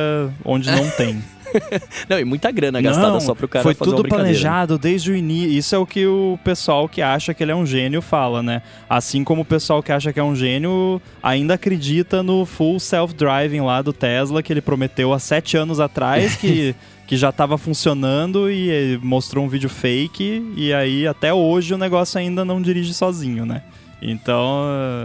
[0.45, 1.23] onde não tem.
[2.07, 5.15] não, e muita grana gastada não, só pro cara foi fazer tudo planejado desde o
[5.15, 5.49] início.
[5.49, 8.61] Isso é o que o pessoal que acha que ele é um gênio fala, né?
[8.87, 13.61] Assim como o pessoal que acha que é um gênio ainda acredita no full self-driving
[13.61, 16.75] lá do Tesla que ele prometeu há sete anos atrás que
[17.07, 22.19] que já estava funcionando e mostrou um vídeo fake e aí até hoje o negócio
[22.19, 23.63] ainda não dirige sozinho, né?
[24.01, 24.63] Então,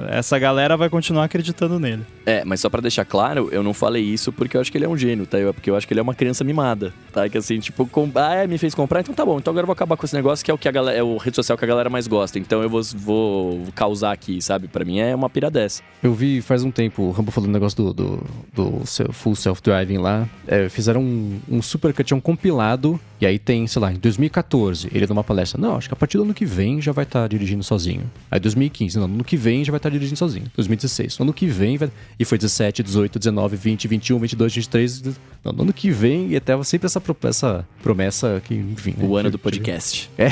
[0.09, 2.05] essa galera vai continuar acreditando nele.
[2.27, 4.85] É, mas só para deixar claro, eu não falei isso porque eu acho que ele
[4.85, 5.39] é um gênio, tá?
[5.39, 7.29] Eu, porque eu acho que ele é uma criança mimada, tá?
[7.29, 8.11] Que assim, tipo, com...
[8.15, 9.39] ah, é, me fez comprar, então tá bom.
[9.39, 11.03] Então agora eu vou acabar com esse negócio que é o que a galera, é
[11.03, 12.39] o rede social que a galera mais gosta.
[12.39, 14.69] Então eu vou, vou causar aqui, sabe?
[14.69, 15.83] Para mim é uma pira dessa.
[16.03, 19.99] Eu vi faz um tempo o Rambo falando um negócio do, do, do full self-driving
[19.99, 20.29] lá.
[20.47, 24.89] É, fizeram um, um super cut, um compilado E aí tem, sei lá, em 2014,
[24.93, 27.21] ele numa palestra, não, acho que a partir do ano que vem já vai estar
[27.21, 28.11] tá dirigindo sozinho.
[28.29, 30.51] Aí 2015, não, no ano que vem já vai estar tá dirigindo sozinho.
[30.57, 31.89] 2016, no ano que vem vai...
[32.19, 35.03] E foi 17, 18, 19, 20, 21, 22, 23...
[35.45, 38.97] Não, no ano que vem, e até sempre essa, essa promessa que, enfim...
[38.99, 40.11] O né, ano do podcast.
[40.19, 40.27] É...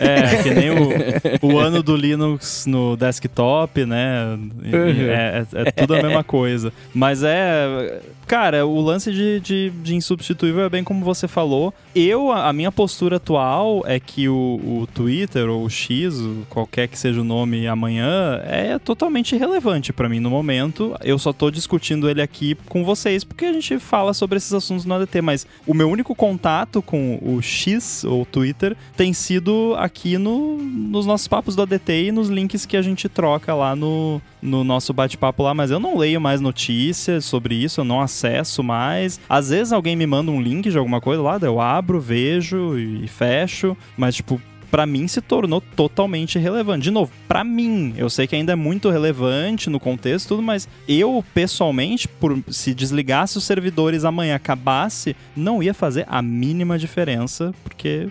[0.00, 4.38] É, que nem o, o ano do Linux no desktop, né?
[4.64, 6.72] É, é, é, tudo a mesma coisa.
[6.94, 8.00] Mas é.
[8.26, 11.74] Cara, o lance de, de, de, insubstituível é bem como você falou.
[11.94, 16.14] Eu, a minha postura atual é que o, o Twitter ou o X,
[16.48, 20.96] qualquer que seja o nome amanhã, é totalmente irrelevante para mim no momento.
[21.02, 24.86] Eu só tô discutindo ele aqui com vocês porque a gente fala sobre esses assuntos
[24.86, 30.16] no ADT, mas o meu único contato com o X ou Twitter tem sido aqui
[30.16, 34.20] no, nos nossos papos do ADT e nos links que a gente troca lá no,
[34.40, 38.62] no nosso bate-papo lá, mas eu não leio mais notícias sobre isso, eu não acesso
[38.62, 39.20] mais.
[39.28, 43.06] Às vezes alguém me manda um link de alguma coisa lá, eu abro, vejo e
[43.06, 44.40] fecho, mas tipo,
[44.70, 46.84] para mim se tornou totalmente relevante.
[46.84, 50.66] De novo, para mim, eu sei que ainda é muito relevante no contexto tudo, mas
[50.88, 57.54] eu pessoalmente, por se desligasse os servidores amanhã acabasse, não ia fazer a mínima diferença,
[57.62, 58.08] porque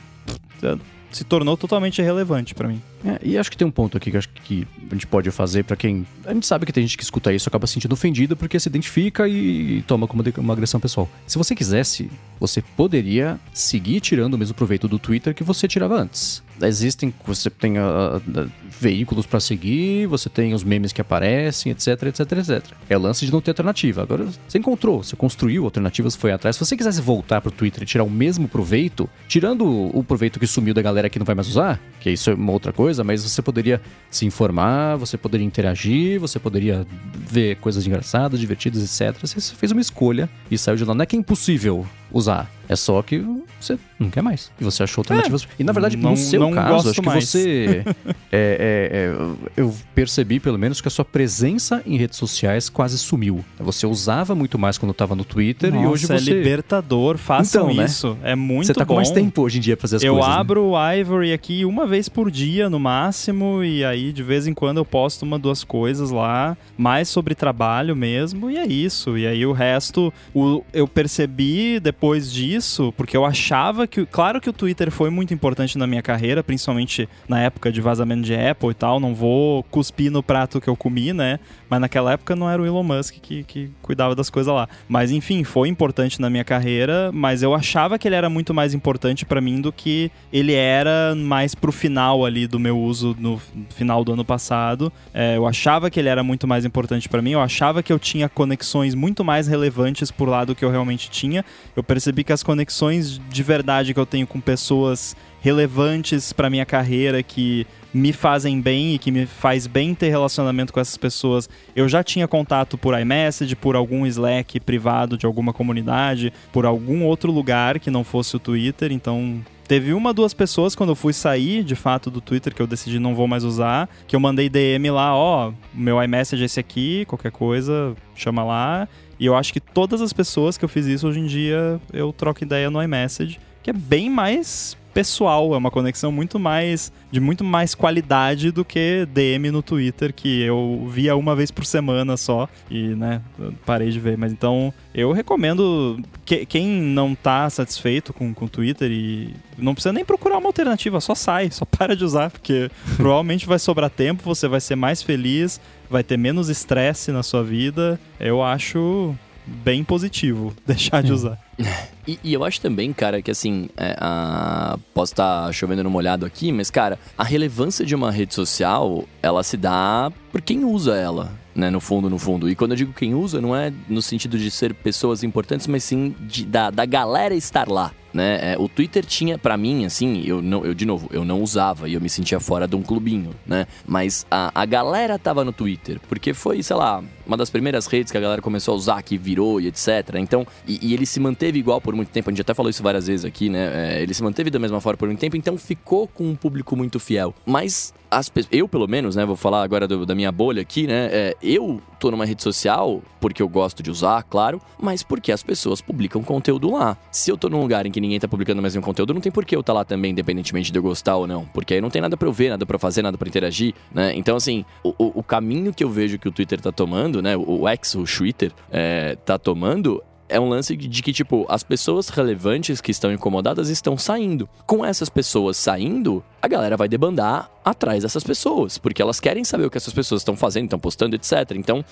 [1.11, 2.81] se tornou totalmente irrelevante para mim.
[3.05, 5.63] É, e acho que tem um ponto aqui que acho que a gente pode fazer
[5.63, 6.05] para quem.
[6.25, 8.69] A gente sabe que tem gente que escuta isso acaba se sentindo ofendido porque se
[8.69, 11.09] identifica e toma como uma agressão pessoal.
[11.25, 12.09] Se você quisesse,
[12.39, 16.43] você poderia seguir tirando o mesmo proveito do Twitter que você tirava antes.
[16.61, 22.03] Existem, você tem uh, uh, veículos para seguir, você tem os memes que aparecem, etc,
[22.03, 22.65] etc, etc.
[22.89, 24.01] É lance de não ter alternativa.
[24.01, 26.55] Agora, você encontrou, você construiu alternativas, foi atrás.
[26.55, 30.47] Se você quisesse voltar pro Twitter e tirar o mesmo proveito, tirando o proveito que
[30.47, 33.23] sumiu da galera que não vai mais usar, que isso é uma outra coisa mas
[33.23, 36.85] você poderia se informar, você poderia interagir, você poderia
[37.15, 39.19] ver coisas engraçadas, divertidas, etc.
[39.21, 40.93] Você fez uma escolha e saiu de lá.
[40.93, 42.49] Não é que é impossível usar.
[42.71, 43.21] É só que
[43.59, 44.49] você não quer mais.
[44.59, 45.43] E você achou alternativas.
[45.43, 47.25] É, e na verdade, não, no seu caso, acho que mais.
[47.25, 47.83] você.
[48.31, 49.15] é, é, é,
[49.57, 53.43] eu percebi, pelo menos, que a sua presença em redes sociais quase sumiu.
[53.59, 56.13] Você usava muito mais quando estava no Twitter Nossa, e hoje você.
[56.13, 57.85] É libertador, façam então, né?
[57.85, 58.17] isso.
[58.23, 58.93] É muito Você tá bom.
[58.93, 60.29] com mais tempo hoje em dia pra fazer as eu coisas.
[60.29, 60.67] Eu abro né?
[60.69, 64.77] o Ivory aqui uma vez por dia, no máximo, e aí de vez em quando
[64.77, 69.17] eu posto uma, duas coisas lá, mais sobre trabalho mesmo, e é isso.
[69.17, 74.05] E aí o resto, o, eu percebi depois disso isso porque eu achava que.
[74.05, 78.23] Claro que o Twitter foi muito importante na minha carreira, principalmente na época de vazamento
[78.23, 78.99] de Apple e tal.
[78.99, 81.39] Não vou cuspir no prato que eu comi, né?
[81.71, 84.67] Mas naquela época não era o Elon Musk que, que cuidava das coisas lá.
[84.89, 88.73] Mas enfim, foi importante na minha carreira, mas eu achava que ele era muito mais
[88.73, 93.41] importante para mim do que ele era mais pro final ali do meu uso no
[93.69, 94.91] final do ano passado.
[95.13, 97.97] É, eu achava que ele era muito mais importante para mim, eu achava que eu
[97.97, 101.45] tinha conexões muito mais relevantes por lá do que eu realmente tinha.
[101.73, 106.65] Eu percebi que as conexões de verdade que eu tenho com pessoas relevantes para minha
[106.65, 111.49] carreira que me fazem bem e que me faz bem ter relacionamento com essas pessoas.
[111.75, 117.03] Eu já tinha contato por iMessage, por algum Slack privado de alguma comunidade, por algum
[117.03, 121.13] outro lugar que não fosse o Twitter, então Teve uma, duas pessoas quando eu fui
[121.13, 124.49] sair, de fato, do Twitter, que eu decidi não vou mais usar, que eu mandei
[124.49, 128.85] DM lá, ó, meu iMessage é esse aqui, qualquer coisa, chama lá.
[129.17, 132.11] E eu acho que todas as pessoas que eu fiz isso hoje em dia, eu
[132.11, 137.19] troco ideia no iMessage, que é bem mais pessoal, é uma conexão muito mais de
[137.19, 142.15] muito mais qualidade do que DM no Twitter que eu via uma vez por semana
[142.15, 143.21] só e, né,
[143.65, 148.91] parei de ver, mas então eu recomendo que, quem não tá satisfeito com o Twitter
[148.91, 153.45] e não precisa nem procurar uma alternativa, só sai, só para de usar, porque provavelmente
[153.45, 157.99] vai sobrar tempo, você vai ser mais feliz, vai ter menos estresse na sua vida.
[158.19, 159.15] Eu acho
[159.45, 161.39] bem positivo deixar de usar.
[162.07, 164.77] E, e, eu acho também, cara, que assim, é, a...
[164.93, 169.05] posso estar tá chovendo no molhado aqui, mas, cara, a relevância de uma rede social,
[169.21, 171.69] ela se dá por quem usa ela, né?
[171.69, 172.49] No fundo, no fundo.
[172.49, 175.83] E quando eu digo quem usa, não é no sentido de ser pessoas importantes, mas
[175.83, 178.53] sim de, da, da galera estar lá né?
[178.53, 181.87] É, o Twitter tinha, para mim, assim, eu não, eu de novo, eu não usava
[181.87, 183.67] e eu me sentia fora de um clubinho, né?
[183.85, 188.11] Mas a, a galera tava no Twitter, porque foi, sei lá, uma das primeiras redes
[188.11, 190.15] que a galera começou a usar, que virou e etc.
[190.15, 192.83] Então, e, e ele se manteve igual por muito tempo, a gente até falou isso
[192.83, 193.95] várias vezes aqui, né?
[193.97, 196.75] É, ele se manteve da mesma forma por muito tempo, então ficou com um público
[196.75, 197.33] muito fiel.
[197.45, 201.07] Mas as, eu, pelo menos, né, vou falar agora do, da minha bolha aqui, né?
[201.11, 205.41] É, eu tô numa rede social porque eu gosto de usar, claro, mas porque as
[205.41, 206.97] pessoas publicam conteúdo lá.
[207.09, 209.31] Se eu tô num lugar em que ninguém tá publicando mais nenhum conteúdo, não tem
[209.31, 211.45] por que eu tá lá também, independentemente de eu gostar ou não.
[211.45, 214.13] Porque aí não tem nada para eu ver, nada para fazer, nada para interagir, né?
[214.13, 217.37] Então, assim, o, o, caminho que eu vejo que o Twitter tá tomando, né?
[217.37, 221.61] O, o X, o Twitter, é, tá tomando é um lance de que, tipo, as
[221.61, 224.47] pessoas relevantes que estão incomodadas estão saindo.
[224.65, 229.65] Com essas pessoas saindo, a galera vai debandar atrás dessas pessoas, porque elas querem saber
[229.65, 231.51] o que essas pessoas estão fazendo, estão postando, etc.
[231.55, 231.83] Então,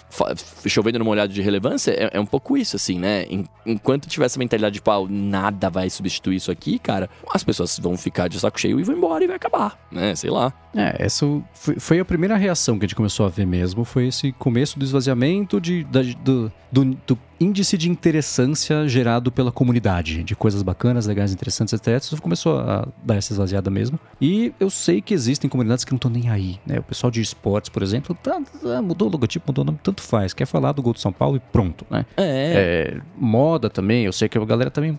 [0.65, 3.25] chovendo numa olhada de relevância, é, é, um pouco isso, assim, né?
[3.65, 7.97] Enquanto tiver essa mentalidade de, pau, nada vai substituir isso aqui, cara, as pessoas vão
[7.97, 10.15] ficar de saco cheio e vão embora e vai acabar, né?
[10.15, 10.53] Sei lá.
[10.75, 14.31] É, essa foi, a primeira reação que a gente começou a ver mesmo, foi esse
[14.33, 20.35] começo do esvaziamento de, da, do, do, do índice de interessância gerado pela comunidade, de
[20.35, 21.97] coisas bacanas, legais, interessantes, etc.
[21.97, 23.99] Isso começou a dar essa esvaziada mesmo.
[24.21, 26.79] E eu sei que existem comunidades que não estão nem aí, né?
[26.79, 30.01] O pessoal de esportes, por exemplo, tá, tá, mudou o logotipo, mudou o nome, tanto
[30.01, 30.33] faz.
[30.33, 32.05] Quer falar do gol do São Paulo e pronto, né?
[32.17, 32.95] É.
[32.97, 34.97] é moda também, eu sei que a galera também.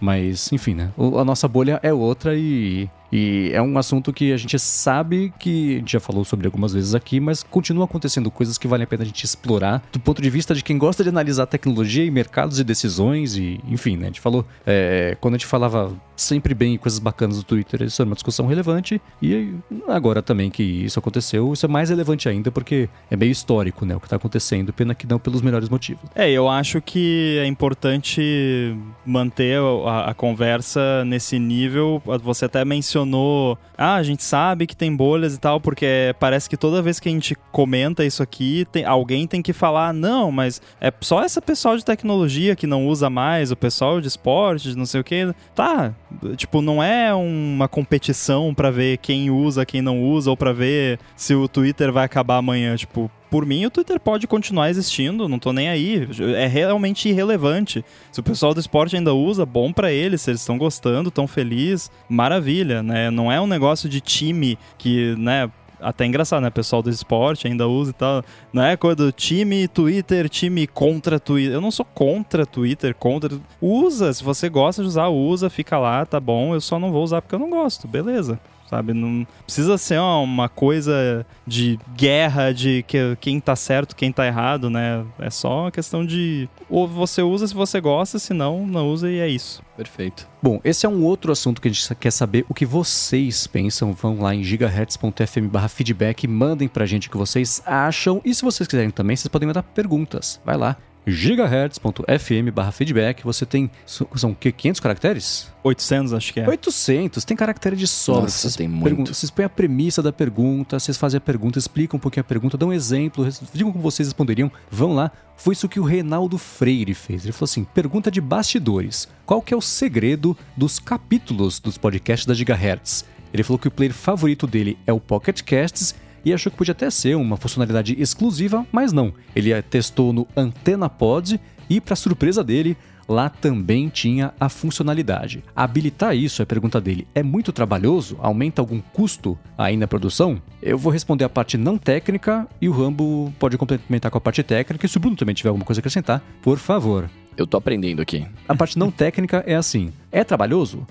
[0.00, 0.92] Mas, enfim, né?
[1.18, 5.76] A nossa bolha é outra e e é um assunto que a gente sabe que
[5.76, 8.86] a gente já falou sobre algumas vezes aqui, mas continua acontecendo coisas que valem a
[8.86, 12.10] pena a gente explorar do ponto de vista de quem gosta de analisar tecnologia e
[12.10, 14.04] mercados e decisões e, enfim, né?
[14.04, 18.00] A gente falou, é, quando a gente falava sempre bem coisas bacanas do Twitter, isso
[18.00, 19.54] era uma discussão relevante e
[19.88, 23.96] agora também que isso aconteceu, isso é mais relevante ainda porque é meio histórico, né?
[23.96, 26.02] O que está acontecendo, pena que não pelos melhores motivos.
[26.14, 32.02] É, eu acho que é importante manter a, a conversa nesse nível.
[32.22, 36.48] Você até mencionou mencionou, ah, a gente sabe que tem bolhas e tal, porque parece
[36.48, 40.30] que toda vez que a gente comenta isso aqui, tem, alguém tem que falar, não,
[40.30, 44.76] mas é só essa pessoal de tecnologia que não usa mais, o pessoal de esporte,
[44.76, 45.32] não sei o que.
[45.54, 45.94] Tá,
[46.36, 50.98] tipo, não é uma competição para ver quem usa, quem não usa, ou para ver
[51.16, 52.76] se o Twitter vai acabar amanhã.
[52.76, 56.08] Tipo, por mim, o Twitter pode continuar existindo, não tô nem aí.
[56.36, 57.84] É realmente irrelevante.
[58.10, 60.22] Se o pessoal do esporte ainda usa, bom para eles.
[60.22, 63.08] Se eles estão gostando, tão feliz, maravilha, né?
[63.08, 65.48] Não é um negócio de time que, né,
[65.80, 66.50] até engraçado, né?
[66.50, 68.24] Pessoal do esporte ainda usa e tal.
[68.52, 71.54] Não é coisa do time Twitter, time contra Twitter.
[71.54, 73.38] Eu não sou contra Twitter, contra.
[73.60, 76.52] Usa, se você gosta de usar, usa, fica lá, tá bom.
[76.52, 78.94] Eu só não vou usar porque eu não gosto, beleza sabe?
[78.94, 84.70] Não precisa ser uma coisa de guerra de que, quem tá certo, quem tá errado,
[84.70, 85.04] né?
[85.18, 89.10] É só uma questão de ou você usa se você gosta, se não, não usa
[89.10, 89.60] e é isso.
[89.76, 90.28] Perfeito.
[90.42, 93.92] Bom, esse é um outro assunto que a gente quer saber o que vocês pensam.
[93.92, 98.20] Vão lá em gigahertz.fm barra feedback, mandem pra gente o que vocês acham.
[98.24, 100.40] E se vocês quiserem também, vocês podem mandar perguntas.
[100.44, 100.76] Vai lá,
[101.06, 103.24] gigahertz.fm barra feedback.
[103.24, 104.52] Você tem, são o quê?
[104.52, 105.52] 500 caracteres?
[105.62, 106.48] 800, acho que é.
[106.48, 108.22] 800, tem caractere de sobra.
[108.22, 109.14] Nossa, vocês tem muito.
[109.14, 112.56] Vocês põem a premissa da pergunta, vocês fazem a pergunta, explicam um pouquinho a pergunta,
[112.56, 115.10] dão um exemplo, digam como vocês responderiam, vão lá.
[115.36, 117.24] Foi isso que o Reinaldo Freire fez.
[117.24, 119.08] Ele falou assim, pergunta de bastidores.
[119.24, 123.06] Qual que é o segredo dos capítulos dos podcasts da Gigahertz?
[123.32, 125.94] Ele falou que o player favorito dele é o Pocket Casts
[126.24, 129.12] e achou que podia até ser uma funcionalidade exclusiva, mas não.
[129.34, 132.76] Ele testou no Antena Pod e, para surpresa dele,
[133.10, 135.42] lá também tinha a funcionalidade.
[135.54, 138.16] Habilitar isso, é a pergunta dele, é muito trabalhoso?
[138.20, 140.40] Aumenta algum custo aí na produção?
[140.62, 144.42] Eu vou responder a parte não técnica e o Rambo pode complementar com a parte
[144.42, 144.86] técnica.
[144.86, 147.10] E se o Bruno também tiver alguma coisa a acrescentar, por favor.
[147.36, 148.26] Eu tô aprendendo aqui.
[148.46, 150.86] A parte não técnica é assim: é trabalhoso?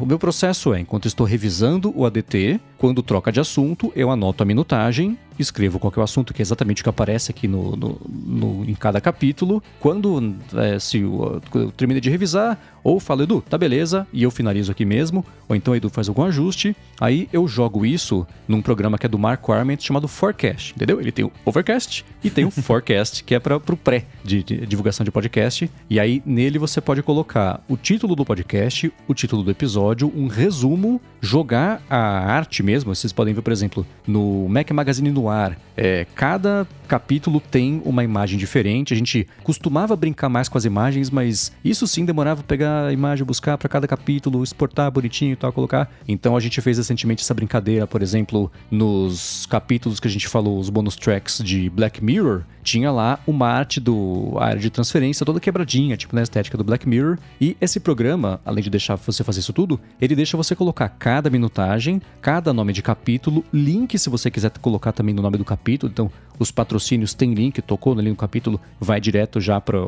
[0.00, 4.42] O meu processo é, enquanto estou revisando o ADT, quando troca de assunto, eu anoto
[4.42, 7.76] a minutagem, escrevo qual é o assunto, que é exatamente o que aparece aqui no,
[7.76, 9.62] no, no em cada capítulo.
[9.78, 14.30] Quando é, se eu, eu termino de revisar, ou falo, Edu, tá beleza, e eu
[14.30, 18.98] finalizo aqui mesmo, ou então Edu faz algum ajuste, aí eu jogo isso num programa
[18.98, 21.00] que é do Mark Arment chamado Forecast, entendeu?
[21.00, 24.66] Ele tem o Overcast e tem o Forecast, que é para o pré de, de
[24.66, 27.31] divulgação de podcast, e aí nele você pode colocar
[27.68, 32.94] o título do podcast, o título do episódio, um resumo, jogar a arte mesmo.
[32.94, 38.04] Vocês podem ver, por exemplo, no Mac Magazine no ar, é, cada capítulo tem uma
[38.04, 38.92] imagem diferente.
[38.92, 43.24] A gente costumava brincar mais com as imagens, mas isso sim demorava pegar a imagem,
[43.24, 45.90] buscar para cada capítulo, exportar bonitinho e tal, colocar.
[46.06, 50.58] Então a gente fez recentemente essa brincadeira, por exemplo, nos capítulos que a gente falou,
[50.58, 55.40] os bonus tracks de Black Mirror, tinha lá uma arte do área de transferência toda
[55.40, 57.18] quebradinha, tipo na estética do Black Mirror.
[57.40, 61.28] E esse programa, além de deixar você fazer isso tudo, ele deixa você colocar cada
[61.28, 65.90] minutagem, cada nome de capítulo, link se você quiser colocar também no nome do capítulo.
[65.90, 66.08] Então,
[66.38, 69.78] os patrocínios têm link, tocou ali no capítulo, vai direto já para,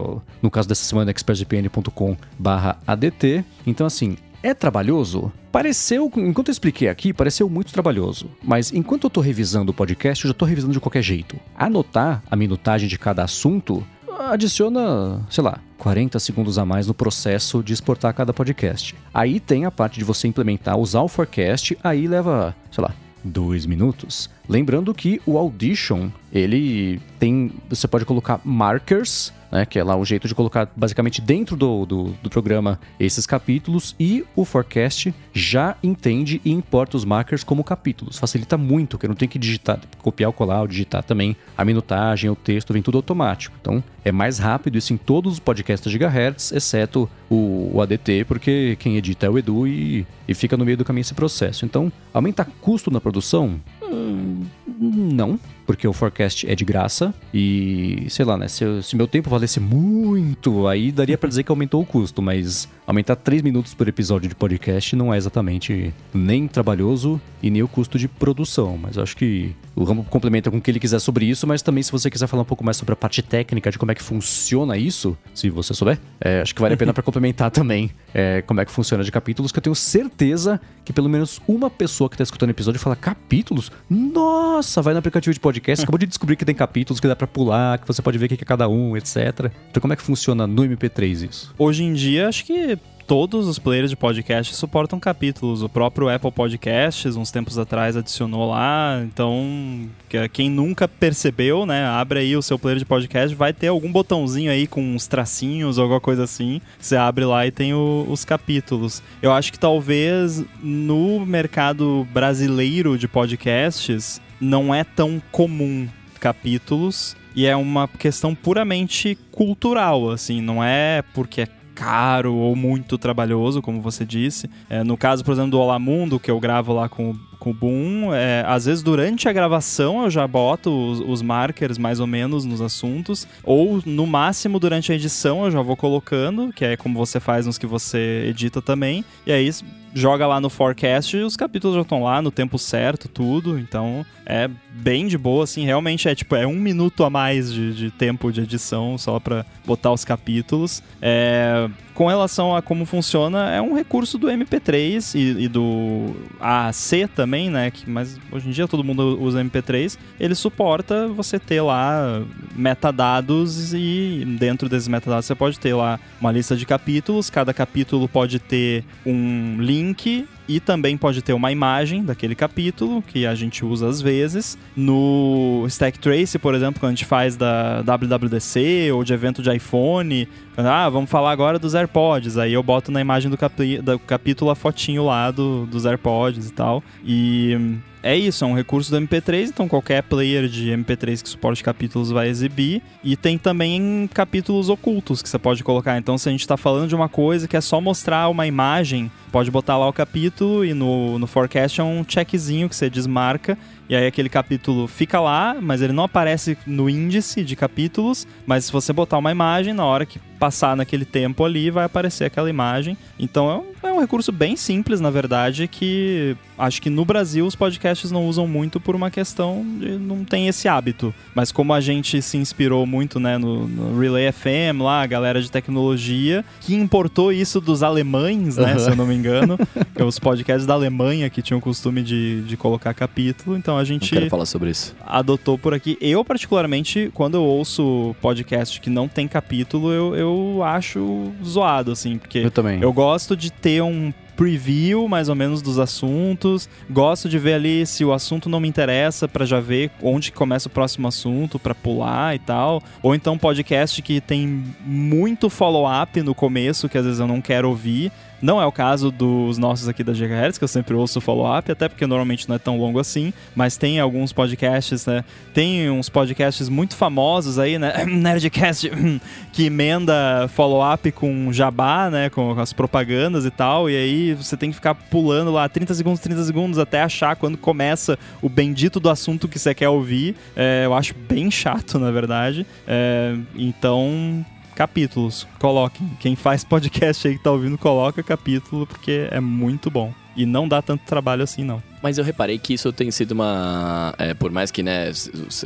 [0.43, 3.45] no caso dessa semana, expressvpn.com/adt.
[3.67, 5.33] Então, assim, é trabalhoso?
[5.51, 8.29] Pareceu, enquanto eu expliquei aqui, pareceu muito trabalhoso.
[8.43, 11.41] Mas enquanto eu tô revisando o podcast, eu já tô revisando de qualquer jeito.
[11.57, 13.83] Anotar a minutagem de cada assunto
[14.31, 18.95] adiciona, sei lá, 40 segundos a mais no processo de exportar cada podcast.
[19.13, 22.95] Aí tem a parte de você implementar, usar o forecast, aí leva, sei lá,
[23.25, 24.29] dois minutos.
[24.49, 27.53] Lembrando que o Audition, ele tem.
[27.69, 29.65] Você pode colocar markers né?
[29.65, 33.95] Que é lá o jeito de colocar basicamente dentro do, do, do programa esses capítulos
[34.01, 38.19] e o Forecast já entende e importa os markers como capítulos.
[38.19, 41.65] Facilita muito, que eu não tenho que digitar, copiar ou colar, ou digitar também a
[41.65, 43.57] minutagem, o texto, vem tudo automático.
[43.61, 48.77] Então é mais rápido isso em todos os podcasts gigahertz, exceto o, o ADT, porque
[48.81, 51.65] quem edita é o Edu e, e fica no meio do caminho esse processo.
[51.65, 53.61] Então, aumenta custo na produção?
[53.83, 58.49] Hum, não, porque o forecast é de graça e, sei lá, né?
[58.49, 62.69] Se, se meu tempo valesse muito, aí daria para dizer que aumentou o custo, mas
[62.87, 67.69] aumentar 3 minutos por episódio de podcast não é exatamente nem trabalhoso e nem o
[67.69, 68.79] custo de produção.
[68.79, 71.83] Mas acho que o Rambo complementa com o que ele quiser sobre isso, mas também
[71.83, 74.03] se você quiser falar um pouco mais sobre a parte técnica de como é que
[74.03, 78.43] funciona isso, se você souber, é, acho que vale a pena para complementar também é,
[78.43, 82.09] como é que funciona de capítulos, que eu tenho certeza que pelo menos uma pessoa
[82.09, 83.73] que tá escutando o episódio fala capítulos?
[83.89, 87.27] Nossa, vai no aplicativo de podcast, acabou de descobrir que tem capítulos que dá para
[87.27, 89.51] pular, que você pode ver o que é cada um, etc.
[89.71, 91.55] Então como é que funciona no MP3 isso?
[91.59, 95.63] Hoje em dia, acho que todos os players de podcast suportam capítulos.
[95.63, 99.01] O próprio Apple Podcasts, uns tempos atrás, adicionou lá.
[99.05, 99.89] Então,
[100.33, 104.51] quem nunca percebeu, né, abre aí o seu player de podcast, vai ter algum botãozinho
[104.51, 106.61] aí com uns tracinhos, alguma coisa assim.
[106.79, 109.03] Você abre lá e tem o, os capítulos.
[109.23, 115.89] Eu acho que talvez no mercado brasileiro de podcasts não é tão comum
[116.21, 122.97] capítulos e é uma questão puramente cultural, assim, não é porque é caro ou muito
[122.97, 124.49] trabalhoso, como você disse.
[124.71, 127.15] É, no caso, por exemplo, do Olá Mundo, que eu gravo lá com,
[127.45, 131.77] com o Boom, é, às vezes durante a gravação eu já boto os, os, markers
[131.77, 136.51] mais ou menos nos assuntos, ou no máximo durante a edição eu já vou colocando,
[136.55, 139.53] que é como você faz nos que você edita também, e aí
[139.95, 143.59] joga lá no forecast e os capítulos já estão lá no tempo certo, tudo.
[143.59, 145.65] Então é bem de boa, assim.
[145.65, 149.47] Realmente é tipo, é um minuto a mais de, de tempo de edição só para
[149.65, 150.83] botar os capítulos.
[151.01, 157.09] É, com relação a como funciona, é um recurso do MP3 e, e, do AAC
[157.15, 157.71] também, né?
[157.71, 159.99] Que, mas hoje em dia todo mundo usa MP3.
[160.19, 162.23] Ele suporta você ter lá
[162.55, 167.31] metadados e dentro desses metadados você pode ter lá uma lista de capítulos.
[167.31, 173.27] Cada capítulo pode ter um link e também pode ter uma imagem daquele capítulo, que
[173.27, 174.59] a gente usa às vezes.
[174.77, 179.55] No Stack Trace, por exemplo, quando a gente faz da WWDC ou de evento de
[179.55, 182.39] iPhone, ah, vamos falar agora dos AirPods.
[182.39, 186.49] Aí eu boto na imagem do, capi do capítulo a fotinho lá do, dos AirPods
[186.49, 186.83] e tal.
[187.05, 191.65] E é isso, é um recurso do MP3, então qualquer player de MP3 que suporte
[191.65, 192.83] capítulos vai exibir.
[193.03, 195.97] E tem também capítulos ocultos que você pode colocar.
[195.97, 199.11] Então, se a gente está falando de uma coisa que é só mostrar uma imagem,
[199.33, 203.57] pode botar lá o capítulo e no, no forecast é um checkzinho que você desmarca
[203.89, 208.65] e aí aquele capítulo fica lá, mas ele não aparece no índice de capítulos, mas
[208.65, 212.49] se você botar uma imagem, na hora que passar naquele tempo ali, vai aparecer aquela
[212.49, 212.97] imagem.
[213.19, 217.47] Então é um, é um recurso bem simples, na verdade, que acho que no Brasil
[217.47, 221.15] os podcasts não usam muito por uma questão de não tem esse hábito.
[221.35, 225.41] Mas como a gente se inspirou muito né, no, no Relay FM, lá, a galera
[225.41, 228.79] de tecnologia, que importou isso dos alemães, né, uhum.
[228.79, 229.59] se eu não me engano,
[229.95, 233.57] que é os podcasts da Alemanha que tinham o costume de, de colocar capítulo.
[233.57, 234.13] Então a gente.
[234.13, 234.95] Não quero falar sobre isso.
[235.05, 235.97] Adotou por aqui.
[236.01, 242.19] Eu, particularmente, quando eu ouço podcast que não tem capítulo, eu, eu acho zoado, assim,
[242.19, 242.39] porque.
[242.39, 242.81] Eu também.
[242.81, 246.69] Eu gosto de ter um preview mais ou menos dos assuntos.
[246.91, 250.69] Gosto de ver ali se o assunto não me interessa para já ver onde começa
[250.69, 252.83] o próximo assunto para pular e tal.
[253.03, 257.69] Ou então podcast que tem muito follow-up no começo que às vezes eu não quero
[257.69, 258.13] ouvir.
[258.45, 261.89] Não é o caso dos nossos aqui da GHz, que eu sempre ouço follow-up, até
[261.89, 265.25] porque normalmente não é tão longo assim, mas tem alguns podcasts, né?
[265.55, 268.05] Tem uns podcasts muito famosos aí, né?
[268.05, 268.91] Nerdcast,
[269.51, 272.29] que emenda follow-up com jabá, né?
[272.29, 276.21] Com as propagandas e tal, e aí você tem que ficar pulando lá 30 segundos,
[276.21, 280.37] 30 segundos, até achar quando começa o bendito do assunto que você quer ouvir.
[280.55, 282.67] É, eu acho bem chato, na verdade.
[282.87, 284.45] É, então,
[284.75, 285.47] capítulos.
[285.59, 286.11] Coloquem.
[286.21, 290.13] Quem faz podcast aí que tá ouvindo, coloca capítulo, porque é muito bom.
[290.37, 291.83] E não dá tanto trabalho assim, não.
[292.05, 294.15] Mas eu reparei que isso tem sido uma.
[294.19, 295.11] É, por mais que, né,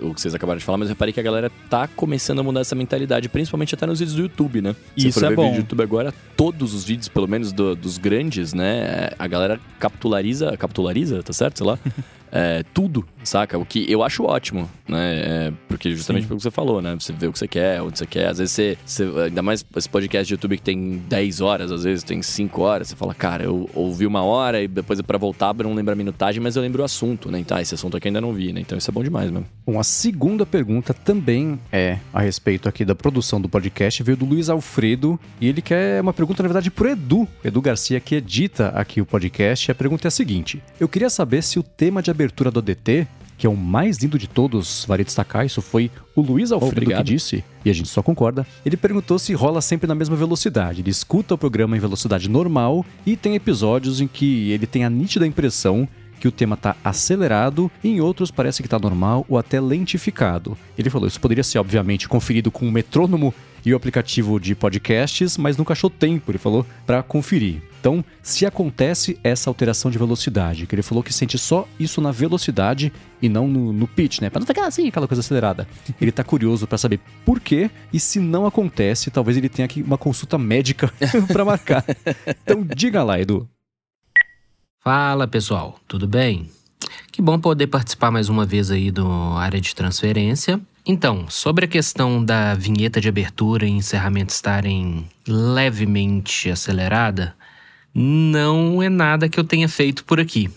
[0.01, 2.45] o que vocês acabaram de falar, mas eu reparei que a galera tá começando a
[2.45, 4.77] mudar essa mentalidade, principalmente até nos vídeos do YouTube, né?
[4.97, 5.43] Se isso é bom.
[5.43, 9.59] vídeo do YouTube agora, todos os vídeos, pelo menos do, dos grandes, né, a galera
[9.81, 11.59] capitulariza, capitulariza, tá certo?
[11.59, 11.77] Sei lá.
[12.31, 13.59] é, tudo, saca?
[13.59, 15.15] O que eu acho ótimo, né?
[15.17, 16.29] É, porque justamente Sim.
[16.29, 16.95] pelo que você falou, né?
[16.99, 18.29] Você vê o que você quer, onde você quer.
[18.29, 21.85] Às vezes você, você- Ainda mais esse podcast de YouTube que tem 10 horas, às
[21.85, 22.89] vezes tem 5 horas.
[22.89, 25.97] Você fala, cara, eu ouvi uma hora e depois pra voltar eu não lembro a
[25.97, 27.39] minutagem, mas eu lembro o assunto, né?
[27.39, 28.61] Então, ah, esse assunto aqui ainda não vi, né?
[28.61, 29.47] Então isso é bom demais mesmo.
[29.67, 34.25] Bom, a segunda pergunta também é a respeito aqui da produção do podcast, veio do
[34.25, 38.69] Luiz Alfredo, e ele quer uma pergunta, na verdade, pro Edu, Edu Garcia, que edita
[38.69, 39.71] aqui o podcast.
[39.71, 43.07] A pergunta é a seguinte: Eu queria saber se o tema de abertura do ADT,
[43.39, 47.07] que é o mais lindo de todos, vale destacar, isso foi o Luiz Alfredo Obrigado.
[47.07, 48.45] que disse, e a gente só concorda.
[48.67, 50.81] Ele perguntou se rola sempre na mesma velocidade.
[50.81, 54.91] Ele escuta o programa em velocidade normal e tem episódios em que ele tem a
[54.91, 55.89] nítida impressão
[56.19, 60.57] que o tema tá acelerado e em outros parece que tá normal ou até lentificado.
[60.77, 63.33] Ele falou, isso poderia ser obviamente conferido com o metrônomo
[63.65, 67.63] e o aplicativo de podcasts, mas nunca achou tempo, ele falou, para conferir.
[67.81, 72.11] Então, se acontece essa alteração de velocidade, que ele falou que sente só isso na
[72.11, 72.93] velocidade
[73.23, 74.31] e não no, no pitch, né?
[74.31, 75.67] Pra não ficar assim, aquela coisa acelerada.
[76.01, 79.83] Ele tá curioso para saber por quê e se não acontece, talvez ele tenha aqui
[79.83, 80.93] uma consulta médica
[81.33, 81.85] para marcar.
[82.43, 83.49] Então, diga lá, Edu.
[84.91, 86.49] Fala pessoal, tudo bem?
[87.13, 90.59] Que bom poder participar mais uma vez aí do área de transferência.
[90.87, 97.37] Então, sobre a questão da vinheta de abertura e encerramento estarem levemente acelerada,
[97.95, 100.51] não é nada que eu tenha feito por aqui.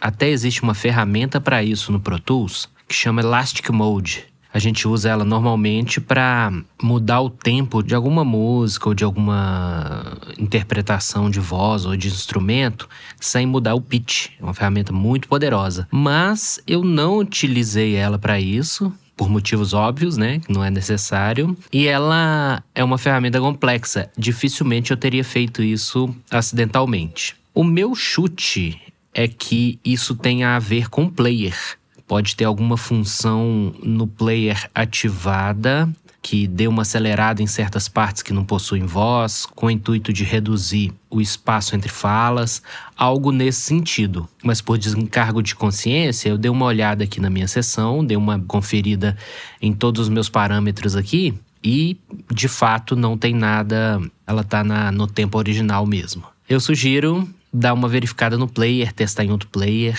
[0.00, 4.24] Até existe uma ferramenta para isso no Pro Tools que chama Elastic Mode.
[4.56, 6.50] A gente usa ela normalmente para
[6.82, 12.88] mudar o tempo de alguma música ou de alguma interpretação de voz ou de instrumento
[13.20, 14.28] sem mudar o pitch.
[14.40, 15.86] É uma ferramenta muito poderosa.
[15.90, 18.90] Mas eu não utilizei ela para isso.
[19.14, 20.38] Por motivos óbvios, né?
[20.38, 21.54] Que não é necessário.
[21.70, 24.10] E ela é uma ferramenta complexa.
[24.16, 27.36] Dificilmente eu teria feito isso acidentalmente.
[27.52, 28.80] O meu chute
[29.12, 31.76] é que isso tenha a ver com player
[32.06, 35.88] pode ter alguma função no player ativada
[36.26, 40.24] que dê uma acelerada em certas partes que não possuem voz, com o intuito de
[40.24, 42.60] reduzir o espaço entre falas,
[42.96, 44.28] algo nesse sentido.
[44.42, 48.40] Mas por desencargo de consciência, eu dei uma olhada aqui na minha sessão, dei uma
[48.40, 49.16] conferida
[49.62, 51.32] em todos os meus parâmetros aqui
[51.62, 51.96] e,
[52.34, 56.24] de fato, não tem nada, ela tá na, no tempo original mesmo.
[56.48, 59.96] Eu sugiro dar uma verificada no player, testar em outro player,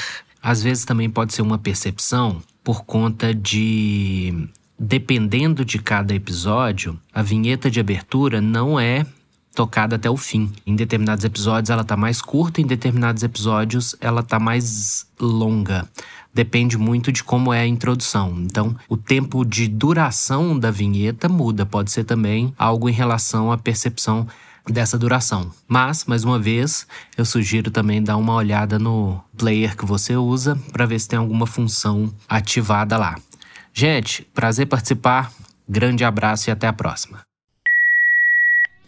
[0.47, 4.47] às vezes também pode ser uma percepção por conta de.
[4.79, 9.05] Dependendo de cada episódio, a vinheta de abertura não é
[9.53, 10.49] tocada até o fim.
[10.65, 15.85] Em determinados episódios ela tá mais curta, em determinados episódios ela tá mais longa.
[16.33, 18.33] Depende muito de como é a introdução.
[18.37, 23.57] Então, o tempo de duração da vinheta muda, pode ser também algo em relação à
[23.57, 24.25] percepção
[24.71, 25.51] dessa duração.
[25.67, 26.87] Mas, mais uma vez,
[27.17, 31.19] eu sugiro também dar uma olhada no player que você usa para ver se tem
[31.19, 33.15] alguma função ativada lá.
[33.73, 35.31] Gente, prazer participar.
[35.69, 37.19] Grande abraço e até a próxima.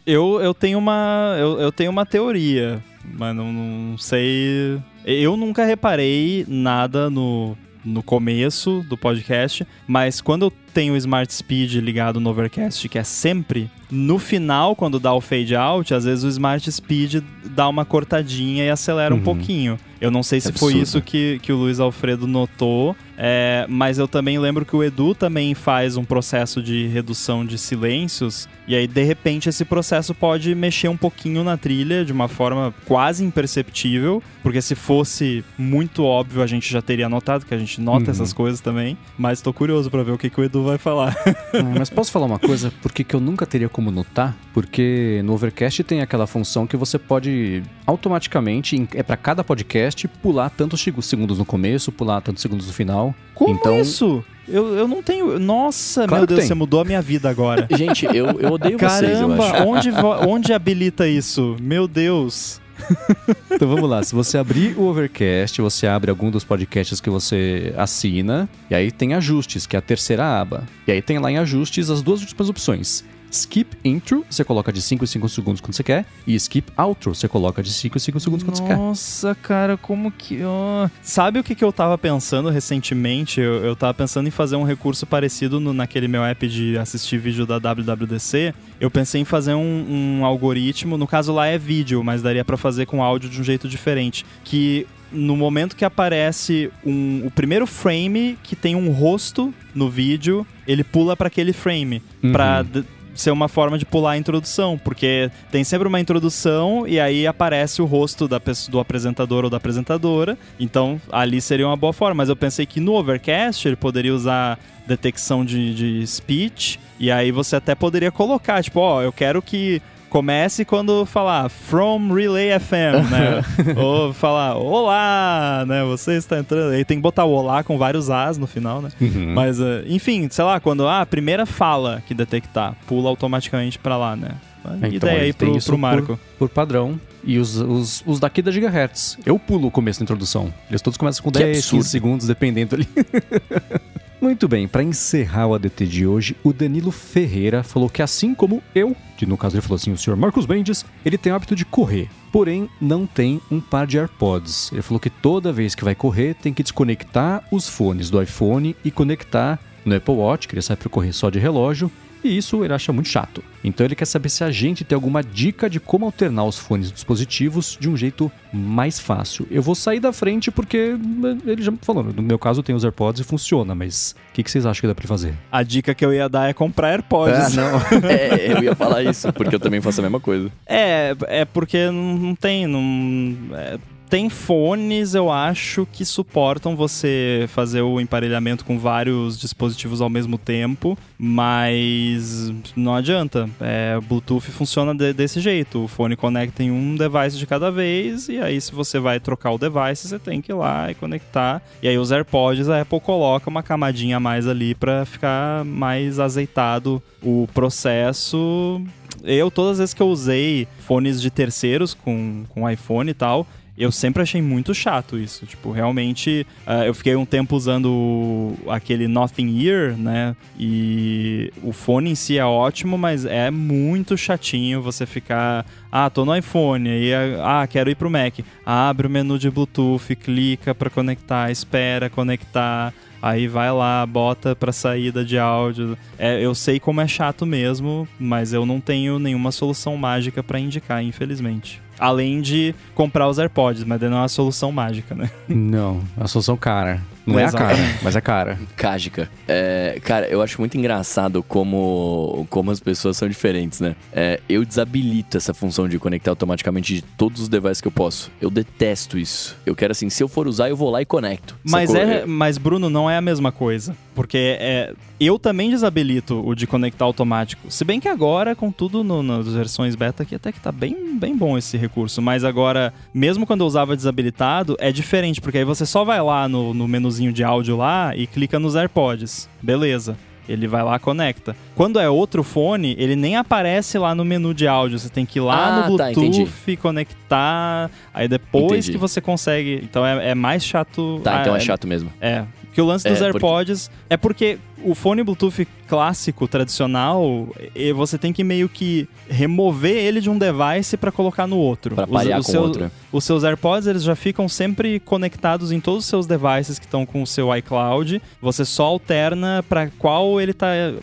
[0.05, 1.35] Eu, eu tenho uma.
[1.37, 4.81] Eu, eu tenho uma teoria, mas não, não sei.
[5.05, 7.55] Eu nunca reparei nada no,
[7.85, 12.97] no começo do podcast, mas quando eu tenho o Smart Speed ligado no Overcast, que
[12.97, 17.67] é sempre, no final, quando dá o fade out, às vezes o Smart Speed dá
[17.67, 19.23] uma cortadinha e acelera um Uhum.
[19.23, 19.77] pouquinho.
[20.01, 20.83] Eu não sei se foi Absurdo.
[20.83, 25.13] isso que, que o Luiz Alfredo notou, é, mas eu também lembro que o Edu
[25.13, 30.55] também faz um processo de redução de silêncios, e aí de repente esse processo pode
[30.55, 36.41] mexer um pouquinho na trilha de uma forma quase imperceptível, porque se fosse muito óbvio
[36.41, 38.11] a gente já teria notado, que a gente nota Uhum.
[38.11, 41.15] essas coisas também, mas tô curioso pra ver o que, que o Edu vai falar.
[41.53, 42.71] Ah, mas posso falar uma coisa?
[42.81, 44.35] Porque que eu nunca teria como notar?
[44.53, 50.49] Porque no Overcast tem aquela função que você pode automaticamente, é pra cada podcast, pular
[50.49, 53.13] tantos seg- segundos no começo, pular tantos segundos no final.
[53.33, 54.23] Como Então- isso?
[54.47, 55.37] Eu, eu não tenho.
[55.37, 56.47] Nossa, Claro meu Deus, tem.
[56.47, 57.67] você mudou a minha vida agora.
[57.77, 59.89] Gente, eu, eu odeio vocês, eu Caramba, onde,
[60.27, 61.55] onde habilita isso?
[61.61, 62.59] Meu Deus.
[63.51, 67.73] Então vamos lá, se você abrir o Overcast, você abre algum dos podcasts que você
[67.77, 70.63] assina, e aí tem ajustes, que é a terceira aba.
[70.87, 73.03] E aí tem lá em ajustes as duas últimas opções.
[73.31, 77.13] Skip Intro, você coloca de 5 em 5 segundos quando você quer, e Skip Outro,
[77.13, 78.77] você coloca de 5 em 5 segundos quando você quer.
[78.77, 80.39] Nossa, cara, como que.
[80.43, 80.87] ó.
[81.01, 83.39] Sabe o que, que eu tava pensando recentemente?
[83.39, 87.17] Eu, eu tava pensando em fazer um recurso parecido no- naquele meu app de assistir
[87.17, 88.53] vídeo da WWDC.
[88.79, 92.57] Eu pensei em fazer um, um algoritmo, no caso lá é vídeo, mas daria pra
[92.57, 94.25] fazer com áudio de um jeito diferente.
[94.43, 100.45] Que no momento que aparece um- o primeiro frame que tem um rosto no vídeo,
[100.67, 102.01] ele pula pra aquele frame.
[102.23, 102.31] Uhum.
[102.31, 102.83] Pra d-
[103.19, 107.81] ser uma forma de pular a introdução, porque tem sempre uma introdução e aí aparece
[107.81, 110.37] o rosto da pessoa, do apresentador ou da apresentadora.
[110.59, 112.15] Então ali seria uma boa forma.
[112.15, 117.31] Mas eu pensei que no Overcast ele poderia usar detecção de, de speech e aí
[117.31, 123.09] você até poderia colocar, tipo, ó, eu quero que comece quando falar From Relay FM,
[123.09, 123.75] né?
[123.77, 125.83] Ou falar Olá, né?
[125.85, 126.73] Você está entrando.
[126.73, 128.89] Aí tem que botar o Olá com vários As no final, né?
[128.99, 129.33] Uhum.
[129.33, 133.95] Mas, uh, enfim, sei lá, quando ah, a primeira fala que detectar, pula automaticamente pra
[133.95, 134.31] lá, né?
[134.65, 136.19] Então, Ideia aí pro, pro Marco.
[136.37, 136.99] Por, por padrão.
[137.23, 139.17] E os, os, os daqui da Gigahertz.
[139.25, 140.53] Eu pulo o começo da introdução.
[140.69, 141.81] Eles todos começam com Que 10, absurdo.
[141.81, 142.87] 15 segundos, dependendo ali.
[144.21, 148.61] Muito bem, para encerrar o ADT de hoje, o Danilo Ferreira falou que assim como
[148.75, 151.55] eu, que no caso ele falou assim, o senhor Marcos Mendes, ele tem o hábito
[151.55, 154.73] de correr, porém não tem um par de AirPods.
[154.73, 158.75] Ele falou que toda vez que vai correr tem que desconectar os fones do iPhone
[158.83, 161.89] e conectar no Apple Watch, que ele sai para correr só de relógio,
[162.23, 163.43] e isso ele acha muito chato.
[163.63, 166.91] Então ele quer saber se a gente tem alguma dica de como alternar os fones
[166.91, 169.45] dispositivos de um jeito mais fácil.
[169.51, 172.83] Eu vou sair da frente porque eh, ele já falou, no meu caso tem os
[172.83, 175.33] AirPods e funciona, mas o que, que vocês acham que dá pra fazer?
[175.51, 177.55] A dica que eu ia dar é comprar AirPods.
[177.55, 177.79] não.
[178.09, 180.51] É, eu ia falar isso, porque eu também faço a mesma coisa.
[180.65, 182.67] É, é porque não não tem.
[182.67, 183.77] Não, é,
[184.09, 190.37] tem fones, eu acho, que suportam você fazer o emparelhamento com vários dispositivos ao mesmo
[190.37, 193.47] tempo, mas não adianta.
[193.61, 195.83] É, Bluetooth funciona de- desse jeito.
[195.83, 199.51] O fone conecta em um device de cada vez, e aí se você vai trocar
[199.51, 201.61] o device, você tem que ir lá e conectar.
[201.81, 206.19] E aí os AirPods, a Apple coloca uma camadinha a mais ali para ficar mais
[206.19, 208.81] azeitado o processo
[209.23, 213.45] eu, todas as vezes que eu usei fones de terceiros com, com iPhone e tal,
[213.79, 215.45] eu sempre achei muito chato isso.
[215.45, 220.35] Tipo, realmente, ah, eu fiquei um tempo usando aquele Nothing Ear, né?
[220.59, 225.65] E o fone em si é ótimo, mas é muito chatinho você ficar.
[225.89, 228.39] Ah, tô no iPhone, aí ah, quero ir pro Mac.
[228.65, 232.93] Abre o menu de Bluetooth, clica pra conectar, espera conectar.
[233.21, 235.97] Aí vai lá, bota pra saída de áudio.
[236.17, 240.59] É, eu sei como é chato mesmo, mas eu não tenho nenhuma solução mágica pra
[240.59, 241.81] indicar, infelizmente.
[241.99, 245.29] Além de comprar os AirPods, mas não é uma solução mágica, né?
[245.47, 247.01] Não, é uma solução cara.
[247.33, 248.59] Não é a cara, mas é cara.
[248.75, 249.29] Cágica.
[249.47, 253.95] É, cara, eu acho muito engraçado como, como as pessoas são diferentes, né?
[254.13, 258.31] É, eu desabilito essa função de conectar automaticamente de todos os devices que eu posso.
[258.41, 259.55] Eu detesto isso.
[259.65, 261.55] Eu quero assim, se eu for usar, eu vou lá e conecto.
[261.63, 262.03] Mas, Sacou?
[262.09, 263.95] é, mas, Bruno, não é a mesma coisa.
[264.15, 267.71] Porque é, eu também desabilito o de conectar automático.
[267.71, 271.17] Se bem que agora, com tudo no- nas versões beta aqui, até que tá bem,
[271.17, 272.21] bem bom esse recurso.
[272.21, 276.49] Mas agora, mesmo quando eu usava desabilitado, é diferente, porque aí você só vai lá
[276.49, 279.49] no, no menuzinho de áudio lá e clica nos AirPods.
[279.61, 280.17] Beleza.
[280.47, 281.55] Ele vai lá conecta.
[281.75, 284.97] Quando é outro fone, ele nem aparece lá no menu de áudio.
[284.97, 286.11] Você tem que ir lá Ah, no tá.
[286.11, 287.89] Bluetooth, conectar.
[288.13, 288.91] Aí depois Entendi.
[288.93, 289.79] que você consegue.
[289.83, 291.21] Então é, é mais chato.
[291.23, 292.11] Tá, então Ah, é chato mesmo.
[292.19, 292.43] é.
[292.73, 297.91] Que o lance dos É, porque- AirPods é porque o fone Bluetooth clássico, tradicional, e
[297.91, 301.95] você tem que meio que remover ele de um device pra colocar no outro.
[301.99, 302.91] Os- parear os com seus- outro.
[303.11, 307.07] Os seus AirPods, eles já ficam sempre conectados em todos os seus devices que estão
[307.07, 308.21] com o seu iCloud.
[308.39, 310.93] Você só alterna pra qual ele tá eh,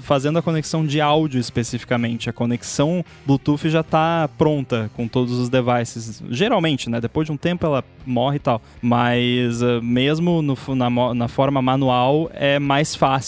[0.00, 2.30] fazendo a conexão de áudio especificamente.
[2.30, 6.22] A conexão Bluetooth já tá pronta com todos os devices.
[6.30, 6.98] Geralmente, né?
[6.98, 8.62] Depois de um tempo ela morre e tal.
[8.80, 13.19] Mas eh, mesmo no na, na forma manual é mais fácil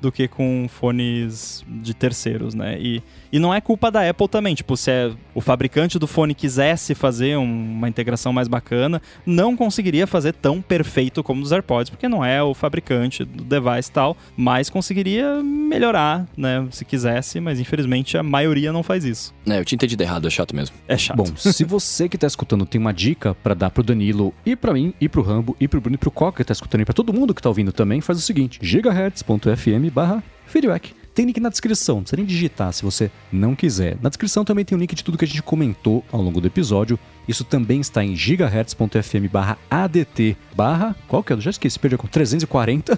[0.00, 2.78] do que com fones de terceiros, né?
[2.80, 3.02] E,
[3.32, 4.54] e não é culpa da Apple também.
[4.54, 7.42] Tipo, se é o fabricante do fone quisesse fazer um-
[7.76, 12.42] uma integração mais bacana, não conseguiria fazer tão perfeito como os AirPods, porque não é
[12.42, 16.66] o fabricante do device e tal, mas conseguiria melhorar, né?
[16.70, 19.34] Se quisesse, mas infelizmente a maioria não faz isso.
[19.48, 20.74] É, eu tinha entendido errado, é chato mesmo.
[20.86, 21.16] É chato.
[21.16, 24.72] Bom, se você que tá escutando tem uma dica pra dar pro Danilo e pra
[24.72, 26.94] mim, e pro Rambo, e pro Bruno e pro Coca que tá escutando e pra
[26.94, 30.94] todo mundo que tá ouvindo também, faz o seguinte: gigahertz.fm barra feedback.
[31.18, 33.98] Tem link na descrição, não precisa nem digitar se você não quiser.
[34.00, 36.46] Na descrição também tem um link de tudo que a gente comentou ao longo do
[36.46, 36.96] episódio.
[37.26, 40.94] Isso também está em gigahertz.fm barra ADT barra...
[41.08, 41.34] Qual que é?
[41.34, 42.96] Eu já esqueci, perdi com 340.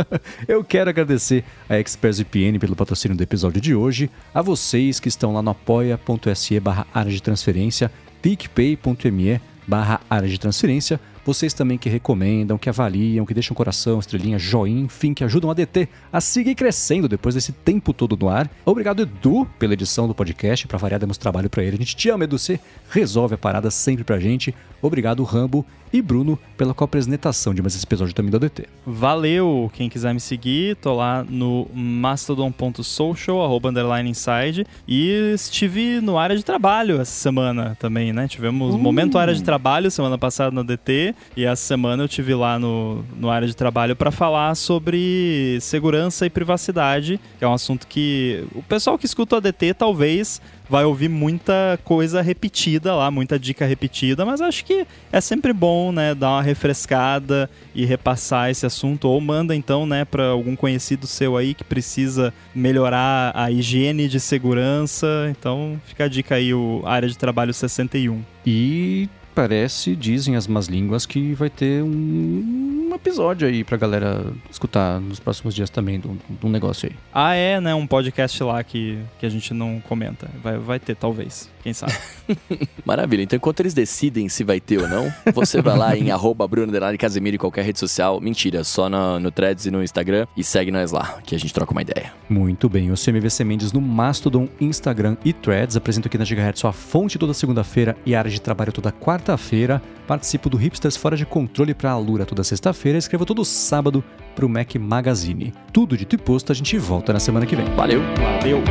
[0.48, 5.34] Eu quero agradecer a ExpressVPN pelo patrocínio do episódio de hoje, a vocês que estão
[5.34, 7.92] lá no apoia.se barra área de transferência,
[8.22, 10.98] picpay.me barra área de transferência,
[11.28, 15.54] vocês também que recomendam, que avaliam, que deixam coração, estrelinha, joinha, enfim, que ajudam a
[15.54, 18.50] DT a seguir crescendo depois desse tempo todo no ar.
[18.64, 20.66] Obrigado, Edu, pela edição do podcast.
[20.66, 21.76] Pra variar, demos trabalho pra ele.
[21.76, 22.38] A gente te ama, Edu.
[22.38, 24.54] Você resolve a parada sempre pra gente.
[24.82, 28.66] Obrigado, Rambo e Bruno, pela co-apresentação de mais esse episódio também do DT.
[28.86, 29.70] Valeu!
[29.72, 34.66] Quem quiser me seguir, tô lá no mastodon.social, arroba underline inside.
[34.86, 38.28] E estive no área de trabalho essa semana também, né?
[38.28, 38.78] Tivemos uh.
[38.78, 41.14] momento área de trabalho semana passada no DT.
[41.36, 46.26] E essa semana eu tive lá no, no área de trabalho para falar sobre segurança
[46.26, 50.84] e privacidade, que é um assunto que o pessoal que escuta o ADT talvez vai
[50.84, 56.14] ouvir muita coisa repetida lá, muita dica repetida, mas acho que é sempre bom, né,
[56.14, 61.36] dar uma refrescada e repassar esse assunto ou manda então, né, para algum conhecido seu
[61.36, 65.06] aí que precisa melhorar a higiene de segurança.
[65.30, 68.22] Então, fica a dica aí o área de trabalho 61.
[68.46, 69.08] E
[69.38, 75.00] parece, dizem as más línguas, que vai ter um, um episódio aí pra galera escutar
[75.00, 76.08] nos próximos dias também de
[76.44, 76.96] um negócio aí.
[77.14, 77.72] Ah, é, né?
[77.72, 80.28] Um podcast lá que, que a gente não comenta.
[80.42, 81.48] Vai, vai ter, talvez.
[81.68, 81.92] Quem sabe?
[82.82, 83.22] Maravilha.
[83.22, 86.72] Então, enquanto eles decidem se vai ter ou não, você vai lá em arroba Bruno
[86.98, 88.22] Casemiro em qualquer rede social.
[88.22, 90.26] Mentira, só no, no Threads e no Instagram.
[90.34, 92.14] E segue nós lá, que a gente troca uma ideia.
[92.26, 92.88] Muito bem.
[92.88, 95.76] Eu sou MVC Mendes no Mastodon, Instagram e Threads.
[95.76, 99.82] Apresento aqui na Gigahertz sua fonte toda segunda-feira e área de trabalho toda quarta-feira.
[100.06, 102.96] Participo do Hipsters Fora de Controle para a Lura toda sexta-feira.
[102.96, 104.02] Escrevo todo sábado
[104.34, 105.52] para o Mac Magazine.
[105.70, 107.66] Tudo dito e posto, a gente volta na semana que vem.
[107.74, 108.00] Valeu!
[108.40, 108.62] Valeu!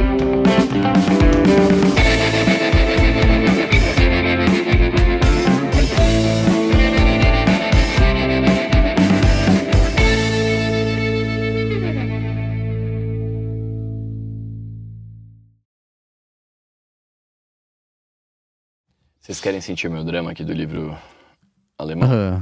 [19.28, 20.98] Vocês querem sentir o meu drama aqui do livro
[21.78, 22.10] alemão?
[22.10, 22.42] Uhum.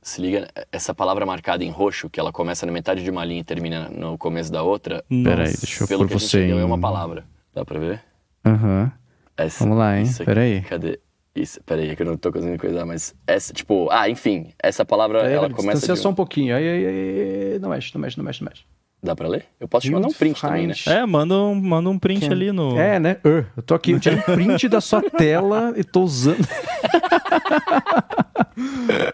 [0.00, 3.42] Se liga, essa palavra marcada em roxo, que ela começa na metade de uma linha
[3.42, 5.04] e termina no começo da outra.
[5.06, 6.46] Peraí, deixa eu Pelo que você.
[6.46, 7.26] Deu, é uma palavra.
[7.52, 8.02] Dá pra ver?
[8.42, 8.90] Aham.
[9.38, 9.48] Uhum.
[9.58, 10.06] Vamos lá, hein?
[10.24, 10.62] Peraí.
[10.62, 10.98] Cadê?
[11.36, 14.82] Isso, peraí, é que eu não tô conseguindo coisar, mas essa, tipo, ah, enfim, essa
[14.82, 15.72] palavra, peraí, ela começa.
[15.72, 16.00] Distancia de...
[16.00, 16.56] só um pouquinho.
[16.56, 18.64] Aí, aí, aí, não mexe, não mexe, não mexe, não mexe.
[19.04, 19.44] Dá pra ler?
[19.60, 20.74] Eu posso te mandar um print também, né?
[20.86, 22.78] É, manda um, manda um print ali no.
[22.78, 23.18] É, né?
[23.22, 26.38] Uh, eu tô aqui, eu tirei um print da sua tela e tô usando.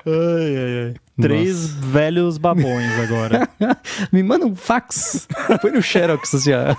[0.06, 0.94] ai, ai, ai.
[1.20, 1.86] Três Nossa.
[1.86, 3.48] velhos babões agora.
[4.12, 5.26] Me manda um fax.
[5.60, 6.76] Põe no Xerox, assim, ó.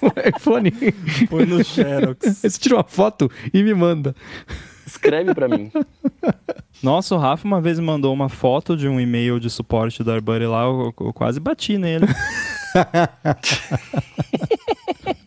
[0.00, 0.72] O iPhone.
[1.28, 2.38] Põe no Xerox.
[2.38, 4.16] Você tira uma foto e me manda.
[4.86, 5.70] Escreve pra mim.
[6.82, 10.46] Nossa, o Rafa uma vez mandou uma foto de um e-mail de suporte da Arbuddy
[10.46, 12.06] lá, eu, eu quase bati nele.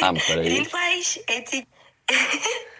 [0.01, 0.67] Ah, mas peraí.
[1.29, 1.67] Eti...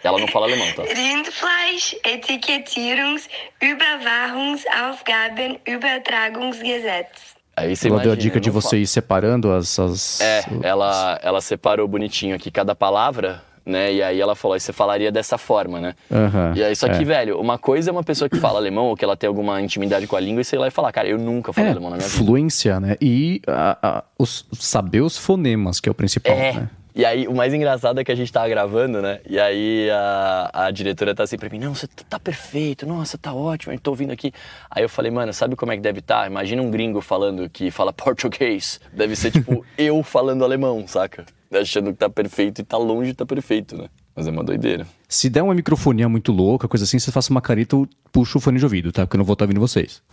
[0.04, 0.84] Ela não fala alemão, tá?
[0.84, 3.30] Rindfleisch, Etikettierungs,
[3.62, 7.33] Überwachungsaufgaben, Übertragungsgesetz.
[7.56, 10.22] Aí você ela imagina, deu a dica de você ir separando as, as...
[10.22, 13.94] É, ela, ela separou bonitinho aqui cada palavra, né?
[13.94, 15.96] E aí ela falou, aí você falaria dessa forma, né?
[16.10, 17.06] Uhum, e aí, só que, é.
[17.06, 20.08] velho, uma coisa é uma pessoa que fala alemão ou que ela tem alguma intimidade
[20.08, 21.98] com a língua e sei lá e falar, cara, eu nunca falei é, alemão na
[21.98, 22.24] minha vida.
[22.26, 22.98] Fluência, né?
[23.00, 26.54] E a, a, os, saber os fonemas, que é o principal, é.
[26.54, 26.70] né?
[26.96, 29.20] E aí, o mais engraçado é que a gente tava gravando, né?
[29.28, 33.34] E aí a, a diretora tá assim pra mim, não, você tá perfeito, nossa, tá
[33.34, 34.32] ótimo, eu tô ouvindo aqui.
[34.70, 36.22] Aí eu falei, mano, sabe como é que deve estar?
[36.22, 36.28] Tá?
[36.28, 38.80] Imagina um gringo falando que fala português.
[38.94, 41.26] Deve ser tipo eu falando alemão, saca?
[41.52, 43.90] Achando que tá perfeito e tá longe de tá perfeito, né?
[44.16, 44.86] Mas é uma doideira.
[45.10, 48.42] Se der uma microfonia muito louca, coisa assim, você faça uma careta, eu puxo o
[48.42, 49.08] fone de ouvido, tá?
[49.08, 50.04] Porque eu não vou estar ouvindo vocês.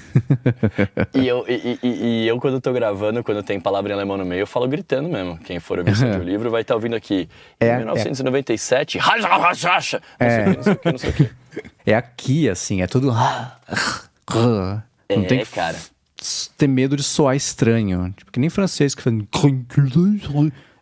[1.17, 4.25] E eu, e, e- e eu, quando tô gravando, quando tem palavra em alemão no
[4.25, 5.37] meio, eu falo gritando mesmo.
[5.37, 7.29] Quem for ouvir sobre o livro vai estar ouvindo aqui.
[7.57, 10.35] É, em 1997, racha, racha, racha, não É.
[10.35, 11.29] sei o que, não sei o que, não sei o que.
[11.85, 13.11] É aqui, assim, é tudo.
[14.35, 15.77] Não É, tem que cara.
[16.57, 18.13] ter medo de soar estranho.
[18.15, 19.15] Tipo, que nem francês que faz.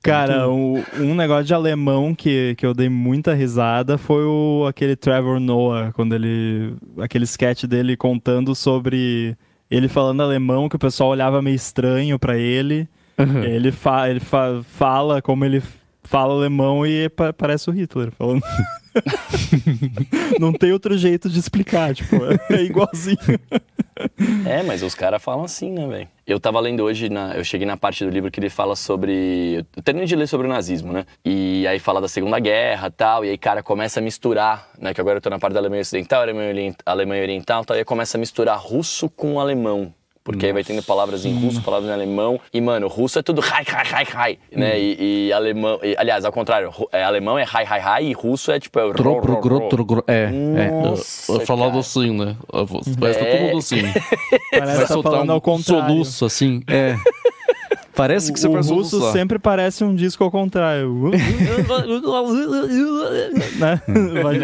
[0.01, 4.95] Cara, o- um negócio de alemão que, que eu dei muita risada foi o, aquele
[4.95, 6.75] Trevor Noah, quando ele.
[7.01, 9.35] aquele sketch dele contando sobre
[9.69, 12.87] ele falando alemão, que o pessoal olhava meio estranho pra ele.
[13.17, 13.43] Uhum.
[13.43, 15.61] Ele, fa, ele fa- fala como ele
[16.03, 18.41] fala alemão e pa- parece o Hitler falando.
[20.39, 22.15] Não tem outro jeito de explicar, tipo,
[22.49, 23.17] é igualzinho.
[24.45, 26.07] É, mas os caras falam assim, né, velho?
[26.25, 29.65] Eu tava lendo hoje, na- eu cheguei na parte do livro que ele fala sobre.
[29.75, 31.05] Eu terminei de ler sobre o nazismo, né?
[31.25, 34.93] E aí fala da Segunda Guerra tal, e aí, cara, começa a misturar, né?
[34.93, 36.75] Que agora eu tô na parte da Alemanha Ocidental, Alemanha, Orient...
[36.85, 39.93] Alemanha Oriental tal, e aí começa a misturar russo com alemão.
[40.27, 42.37] Porque aí vai tendo palavras em russo, palavras em alemão.
[42.53, 44.77] E, mano, russo é tudo hi, hi, hi, hi, né?
[44.77, 45.79] E, e alemão.
[45.81, 48.77] e, aliás, ao contrário, é, alemão é hi, hi, hi, e russo é tipo.
[48.77, 49.39] É, ro, ro, Tro, ro.
[49.41, 50.03] gro, tro, gro.
[50.05, 50.69] É, é.
[50.81, 52.35] Nossa, é falado assim, né?
[52.99, 53.37] Parece que tá É.
[53.37, 53.81] todo mundo assim.
[54.51, 55.87] Parece que tá soltar falando um ao contrário.
[55.87, 56.61] Soluço, assim.
[56.67, 56.97] É.
[57.97, 61.11] Parece que você o vai russo sempre parece um disco ao contrário.
[63.59, 63.81] né?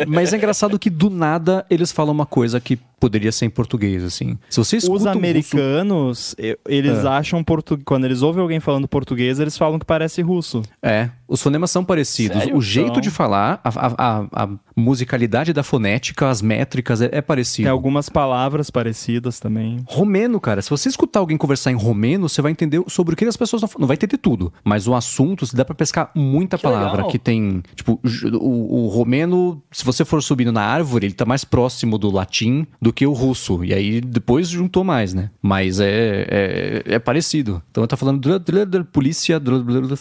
[0.07, 4.01] Mas é engraçado que do nada eles falam uma coisa que poderia ser em português,
[4.01, 4.38] assim.
[4.49, 7.07] Se você escuta Os um russo- americanos, e- eles É.
[7.07, 7.84] acham português.
[7.85, 10.61] Quando eles ouvem alguém falando português, eles falam que parece russo.
[10.81, 12.38] É, os fonemas são parecidos.
[12.38, 12.55] Sério?
[12.55, 13.01] O jeito São.
[13.01, 17.65] de falar, a, a- a- a musicalidade da fonética, as métricas, é, é parecido.
[17.65, 19.84] Tem algumas palavras parecidas também.
[19.85, 23.25] Romeno, cara, se você escutar alguém conversar em romeno, você vai entender sobre o que
[23.25, 26.57] as pessoas não Não vai entender tudo, mas o assunto, se dá pra pescar muita
[26.57, 27.10] Que palavra legal.
[27.10, 27.61] que tem.
[27.76, 27.99] Tipo,
[28.40, 32.65] o, o romeno, se você for subindo na árvore, ele tá mais próximo do latim
[32.82, 33.64] do que o russo.
[33.64, 35.30] E aí depois juntou mais, né?
[35.41, 37.61] Mas é, é, é parecido.
[37.72, 39.41] Então tá falando dr- dr- dr- polícia.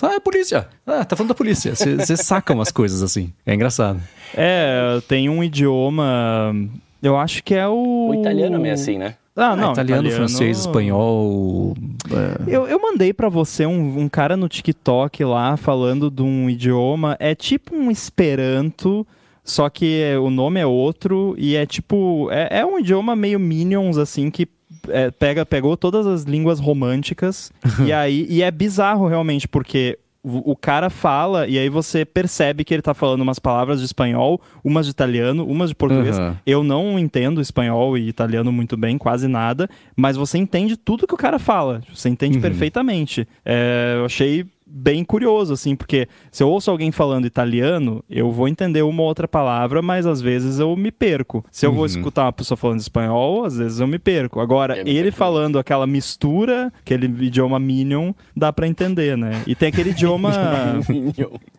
[0.02, 0.68] Ah, é polícia!
[0.86, 1.74] Ah, tá falando da polícia.
[1.74, 3.32] Você você saca umas coisas assim.
[3.46, 4.00] É engraçado.
[4.34, 6.54] É, tem um idioma.
[7.02, 8.08] Eu acho que é o.
[8.10, 9.16] O italiano é meio assim, né?
[9.34, 9.70] Ah, não.
[9.70, 11.74] É, italiano, francês, espanhol.
[12.10, 16.48] é, Eu, eu mandei pra você um, um cara no TikTok lá falando de um
[16.50, 17.16] idioma.
[17.18, 19.06] É tipo um Esperanto,
[19.44, 22.28] só que é- o nome é outro e é tipo.
[22.30, 24.46] É, é um idioma meio Minions, assim, que.
[24.88, 27.50] é, pega, pegou todas as línguas românticas
[27.86, 32.72] e aí e é bizarro realmente porque o, cara fala e aí você percebe que
[32.72, 36.18] ele tá falando umas palavras de espanhol, umas de italiano, umas de português.
[36.18, 36.36] Aham.
[36.46, 41.14] Eu não entendo espanhol e italiano muito bem, quase nada, mas você entende tudo que
[41.14, 41.80] o cara fala.
[41.92, 42.42] Você entende Uhum.
[42.42, 43.26] perfeitamente.
[43.44, 48.48] É, eu achei bem curioso, assim, porque se eu ouço alguém falando italiano, eu vou
[48.48, 51.44] entender uma ou outra palavra, mas às vezes eu me perco.
[51.50, 51.86] Se eu vou Uhum.
[51.86, 54.40] escutar uma pessoa falando espanhol, às vezes eu me perco.
[54.40, 59.42] Agora, É, ele falando aquela mistura, aquele idioma minion, dá pra entender, né?
[59.46, 60.30] E tem aquele idioma.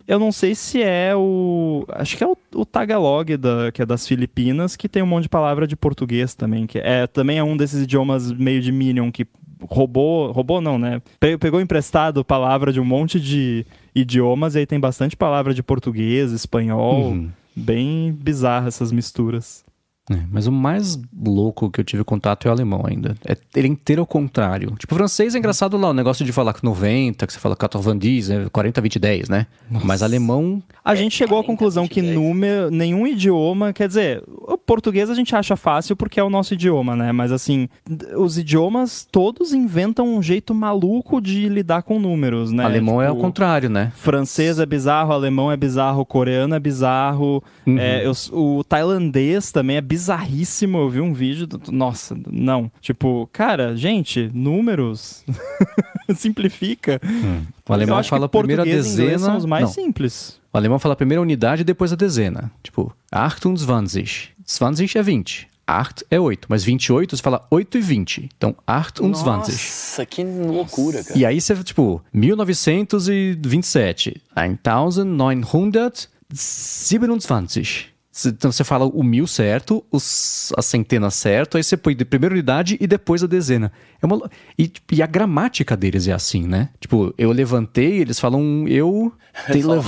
[0.08, 1.86] Eu não sei se é o.
[1.90, 5.24] Acho que é o, o Tagalog, da, que é das Filipinas, que tem um monte
[5.24, 6.66] de palavra de português também.
[6.68, 9.26] Que é, também é um desses idiomas meio de Minion que
[9.70, 10.32] roubou.
[10.32, 11.02] Roubou não, né?
[11.20, 13.66] Pe- Pegou emprestado palavra de um monte de
[13.96, 17.12] idiomas e aí tem bastante palavra de português, espanhol.
[17.12, 17.30] Uhum.
[17.56, 19.64] Bem bizarra essas misturas.
[20.12, 23.16] É, mas o mais louco que eu tive contato é o alemão ainda.
[23.26, 24.76] É ele é inteiro ao contrário.
[24.78, 27.56] Tipo, o francês é engraçado lá, o negócio de falar com 90, que você fala
[27.74, 29.48] 90, é 40, 20, 10, né?
[29.70, 30.62] Mas alemão.
[30.84, 35.10] A gente chegou à 40, conclusão que 20, número, nenhum idioma, quer dizer, o português
[35.10, 37.12] a gente acha fácil porque é o nosso idioma, né?
[37.14, 37.70] Mas assim,
[38.18, 42.66] os idiomas todos inventam um jeito maluco de lidar com números, né?
[42.66, 43.92] alemão é ao Tipo, contrário, né?
[43.96, 47.78] Francês é bizarro, alemão é bizarro, coreano é bizarro, Uhum.
[47.80, 50.78] é, eu- o tailandês também é bizarríssimo.
[50.80, 52.70] Eu vi um vídeo, do- nossa, não.
[52.82, 55.24] Tipo, cara, gente, números.
[56.16, 57.00] Simplifica.
[57.68, 58.30] O alemão eu acho fala a
[58.66, 59.20] e inglês dezena.
[59.20, 60.40] são os mais Não, simples.
[60.52, 62.52] o alemão fala a primeira unidade e depois a dezena.
[62.62, 62.94] Tipo,
[63.56, 64.34] 28.
[64.78, 65.48] 20 é 20.
[65.66, 68.30] 8 é 8, mas 28 você fala 8 e 20.
[68.36, 69.26] Então, 8 und 20.
[69.26, 71.18] Nossa, que loucura, cara.
[71.18, 74.22] E aí você, tipo, 1927.
[76.74, 77.93] 1927.
[78.26, 82.34] Então você fala o mil certo, os, a centena certo, aí você põe de primeira
[82.34, 83.72] unidade e depois a dezena.
[84.02, 86.70] É uma, e, e a gramática deles é assim, né?
[86.80, 89.12] Tipo, eu levantei, eles falam eu.
[89.52, 89.84] Te lev...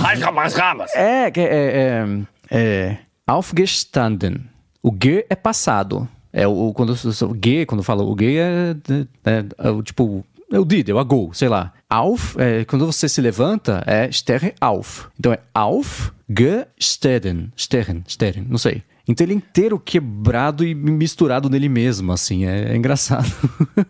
[0.94, 2.06] É, que é, é,
[2.50, 2.98] é.
[3.26, 4.40] Aufgestanden.
[4.82, 6.08] O G é passado.
[6.32, 8.76] É o quando o G, quando fala o G é,
[9.24, 11.72] é, é o tipo é o did, é o a go, sei lá.
[11.88, 15.08] Auf, é, quando você se levanta, é stehen auf.
[15.18, 18.82] Então é auf, gestehen, stehen, stehen, não sei.
[19.08, 23.26] Então ele é inteiro quebrado e misturado nele mesmo, assim, é, é engraçado.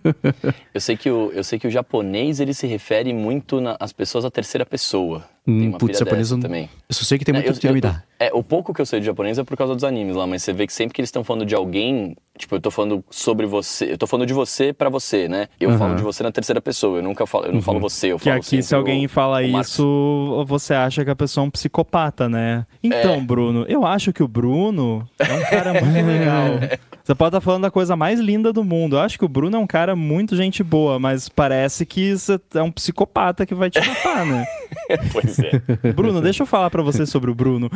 [0.74, 4.26] eu, sei que o, eu sei que o japonês, ele se refere muito às pessoas
[4.26, 5.24] à terceira pessoa.
[5.46, 6.68] Tem uma Putz, japonês eu, também.
[6.88, 8.98] Eu só sei que tem muito é, eu, eu, é, o pouco que eu sei
[8.98, 11.08] de japonês é por causa dos animes lá, mas você vê que sempre que eles
[11.08, 14.72] estão falando de alguém, tipo, eu tô falando sobre você, eu tô falando de você
[14.72, 15.46] para você, né?
[15.60, 15.78] Eu uhum.
[15.78, 17.62] falo de você na terceira pessoa, eu nunca falo, eu não uhum.
[17.62, 21.44] falo você, eu que falo aqui se alguém fala isso, você acha que a pessoa
[21.44, 22.66] é um psicopata, né?
[22.82, 23.20] Então, é.
[23.20, 26.58] Bruno, eu acho que o Bruno é um cara muito legal.
[27.06, 28.96] Você pode estar tá falando da coisa mais linda do mundo.
[28.96, 32.36] Eu acho que o Bruno é um cara muito gente boa, mas parece que você
[32.52, 34.44] é um psicopata que vai te matar, né?
[35.12, 35.92] pois é.
[35.92, 37.70] Bruno, deixa eu falar para você sobre o Bruno.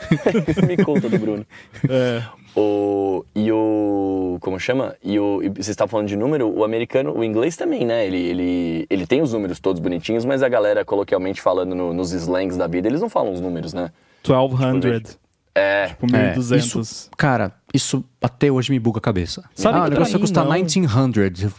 [0.66, 1.44] Me conta do Bruno.
[1.86, 2.22] É.
[2.56, 4.38] O, e o.
[4.40, 4.96] Como chama?
[5.04, 5.42] E o.
[5.42, 8.06] E você está falando de número, o americano, o inglês também, né?
[8.06, 12.12] Ele, ele, ele tem os números todos bonitinhos, mas a galera, coloquialmente falando no, nos
[12.12, 13.92] slangs da vida, eles não falam os números, né?
[14.26, 15.10] 1200.
[15.10, 15.21] Tipo,
[15.54, 15.86] é.
[15.88, 16.52] Tipo, 1200.
[16.52, 19.44] É, isso, cara, isso até hoje me buga a cabeça.
[19.54, 20.52] Sabe ah, o negócio vai custar não.
[20.52, 21.52] 1900.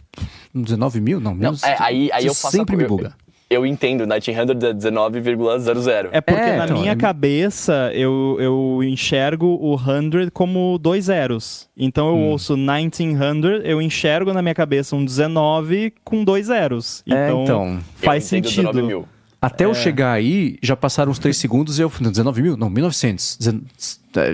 [0.54, 1.20] 19 mil?
[1.20, 1.62] Não, menos.
[1.62, 3.14] Não, é, aí, aí eu faço sempre a, me buga.
[3.50, 6.10] Eu, eu entendo, 1900 é 19,00.
[6.12, 11.06] É porque É, na então, minha é- cabeça eu, eu enxergo o 100 como dois
[11.06, 11.70] zeros.
[11.78, 17.04] Então eu ouço 1900, eu enxergo na minha cabeça um 19 com dois zeros.
[17.08, 17.80] É, Então, então.
[17.96, 18.72] faz sentido.
[18.72, 19.08] 19 mil.
[19.46, 21.90] Até eu chegar aí, já passaram uns 3 segundos e eu.
[21.90, 22.58] 19 mil?
[22.58, 23.38] Não, 1900.
[23.38, 23.62] Dezen-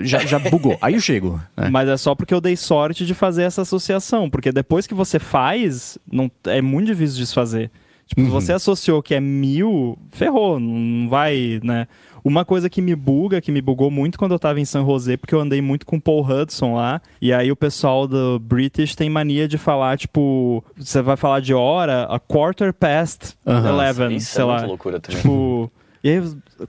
[0.04, 0.76] Já, já bugou.
[0.80, 1.40] Aí eu chego.
[1.56, 1.68] né?
[1.70, 4.28] Mas é só porque eu dei sorte de fazer essa associação.
[4.30, 7.70] Porque depois que você faz, não, é muito difícil de desfazer.
[8.06, 11.86] Tipo, se você associou que é mil, ferrou, não vai, né?
[12.24, 15.16] Uma coisa que me buga, que me bugou muito quando eu tava em San José,
[15.16, 18.94] porque eu andei muito com o Paul Hudson lá, e aí o pessoal do British
[18.94, 23.76] tem mania de falar, tipo, você vai falar de hora, a quarter past Aham.
[24.08, 24.56] 11, Isso sei é lá.
[24.58, 25.20] muito loucura também.
[25.20, 25.70] Tipo,
[26.02, 26.22] e aí,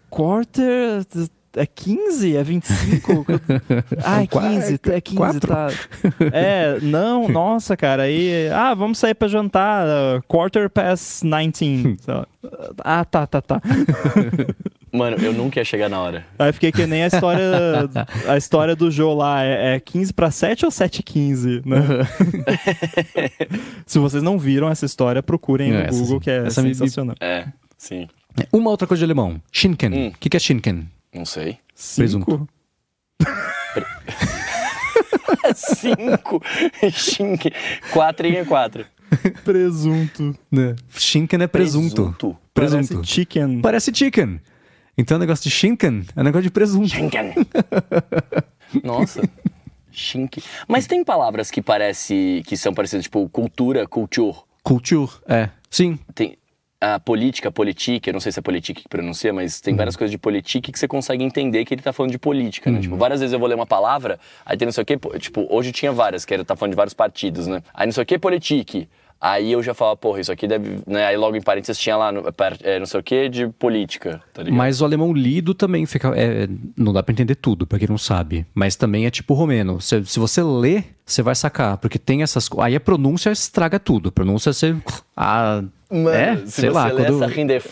[0.10, 1.06] quarter
[1.56, 2.36] é 15?
[2.38, 3.26] É 25?
[4.04, 5.48] ah, é 15, é 15, quatro.
[5.48, 5.68] tá.
[6.32, 11.98] É, não, nossa, cara, aí, ah, vamos sair pra jantar, uh, quarter past 19.
[12.02, 12.28] sei lá.
[12.84, 13.62] ah, tá, tá, tá.
[14.94, 16.26] Mano, eu nunca ia chegar na hora.
[16.38, 17.90] Aí fiquei que nem a história,
[18.28, 21.78] a história do Jô lá, é, é 15 pra 7 ou 7 e 15, né?
[23.86, 26.20] Se vocês não viram essa história, procurem É, no essa Google, sim.
[26.20, 27.16] que é Essa me- me- sensacional.
[27.22, 27.48] É,
[27.78, 28.08] sim.
[28.52, 29.42] Uma outra coisa de alemão.
[29.52, 29.92] Schinken.
[29.92, 30.12] O Hum.
[30.20, 30.88] que, que é Schinken?
[31.14, 31.60] Não sei.
[31.76, 32.48] Cinco?
[35.56, 36.42] Cinco.
[36.92, 37.52] Xinque.
[37.92, 38.86] Quatro em quatro.
[39.44, 40.36] Presunto.
[40.52, 40.76] Né?
[40.90, 42.16] Schinken é presunto.
[42.18, 42.38] Presunto.
[42.54, 43.62] Parece chicken.
[43.62, 44.40] Parece chicken.
[44.98, 46.88] Então o negócio de Schinken é um negócio de presunto.
[46.88, 47.34] Schinken.
[48.84, 49.22] Nossa.
[49.92, 50.44] Schinken.
[50.68, 54.38] Mas tem palavras que parece que são parecidas, tipo cultura, culture.
[54.64, 55.50] Culture, é.
[55.70, 56.00] Sim.
[56.14, 56.38] Tem
[56.82, 59.62] a política, politique, eu não sei se é politique que pronuncia, mas Uhum.
[59.64, 62.72] tem várias coisas de politique que você consegue entender que ele tá falando de política,
[62.72, 62.78] né?
[62.78, 62.82] Uhum.
[62.82, 65.46] Tipo, várias vezes eu vou ler uma palavra, aí tem não sei o que, tipo,
[65.50, 67.62] hoje tinha várias, que ele tá falando de vários partidos, né?
[67.74, 68.90] Aí não sei o que, politique.
[69.24, 70.80] Aí eu já falava, porra, isso aqui deve.
[70.88, 71.06] Né?
[71.06, 72.24] Aí logo em parênteses tinha lá, no,
[72.64, 74.58] é, não sei o que, de política, tá ligado?
[74.58, 76.12] Mas o alemão lido também fica.
[76.16, 78.48] é, não dá pra entender tudo, pra quem não sabe.
[78.52, 79.80] Mas também é tipo romeno.
[79.80, 81.78] Se, se você lê, você vai sacar.
[81.78, 82.50] Porque tem essas.
[82.58, 84.10] Aí a pronúncia estraga tudo.
[84.10, 84.76] A pronúncia você.
[85.16, 85.64] Ah,
[86.10, 86.38] é?
[86.46, 86.90] se Sei você lá.
[86.90, 87.26] Quando...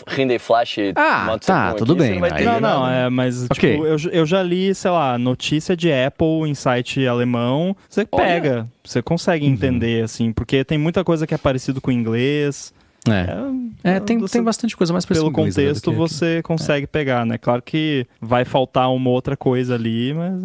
[0.08, 3.72] Rinde Flash, Ah, tá, tudo aqui, você bem, aí- Não, não, é, mas Ok.
[3.72, 7.76] tipo, eu, eu já li, sei lá, notícia de Apple em site alemão.
[7.88, 8.24] Você Olha.
[8.24, 9.52] pega, você consegue Uhum.
[9.52, 12.72] entender, assim, porque tem muita coisa que é parecido com o inglês.
[13.08, 17.24] É, é tem, você- tem bastante coisa mais Pelo inglês, né, contexto, você consegue pegar,
[17.24, 17.38] né?
[17.38, 20.42] Claro que vai faltar uma outra coisa ali, mas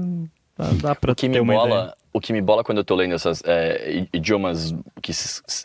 [0.57, 1.93] dá, dá pra O que ter me uma bola, ideia.
[2.16, 5.12] O que me bola quando eu tô lendo essas é, idiomas que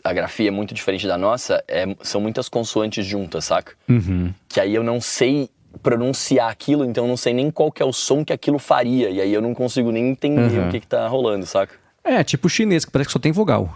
[0.03, 3.71] a grafia é muito diferente da nossa, é- são muitas consoantes juntas, saca?
[3.87, 4.33] Uhum.
[4.49, 5.49] Que aí eu não sei
[5.81, 9.09] pronunciar aquilo, então eu não sei nem qual que é o som que aquilo faria,
[9.09, 10.67] e aí eu não consigo nem entender Uhum.
[10.67, 11.73] o que que tá rolando, saca?
[12.03, 13.73] É, tipo chinês, que parece que só tem vogal.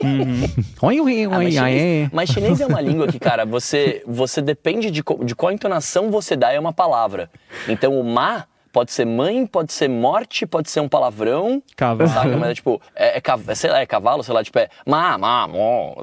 [0.80, 4.40] Oi, oi, Ah, mas, oi, chinês, mas chinês é uma língua que, cara, você, você
[4.40, 7.28] depende de, co- de qual entonação você dá é uma palavra.
[7.68, 8.44] Então o ma
[8.78, 11.60] pode ser mãe, pode ser morte, pode ser um palavrão.
[11.76, 12.08] Cavalo.
[12.08, 12.36] Saca?
[12.36, 15.18] Mas é tipo, é, é, é, sei lá, é cavalo, sei lá, tipo, é má,
[15.18, 15.94] má, mó.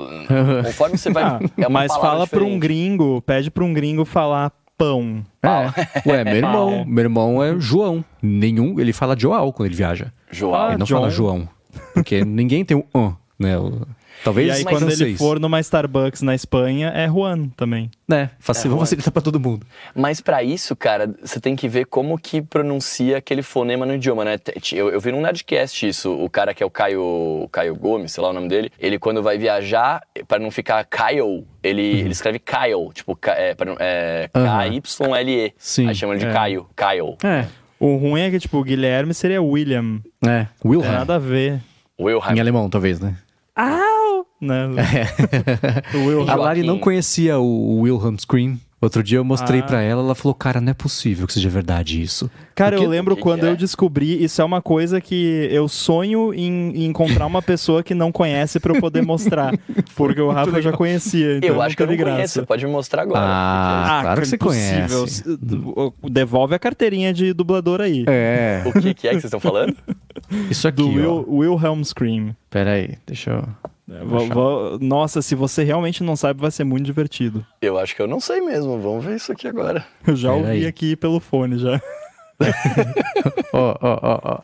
[0.62, 1.24] Conforme você vai.
[1.24, 5.26] Ah, é mas fala pra um gringo, pede pra um gringo falar pão.
[5.42, 5.72] É.
[6.10, 8.04] Ué, meu irmão, meu irmão é João.
[8.22, 10.12] Nenhum, ele fala João quando ele viaja.
[10.30, 10.54] João.
[10.62, 10.96] Ah, ele não John.
[10.98, 11.48] fala João.
[11.94, 13.58] Porque ninguém tem um um, né?
[13.58, 13.88] O-
[14.24, 15.18] Talvez E aí, quando ele francês.
[15.18, 17.90] for numa Starbucks na Espanha, é Juan também.
[18.08, 19.66] Né, facil, É, vamos facilitar pra todo mundo.
[19.96, 24.24] Mas pra isso, cara, você tem que ver como que pronuncia aquele fonema no idioma,
[24.24, 24.38] né?
[24.74, 28.12] Eu, eu vi num Nerdcast isso, o cara que é o Caio, o Caio Gomes,
[28.12, 32.12] sei lá o nome dele, ele quando vai viajar, pra não ficar Kyle, ele, ele
[32.12, 34.44] escreve Kyle, tipo, é, é, Uhum.
[34.46, 35.54] K-Y-L-E.
[35.58, 35.88] Sim.
[35.88, 36.34] Aí chama ele de É.
[36.34, 37.16] Caio, Kyle.
[37.24, 37.46] É,
[37.80, 40.00] O ruim é que, tipo, o Guilherme seria William.
[40.26, 40.46] é.
[40.62, 40.92] Tem Wilhelm.
[40.94, 41.60] nada a ver.
[42.00, 42.36] Wilhelm.
[42.36, 43.16] Em alemão, talvez, né?
[43.56, 44.26] Au!
[44.42, 44.68] Né?
[45.94, 46.30] O Wilhelm.
[46.30, 48.60] A Lari não conhecia o Wilhelm Scream.
[48.86, 49.64] Outro dia eu mostrei Ah.
[49.64, 52.30] pra ela, ela falou, cara, não é possível que seja verdade isso.
[52.54, 53.50] Cara, eu Porque- lembro que quando é?
[53.52, 57.94] eu descobri, isso é uma coisa que eu sonho em, em encontrar uma pessoa que
[57.94, 59.54] não conhece pra eu poder mostrar.
[59.96, 62.48] Porque o Rafa já conhecia, então Eu acho que eu não teve conheço, você graça.
[62.48, 63.20] pode me mostrar agora.
[63.22, 64.98] Ah, claro que você impossível.
[65.00, 65.24] conhece.
[66.10, 68.06] Devolve a carteirinha de dublador aí.
[68.08, 69.76] É, O que, que é que vocês estão falando?
[70.50, 70.94] isso aqui, Do ó.
[70.94, 72.36] Will, Wilhelm Scream.
[72.50, 73.48] Pera aí, deixa eu...
[73.90, 74.04] É,
[74.82, 77.46] Nossa, se você realmente não sabe, vai ser muito divertido.
[77.62, 79.86] Eu acho que eu não sei mesmo, vamos ver isso aqui agora.
[80.06, 80.66] Eu já Pera ouvi aí.
[80.66, 81.80] aqui pelo fone já.
[83.54, 84.40] Ó, ó, ó, ó.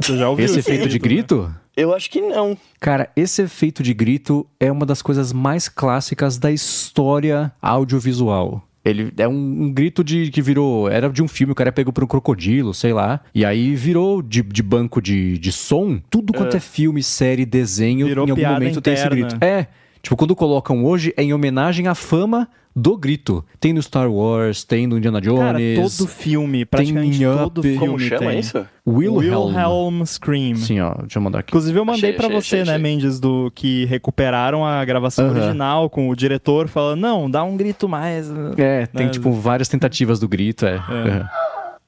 [0.00, 1.00] Você já ouviu Esse efeito de né?
[1.00, 1.54] grito?
[1.76, 2.56] Eu acho que não.
[2.80, 8.62] Cara, esse efeito de grito é uma das coisas mais clássicas da história audiovisual.
[8.86, 10.88] Ele é um, um grito de que virou.
[10.88, 13.20] Era de um filme, o cara pegou por um crocodilo, sei lá.
[13.34, 16.00] E aí virou de, de banco de, de som.
[16.08, 19.28] Tudo quanto é, filme, série, desenho, Virou em algum momento tem esse interna.
[19.28, 19.44] grito.
[19.44, 19.66] É.
[20.00, 22.48] Tipo, quando colocam hoje, é em homenagem à fama
[22.78, 23.42] do grito.
[23.58, 25.40] Tem no Star Wars, tem no Indiana Jones.
[25.40, 27.62] Cara, todo filme, praticamente em todo Up.
[27.62, 28.38] filme Como chama tem.
[28.38, 28.66] isso?
[28.86, 29.46] Wilhelm.
[29.46, 30.56] Wilhelm Scream.
[30.56, 31.50] Sim, ó, deixa eu mandar aqui.
[31.52, 32.82] Inclusive eu mandei Achei, pra achei, você, achei, né, achei.
[32.82, 35.38] Mendes, do que recuperaram a gravação Aham.
[35.38, 38.30] original com o diretor falando, não, dá um grito mais.
[38.58, 39.12] É, tem né?
[39.12, 40.78] tipo várias tentativas do grito, é.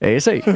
[0.01, 0.43] É, esse aí.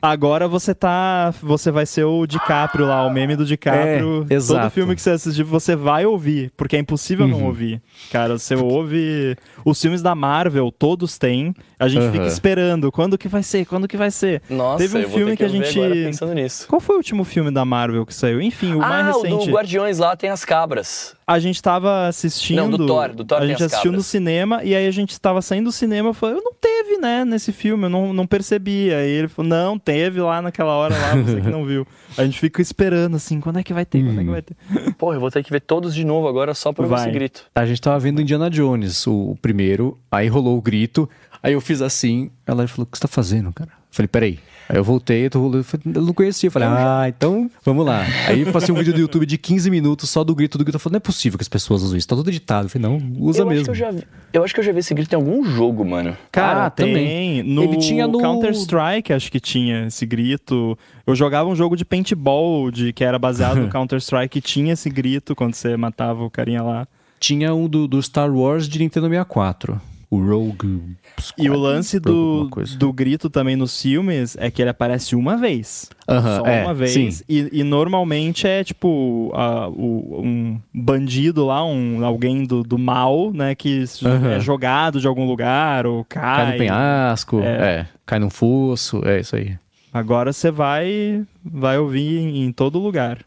[0.00, 1.34] Agora você tá.
[1.42, 4.24] Você vai ser o DiCaprio lá, o meme do DiCaprio.
[4.30, 4.60] É, exato.
[4.62, 7.46] Todo filme que você assistir, você vai ouvir, porque é impossível não Uhum.
[7.46, 7.82] ouvir.
[8.12, 9.36] Cara, você ouve.
[9.64, 11.52] Os filmes da Marvel, todos têm.
[11.78, 12.26] A gente fica Aham.
[12.28, 12.92] esperando.
[12.92, 13.66] Quando que vai ser?
[13.66, 14.40] Quando que vai ser?
[14.48, 16.68] Nossa, Teve um filme ter que a gente- agora pensando nisso.
[16.68, 18.40] Qual foi o último filme da Marvel que saiu?
[18.40, 19.46] Enfim, o mais ah, o recente.
[19.46, 21.17] do Guardiões lá tem as cabras.
[21.28, 22.56] A gente tava assistindo.
[22.56, 24.06] Não, do Thor, do Thor A gente as assistiu no cabras.
[24.06, 27.22] cinema e aí a gente tava saindo do cinema e falou: Eu não teve, né,
[27.22, 28.90] nesse filme, eu não, não percebi.
[28.94, 31.86] Aí ele falou: Não, teve lá naquela hora lá, você que não viu.
[32.16, 34.02] A gente fica esperando assim: quando é que vai ter?
[34.02, 34.56] Quando é que vai ter?
[34.94, 37.44] Porra, eu vou ter que ver todos de novo agora só pra ver esse grito.
[37.54, 41.06] A gente tava vendo Indiana Jones, o, o primeiro, aí rolou o grito,
[41.42, 43.77] aí eu fiz assim, ela falou, o que você tá fazendo, cara?
[43.90, 44.38] Falei, peraí.
[44.70, 45.64] Aí eu voltei, eu, tô, eu
[46.02, 46.48] não conhecia.
[46.48, 48.04] Eu falei, ah, então vamos lá.
[48.26, 50.76] Aí eu passei um vídeo do YouTube de 15 minutos só do grito do grito.
[50.76, 52.66] Eu falei, não é possível que as pessoas usem isso, tá tudo editado.
[52.66, 53.64] Eu falei, não, usa eu, acho mesmo.
[53.64, 55.86] que eu, já vi, eu acho que eu já vi esse grito em algum jogo,
[55.86, 56.14] mano.
[56.30, 56.86] Cara, Ah, tem.
[56.86, 57.42] também.
[57.42, 60.78] No Ele tinha no- Counter-Strike, acho que tinha esse grito.
[61.06, 64.90] Eu jogava um jogo de paintball de, que era baseado no Counter-Strike e tinha esse
[64.90, 66.86] grito quando você matava o carinha lá.
[67.18, 69.80] Tinha um do, do Star Wars de Nintendo 64.
[70.10, 70.96] O Rogue.
[71.36, 72.48] E o lance do,
[72.78, 75.90] do grito também nos filmes é que ele aparece uma vez.
[76.08, 77.22] Aham, Só é, uma vez.
[77.28, 83.30] E, e normalmente é tipo a- o- um bandido lá, um, alguém do, do mal,
[83.34, 83.54] né?
[83.54, 84.30] Que Aham.
[84.32, 86.22] é jogado de algum lugar ou cai.
[86.22, 87.46] Cai no penhasco, É.
[87.80, 87.86] é.
[88.06, 89.58] Cai num fosso, é isso aí.
[89.92, 93.18] Agora você vai, vai ouvir em, em todo lugar.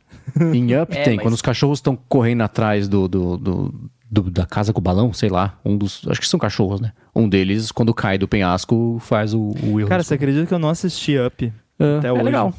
[0.54, 3.74] Em Up É, tem, mas- quando os cachorros estão correndo atrás do, do, do-
[4.12, 5.58] do- da casa com o balão, sei lá.
[5.64, 6.02] Um dos.
[6.10, 6.92] Acho que são cachorros, né?
[7.16, 9.88] Um deles, quando cai do penhasco, faz o, o Will.
[9.88, 11.52] Cara, você acredita que eu não assisti Up?
[11.80, 12.24] é, até é hoje.
[12.24, 12.54] legal.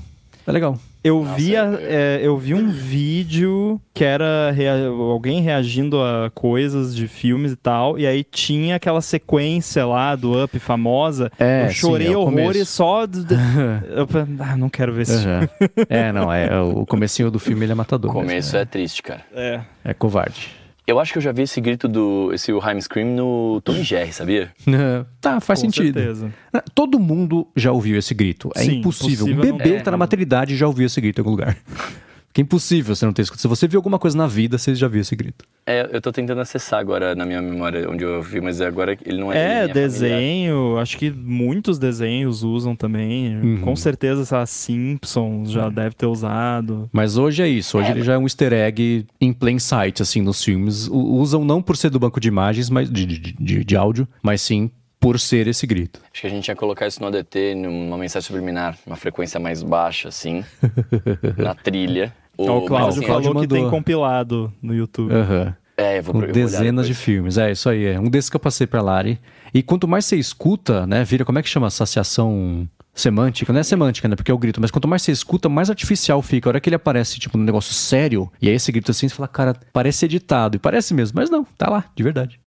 [0.47, 0.77] É legal.
[1.05, 6.95] Eu vi, a- é, eu vi um vídeo que era rea- alguém reagindo a coisas
[6.95, 11.31] de filmes e tal, e aí tinha aquela sequência lá do Up famosa.
[11.39, 12.73] É, eu sim, chorei é o horrores começo.
[12.73, 13.05] só.
[13.07, 13.27] de-
[13.97, 15.25] eu falei, ah, não quero ver filme.
[15.27, 15.49] Aham.
[15.89, 18.11] é, não, é, o comecinho do filme ele é matador.
[18.11, 19.23] O começo mesmo, é triste, cara.
[19.35, 19.61] É.
[19.85, 20.51] é, é covarde.
[20.87, 22.31] Eu acho que eu já vi esse grito do.
[22.35, 24.51] esse Wilhelm Scream no Tom e Jerry, sabia?
[25.21, 25.95] tá, faz Com sentido.
[25.99, 26.33] certeza.
[26.75, 28.51] Todo mundo já ouviu esse grito.
[28.57, 29.27] É Sim, impossível.
[29.27, 29.79] Um impossível não bebê ter.
[29.79, 31.57] que tá na maternidade já ouviu esse grito em algum lugar.
[32.33, 33.43] Que é impossível você não ter escutado.
[33.43, 35.45] Se você viu alguma coisa na vida, você já viu esse grito.
[35.67, 39.19] É, eu tô tentando acessar agora na minha memória onde eu vi, mas agora ele
[39.21, 39.37] não é.
[39.37, 39.75] É, nem familiar.
[39.75, 43.37] desenho, acho que muitos desenhos usam também.
[43.37, 43.61] Uhum.
[43.61, 46.89] Com certeza, essa Simpsons já deve ter usado.
[46.93, 47.77] Mas hoje é isso.
[47.79, 50.89] Hoje ele já é um easter egg em plain sight, assim, nos filmes.
[50.89, 54.09] U- usam não por ser do banco de imagens, mas de, de, de- de áudio,
[54.23, 56.01] mas sim por ser esse grito.
[56.13, 59.61] Acho que a gente ia colocar isso no ADT, numa mensagem subliminar, uma frequência mais
[59.63, 60.45] baixa, assim,
[61.37, 62.15] na trilha.
[62.37, 65.13] Ou- o Cláudio assim, falou que tem compilado no YouTube.
[65.13, 65.55] Aham.
[65.77, 67.39] É, eu vou olhar dezenas de filmes.
[67.39, 67.87] É, isso aí.
[67.87, 69.19] É um desses que eu passei pra Lari.
[69.55, 71.03] E quanto mais você escuta, né?
[71.03, 71.67] Vira, como é que chama?
[71.67, 73.53] Associação semântica.
[73.53, 74.15] Não é semântica, né?
[74.15, 74.61] Porque é o grito.
[74.61, 76.49] Mas quanto mais você escuta, mais artificial fica.
[76.49, 79.15] A hora que ele aparece, tipo, num negócio sério, e aí esse grito assim, você
[79.15, 80.57] fala, cara, parece editado.
[80.57, 81.19] E parece mesmo.
[81.19, 82.39] Mas não, tá lá, de verdade.